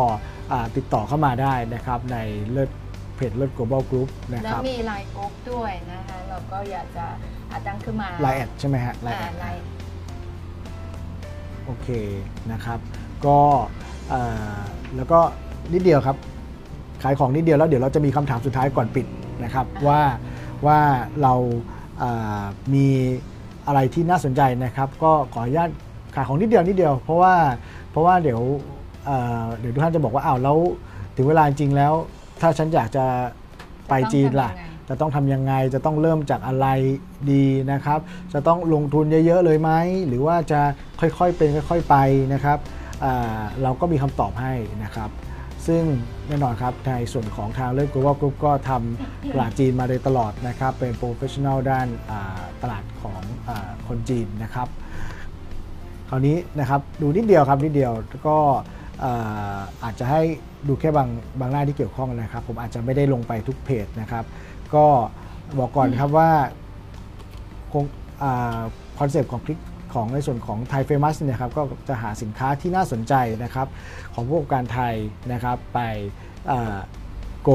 [0.51, 2.17] อ่าติดต่อเข้ามาได้นะครับใน
[2.51, 2.69] เลิศ
[3.15, 7.05] เพจเลิศ global group นะครับแล้วมี LINE group ด้วยนะคะเราก็อยากจะ
[7.51, 9.61] อาตั้งขึ้นมา LINE add ใช่ไหมฮะไลน์แออ่า add LINE
[11.65, 11.87] โอเค
[12.51, 12.79] นะครับ
[13.25, 13.39] ก็
[14.09, 14.21] เอ่
[14.55, 14.59] อ
[14.95, 15.19] แล้วก็
[15.73, 16.17] นิดเดียวครับ
[17.03, 19.07] ขายของนิดเดียวแล้วเดี๋ยวเราจะมีคำถามสุดท้ายก่อนปิด
[19.43, 20.01] นะครับว่า
[20.65, 20.79] ว่า
[21.21, 21.33] เรา
[21.99, 22.43] เอ่อ
[22.73, 22.87] มี
[23.69, 25.69] อะไรที่น่าสนใจนะครับ ก็ขออนุญาต
[26.15, 27.35] ขายของนิดเดียวนิดเดียว เพราะว่า
[27.91, 28.41] เพราะว่าเดี๋ยว
[29.05, 30.57] เอ่อเดี๋ยวทุกท่านจะบอกว่าอ้าวแล้ว
[31.15, 31.93] ถึงเวลาจริงๆแล้ว
[32.41, 33.05] ถ้าฉันอยากจะ
[33.89, 34.51] ไปจีนล่ะ
[34.89, 36.67] จะต้องทำยังไงจะต้องเริ่มจากอะไร
[37.31, 37.99] ดีนะครับ
[38.33, 39.71] จะต้องลงทุนเยอะๆเลยไหม
[40.07, 40.61] หรือว่าจะ
[40.99, 41.95] ค่อยๆเป็นค่อย ๆไป
[42.33, 42.57] นะครับ
[43.03, 45.09] อ่าเราก็มีคำตอบให้นะครับ
[45.68, 45.84] ซึ่ง
[46.27, 51.88] แน่นอนครับในส่วนของทางเลือก global group ก็ททำตลาดจีนมาโดยตลอดนะครับ เป็น professional ด้าน
[52.61, 53.49] ตลาดของ
[53.88, 54.68] คนจีนนะครับ
[56.10, 57.91] คราวนี้นะครับดูนิดเดียวครับนิดเดียว
[58.27, 58.38] ก็
[58.99, 59.14] เอ่
[59.56, 60.22] ออาจจะให้
[60.68, 61.10] ดูแค่บาง
[61.40, 64.23] บางหน้าที่เกี่ยวข้องนะครับ ผมอาจจะไม่ได้ลงไปทุกเพจนะครับ
[64.76, 64.86] ก็
[65.60, 66.30] บอกก่อนครับว่า
[68.99, 69.60] คอนเซปต์ของคลิก
[69.93, 73.13] ของในส่วนของ Thai Famous เนี่ยครับก็จะหาสินค้าที่น่าสนใจ
[73.43, 73.67] นะครับ
[74.13, 74.95] ของผู้ประกอบการไทย
[75.31, 75.79] นะครับไป
[77.43, 77.49] go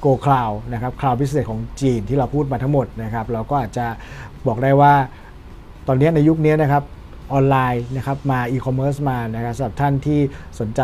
[0.00, 3.86] go cloud นะครับ cloud พิเศษของจีนที่เราพูดมาทั้งหมดนะครับเราก็อาจจะ
[4.46, 4.94] บอกได้ว่า
[5.86, 6.82] ตอนนี้ในยุคนี้นะครับ
[7.32, 10.20] ออนไลน์นะครับมาอีคอมเมิร์ซมานะครับสำหรับท่านที่
[10.60, 10.82] สนใจ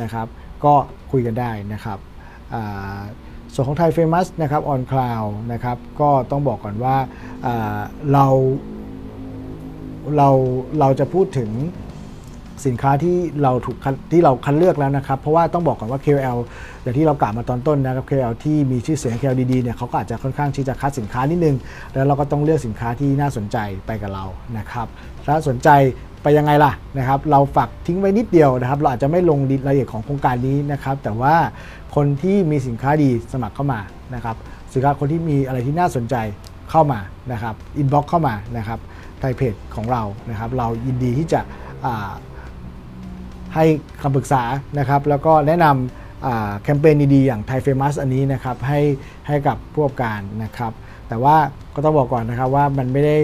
[0.00, 0.26] นะครับ
[0.64, 0.74] ก็
[1.10, 1.98] คุยกันได้นะครับ
[3.52, 5.22] ส่วนของ Thai Famous นะครับ on cloud
[5.52, 6.96] นะครับก็ต้องบอกก่อนว่า
[7.46, 7.78] อ่า
[8.12, 8.26] เรา
[10.16, 10.28] เรา
[10.80, 11.50] เราจะพูดถึง
[12.66, 13.76] สินค้าที่เราถูก
[14.12, 16.38] ที่เราคัดเลือกแล้วนะครับ เพราะว่าต้องบอกก่อนว่า KOL
[16.82, 21.56] อย่างที่เรากล่าวมาตอนต้นนะครับ KOL ที่มีชื่อเสียง KOL ดีๆเนี่ยเขาก็อาจจะค่อนข้างที่จะคัดสินค้านิดนึง
[21.94, 23.56] แล้วเราก็ต้องเลือกสินค้าที่น่าสนใจ
[23.86, 24.24] ไปกับเรา
[24.58, 24.86] นะครับ
[25.26, 25.68] ถ้าสนใจ
[26.22, 31.34] ไปยังไงล่ะนะครับ เราฝากทิ้งไว้นิดเดียวนะครับ เราอาจจะไม่ลงรายละเอียดของโครงการนี้นะครับ แต่ว่า
[31.94, 33.80] คนที่มีสินค้าดีสมัครเข้ามา
[34.14, 34.36] นะครับ
[34.72, 36.14] สินค้าคนที่มีอะไรที่น่าสนใจ
[36.70, 37.00] เข้ามา
[37.32, 38.78] นะครับ inbox เข้ามานะครับ
[39.36, 41.40] เพจของเรานะครับ เรายินดีที่จะ
[43.54, 43.64] ให้
[44.02, 44.42] คำปรึกษา
[44.78, 48.80] นะครับ แล้วก็แนะนำแคมเปญดีๆอย่าง Thai Famous อันนี้นะครับให้
[49.26, 50.72] ให้กับผู้ประกอบการนะครับ
[51.08, 51.36] แต่ว่า
[51.74, 53.16] ก็ต้องบอกก่อนนะครับว่ามันไม่ได้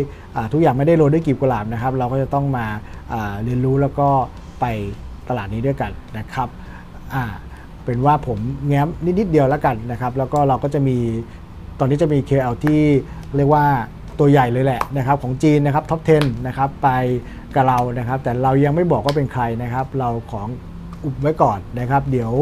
[0.52, 2.66] ทุกอย่างไม่ได้โรยด้วยกลีบกุหลาบนะครับ เราก็จะต้องมา
[3.44, 4.08] เรียนรู้แล้วก็
[4.60, 4.64] ไป
[5.28, 6.48] ตลาดนี้ด้วยกันนะครับ
[7.84, 8.88] เป็นว่าผมแง้ม
[9.18, 10.98] นิดๆเดียวแล้วกันนะครับ แล้วก็เราก็จะมี
[11.78, 12.80] ตอนนี้จะมี KL ที่
[13.36, 13.66] เรียกว่า
[14.18, 16.88] ตัวใหญ่เลยแหละนะครับของจีนนะครับท็อป 10 นะครับไป
[17.54, 20.48] กับเรานะครับ แต่เรายังไม่บอกว่าเป็นใครนะครับ เราของ
[21.04, 22.32] อุบไว้ก่อนนะครับ เดี๋ยว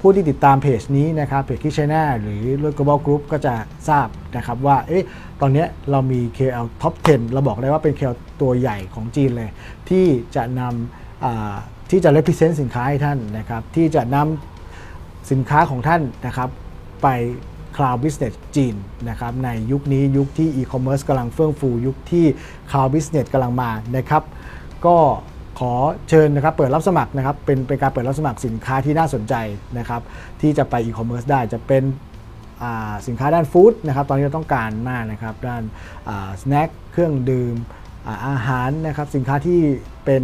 [0.00, 3.54] ผู้ที่ติดตามเพจนี้นะครับเพจคิชแนหรือรถ global group ก็จะ
[3.88, 5.06] ทราบนะครับว่าเอ๊ะ
[5.40, 9.50] ตอนนี้เรามี KL top 10 เราบอกได้ว่าเป็น KL ตัวใหญ่ของจีนเลย
[9.88, 10.06] ที่
[10.36, 16.48] จะนำที่จะ represent สินค้าให้ท่านนะครับ ที่จะนำสินค้าของท่านนะครับ
[17.02, 17.08] ไป
[17.76, 18.74] Cloud Business จีน
[19.08, 22.26] นะครับในยุคนี้ยุคที่ e-commerce กำลังเฟื่องฟู ยุคที่
[22.70, 24.22] Cloud Business กำลังมานะครับ
[24.86, 24.96] ก็
[25.58, 25.72] ขอ
[26.08, 29.34] เชิญนะครับเปิดรับสมัครนะครับเป็นเป็นการเปิดรับสมัครสินค้าที่น่าสนใจ
[29.78, 30.02] นะครับ
[30.40, 31.82] ที่จะไป e-commerce ได้จะเป็น
[33.06, 35.62] สินค้าด้านฟู้ดนะครับตอนนี้เราต้องการมากนะครับด้าน
[36.40, 37.54] snack เครื่องดื่ม
[38.06, 39.60] อาอาหารนะครับสินค้าที่
[40.04, 40.22] เป็น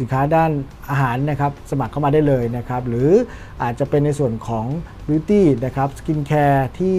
[0.00, 0.50] สินค้าด้าน
[0.90, 3.10] อาหารนะครับสมัครเข้ามาได้เลยนะครับ หรือ
[3.62, 4.66] อาจจะเป็นในส่วนของ
[5.08, 6.98] beauty นะครับสกินแคร์ที่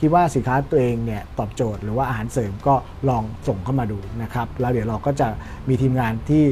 [0.00, 2.74] คิดว่าสินค้าตัวเองเนี่ยตอบโจทย์หรือว่าอาหารเสริมก็
[3.08, 5.28] ลองส่งเข้ามาดูนะครับ แล้วเดี๋ยวเราก็จะ
[5.68, 6.42] มีทีมงานที่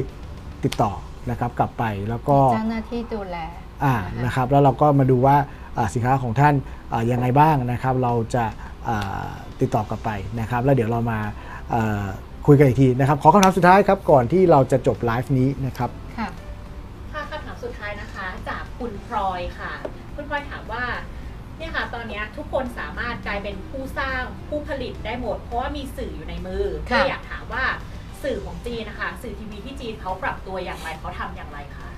[0.63, 0.91] ติดต่อ
[1.29, 3.37] นะครับกลับไปแล้วก็เจ้าหน้าที่ดูแล
[3.83, 3.95] อ่า
[4.25, 5.37] นะครับ แล้วเราก็มาดูว่า
[5.77, 6.53] อ่าสินค้าของท่าน
[6.91, 8.43] อ่ายังไงบ้างนะครับ เราจะ
[8.87, 9.29] อ่า
[9.61, 10.09] ติดต่อกลับไป
[10.39, 11.19] นะครับ แล้วเดี๋ยวเรามา
[11.73, 12.05] อ่า
[12.51, 16.29] คุยกันอีกทีนะครับ ขอคำถามสุดท้ายครับก่อนที่เราจะจบไลฟ์นี้นะครับ ค่ะ
[17.13, 19.73] ค่ะคำถามสุดท้ายนะคะ จากคุณพลอยค่ะ
[20.15, 20.83] คุณพลอยถามว่า
[21.57, 27.63] เนี่ยค่ะตอนเนี้ยทุกคนสามารถกลายเป็นผู้สร้างผู้ผลิตได้หมด เพราะว่ามีสื่ออยู่ในมือค่ะก็อยากถามว่า
[28.23, 31.89] สื่อของจีนนะคะ สื่อทีวีที่จีนเขาปรับตัวอย่างไรเขาทำอย่างไรคะ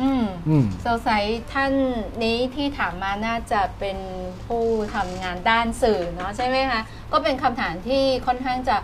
[0.00, 1.22] อืมอืมสงสัย
[1.52, 1.72] ท่าน
[2.22, 3.98] นี้ที่ถามมาน่าจะเป็น
[4.46, 4.64] ผู้
[4.94, 6.80] ทำงานด้านสื่อเนาะใช่ไหมคะ
[7.12, 8.76] ก็เป็นคำถามที่ค่อนข้างจะ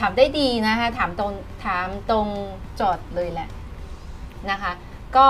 [0.00, 1.32] ถามได้ดีนะคะถามตรง
[1.64, 2.26] ถามตรง
[2.76, 3.48] โจอดเลยแหละ
[4.50, 4.72] นะคะ
[5.16, 5.28] ก็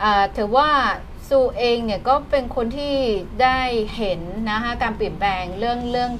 [0.00, 0.68] เอ่อถือว่า
[1.28, 2.94] ซูเองเนี่ยก็เป็นคนที่
[3.42, 3.58] ได้
[3.96, 4.20] เห็น
[4.50, 6.10] นะคะการเปลี่ยนแปลงเรื่องเรื่อง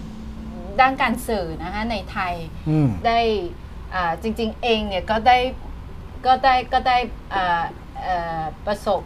[0.81, 2.35] ด้านการสื่อนะคะในไทย
[2.69, 3.19] อืมได้
[3.95, 5.39] อ่าจริง ๆ เองเนี่ยก็ได้
[6.27, 6.97] ก็ได้ก็ได้
[7.35, 7.63] อ่า
[8.03, 9.03] เอ่อประสบ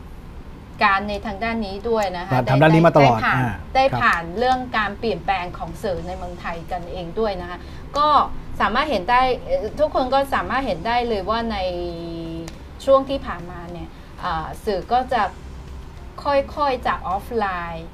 [0.83, 7.59] การณ์ในทางด้านนี้ด้วยนะคะทำด้านนี้มาตลอดไผ่านอ่าได้ครับผ่านเรื่องการเปลี่ยนแปลงของสื่อในเมืองไทยกันเองด้วยนะคะ
[7.99, 8.09] ก็
[8.61, 9.23] สามารถเห็นได้
[9.81, 11.59] ทุกคนก็สามารถเห็นได้เลยว่าใน
[12.85, 13.89] ช่วงที่ผ่านมาเนี่ย
[14.65, 15.23] สื่อก็จะ
[16.25, 17.89] ค่อยๆจากออฟไลน์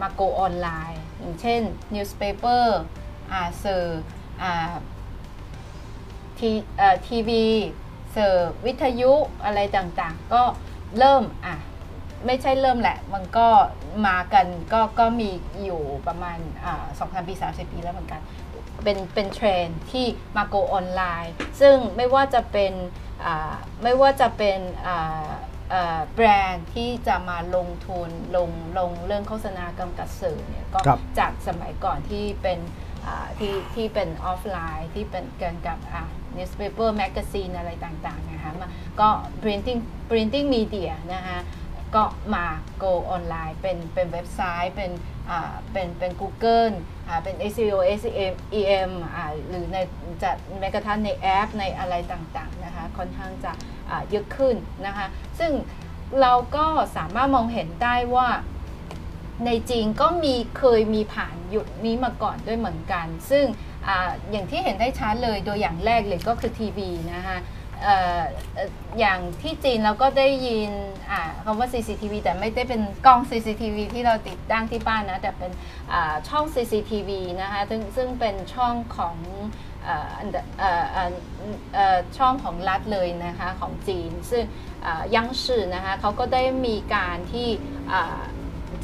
[0.00, 1.60] มาโกออนไลน์อย่างเช่น
[1.94, 2.64] newspaper
[3.32, 3.84] อ่าสื่อ
[6.38, 7.44] ทีเอ่อทีวี
[8.16, 8.34] สื่อ
[8.66, 9.12] วิทยุ
[9.44, 10.42] อะไรต่างๆ ก็
[10.98, 11.56] เริ่มอะ
[12.26, 13.48] ไม่ใช่เริ่มแหละ มันก็
[14.06, 15.30] มากันก็ก็มี
[15.64, 18.20] อยู่ประมาณอ่า2,000ปี30ปีแล้วเหมือนกัน
[18.84, 20.06] เป็นเป็นเทรนด์ที่
[20.36, 22.72] มาโกออนไลน์ ซึ่งไม่ว่าจะเป็น
[23.24, 25.28] อ่าไม่ว่าจะเป็นอ่า
[25.70, 32.58] เอ่อแบรนด์ที่จะมาลงทุนลงลงเรื่องโฆษณากำกับสื่อเนี่ยก็ครับจากสมัยก่อนที่เป็น
[33.06, 36.02] อ่าที่ที่เป็นออฟไลน์ที่เป็นเกี่ยวกับอ่า
[36.36, 38.68] newspaper magazine อะไรต่างๆนะคะมา
[39.00, 39.08] ก็
[39.42, 39.80] printing
[40.10, 41.38] printing media นะคะ
[41.94, 42.02] ก็
[42.34, 42.46] มา
[42.82, 44.90] go ออนไลน์เป็นเป็นเว็บไซต์เป็น
[45.30, 48.90] อ่าเป็นเป็น Google อ่า เป็น SEO SEM EM
[49.48, 49.76] หรือใน
[50.22, 53.52] จะแม้กระทั่งในแอปในอะไรต่างๆนะคะค่อนข้างจะ
[54.10, 54.56] เยอะขึ้น
[54.86, 55.06] นะคะ
[55.38, 55.52] ซึ่ง
[56.20, 56.66] เราก็
[56.96, 58.28] สามารถมองเห็นได้ว่า
[59.46, 63.44] ในจีนก็มีเคยมีผ่านยุคนี้มาก่อนด้วยเหมือนกัน ซึ่ง
[63.88, 63.90] อ
[64.30, 67.36] อย่างที่เห็นได้ชัดเลยโดยอย่างแรกเลยก็คือทีวีนะคะ
[68.98, 70.70] อย่างที่จีนเราก็ได้ยิน
[71.44, 75.52] คำว่า CCTV แต่ไม่ได้เป็นกล้อง CCTV ที่เราติดตั้งที่บ้านนะ แต่เป็น
[76.28, 77.10] ช่อง CCTV
[77.40, 79.16] นะคะซึ่งซึ่งเป็นช่องของ
[79.86, 79.90] อ
[81.76, 84.44] อช่องของรัฐเลยนะคะของจีน ซึ่ง
[84.86, 85.44] อ่า央视
[85.74, 87.48] นะคะเขาก็ได้มีการที่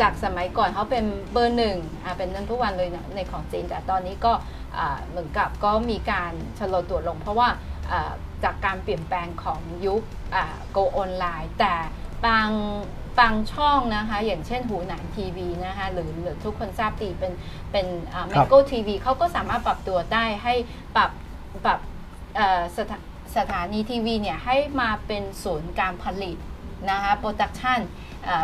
[0.01, 1.77] จากสมัยก่อนเขาเป็นเบอร์หนึ่ง
[2.19, 4.33] เป็นนันทุกวันเลยนะในของจีน แต่ตอนนี้ก็
[5.09, 7.49] เหมือนกับก็มีการชะลอตัวลงเพราะว่า
[8.45, 10.03] จากการเปลี่ยนแปลงของยุค
[10.71, 11.75] โกออนไลน์ แต่
[12.27, 12.49] บาง
[13.19, 17.33] บางช่องนะคะ อย่างเช่นหูหนานทีวีนะคะหรือหรือทุกคนทราบดีเป็น
[17.73, 17.87] เป็น
[18.27, 20.55] แมครับโกทีวีเขาก็สามารถปรับตัวได้ให้
[20.97, 21.11] ปรับ
[21.65, 21.79] ปรับ
[22.37, 22.99] เอ่อสถา
[23.37, 26.37] สถานีทีวีเนี่ยให้มาเป็นศูนย์การผลิต
[26.91, 27.81] นะคะ production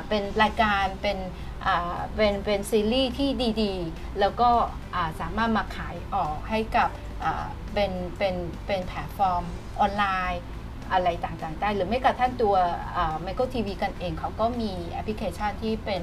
[0.08, 1.18] เป็นรายการเป็น
[1.66, 3.30] อ่าเป็นเป็นซีรีส์ที่
[3.62, 4.50] ดีๆ แล้วก็
[4.94, 7.05] อ่าสามารถมาขายออกให้กับอ่า
[7.74, 8.34] เป็นเป็น
[8.66, 9.44] เป็นแพลตฟอร์ม
[9.80, 10.42] ออนไลน์
[10.92, 12.54] อะไรต่างๆได้หรือไม่กระทั่งตัว
[13.22, 16.02] แมงโก้ทีวีกันเองเขาก็มีแอปพลิเคชันที่เป็น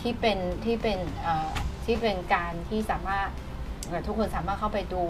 [0.00, 0.98] ที่เป็นที่เป็น
[1.84, 3.28] ที่เป็นการที่สามารถ
[4.06, 5.02] ทุกคนสามารถเข้าไปดู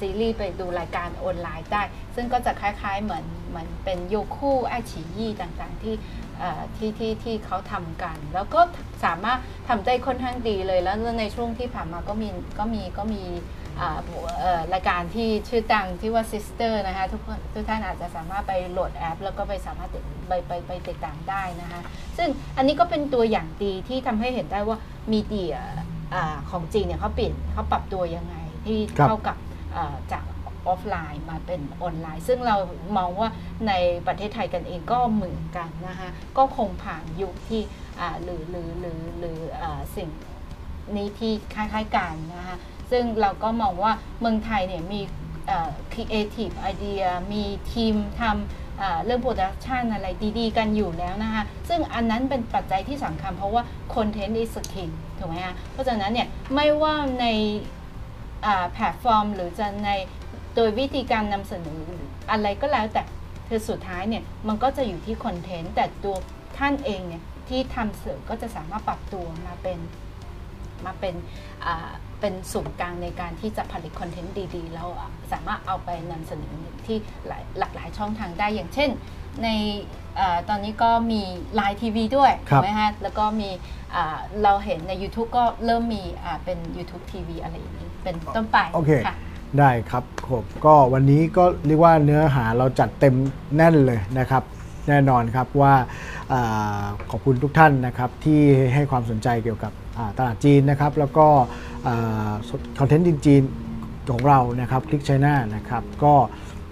[0.00, 1.82] ซีรีส์ไปดูรายการออนไลน์ได้
[2.14, 5.94] ซึ่งก็จะคล้ายๆเหมือนเหมือนเป็นโยคู่ไอฉียี่ต่างๆที่
[6.38, 8.60] เอ่ที่ที่ที่เขาทำกัน แล้วก็
[9.04, 9.38] สามารถ
[9.68, 12.28] ทำได้ค่อนข้างดีเลยแล้วในช่วงที่ผ่านมาก็มี
[12.58, 13.22] ก็มีก็มี
[14.72, 21.80] รายการที่ชื่อดังที่ว่า Sister นะคะทุกคนทุกท่านอาจจะสามารถไปโหลดแอป แล้วก็ไปสามารถติดไปไปไปติดตามได้นะคะ
[22.16, 24.78] ซึ่งอันนี้ก็เป็นตัวอย่างดีที่ทำให้เห็นได้ว่า
[25.12, 25.56] มีเดีย
[26.14, 29.36] อ่าของจีนเนี่ยเขาเปลี่ยนเขาปรับตัวยังไงที่ครับเข้ากับ
[29.76, 30.24] อ่าจาก
[30.68, 32.56] ออฟไลน์มาเป็นออนไลน์ ซึ่งเรา
[32.96, 33.28] มองว่า
[33.68, 33.72] ใน
[34.06, 37.60] ประเทศไทยกันเองก็เหมือนกันนะคะก็คงผ่านยุคที่
[38.00, 40.10] อ่าหรือหรือหรือหรืออาสิ่ง
[40.96, 42.56] นี้ที่คล้ายๆกันนะคะ
[42.90, 45.00] ซึ่งเราก็มองว่าเมืองไทยเนี่ยมี
[45.46, 47.42] เอ่อ creative idea มี
[47.72, 50.06] ทีมทำเรื่อง production อะไร
[50.38, 53.62] ดีๆ กันอยู่แล้วนะคะ ซึ่งอันนั้นเป็นปัจจัยที่สำคัญเพราะว่า
[53.94, 57.26] Content is king ถูกไหมคะเพราะฉะนั้นเนี่ยไม่ว่าใน
[58.72, 59.90] แพลตฟอร์ม หรือจะใน
[60.54, 63.02] โดยวิธีการนำเสนอหรืออะไรก็แล้วแต่
[63.48, 66.16] คือสุดท้ายเนี่ยมันก็จะอยู่ที่คอนเทนต์แต่ตัว
[66.58, 69.78] ท่านเองเนี่ยที่ทำสื่อก็จะสามารถปรับตัวมาเป็น
[70.86, 71.14] มาเป็น
[72.20, 74.88] เป็นศูนย์กลางในการที่จะผลิตคอนเทนต์ดีๆ แล้ว
[75.32, 76.54] สามารถเอาไปนำเสนอ
[76.86, 78.90] ที่หลายหลากหลายช่องทางได้อย่างเช่น
[79.42, 79.48] ใน
[80.18, 81.22] อาตอนนี้ก็มี
[81.58, 83.50] Line TV ด้วยครัถูบกไหมฮะแล้วก็มี
[83.94, 89.16] อ่าเราเห็นใน YouTube ก็เริ่มมีอ่าเป็น YouTube TV อะไรอย่างนี้ เป็นต้นไปโอเคค่ะ
[89.58, 93.14] ได้ครับผมก็วันนี้ก็เรียกว่าเนื้อหาเราจัดเต็ม
[93.56, 94.42] แน่นเลยนะครับ
[94.88, 95.74] แน่นอนครับว่า
[96.32, 98.40] อาขอบคุณทุกท่านนะครับที่
[98.74, 101.26] ให้ความสนใจเกี่ยวกับอ่าตลาดจีนนะครับ แล้วก็
[102.78, 106.14] คอนเทนต์จีนๆของเรานะครับคลิกไชน่านะครับก็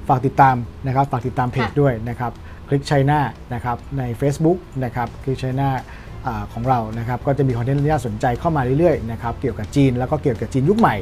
[0.09, 0.57] ฝากติดตาม
[0.87, 2.33] นะครับฝากติดตามเพจค่ะด้วยนะครับ
[2.69, 3.21] คลิกไชน่า
[3.55, 5.71] นะครับใน Facebook นะครับคลิกไชน่า
[6.27, 10.97] อ่าของเรานะครับก็จะมีคอนเทนต์ที่น่าสนใจเข้ามาเรื่อยๆนะครับเกี่ยวกับจีนแล้วก็เกี่ยวกับจีนยุคใหม่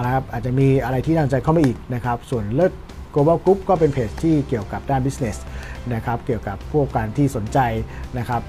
[0.00, 2.72] นะครับอาจจะมีอะไรที่น่าสนใจเข้ามาอีกนะครับส่วนเลิศ
[3.14, 5.36] global group ก็เป็นเพจที่เกี่ยวกับด้าน business
[5.94, 7.58] นะครับเกี่ยวกับพวกการที่สนใจ
[8.18, 8.42] นะครับ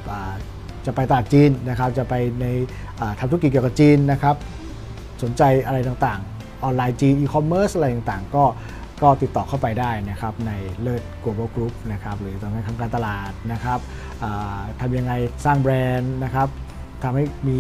[0.86, 2.46] จะไปตลาดจีนนะครับจะไปใน
[3.20, 4.36] ทำธุรกิจเกี่ยวกับจีนนะครับ
[5.24, 8.44] สนใจอะไรต่างๆ ออนไลน์จีนอีคอมเมิร์ซอะไรต่างๆ ก็
[9.04, 10.52] ก็ติดต่อเข้าไปได้นะครับใน
[10.82, 13.80] เลิศ global group นะครับหรือตอนนี้ทำการตลาดนะครับ
[14.80, 15.14] ทำยังไง
[15.46, 16.48] สร้างแบรนด์นะครับ
[17.04, 17.60] ทำให้มี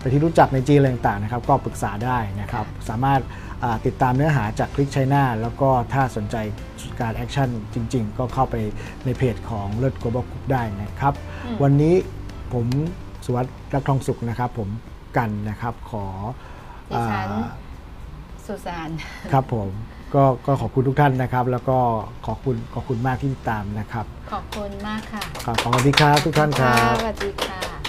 [0.00, 3.20] ไปที่รู้จักในจีนอะไรต่างๆนะครับ ก็ปรึกษาได้นะครับ สามารถ
[3.86, 6.36] ติดตามเนื้อหาจากคลิกไชน่าแล้วก็ถ้าสนใจ
[7.00, 8.56] การแอคชั่นจริง ๆ ก็เข้าไป
[9.04, 11.14] ในเพจของเลิศ global group ได้นะครับ
[11.44, 11.94] อืมวันนี้
[12.52, 12.66] ผม
[13.24, 14.68] สุวัสดิ์รักทองสุขนะครับ ผม
[15.16, 16.04] กันนะครับขอ
[16.90, 17.48] ดิฉันอ่า
[18.46, 18.88] สุสาน
[19.32, 19.68] ครับผม
[20.14, 21.78] ก็ก็ขอบคุณทุกท่านนะครับ แล้วก็
[22.26, 27.79] ขอบคุณขอบคุณมากที่ติดตามนะครับ ขอบคุณมากค่ะ ขอบคุณครับทุกท่านครับ สวัสดีค่ะ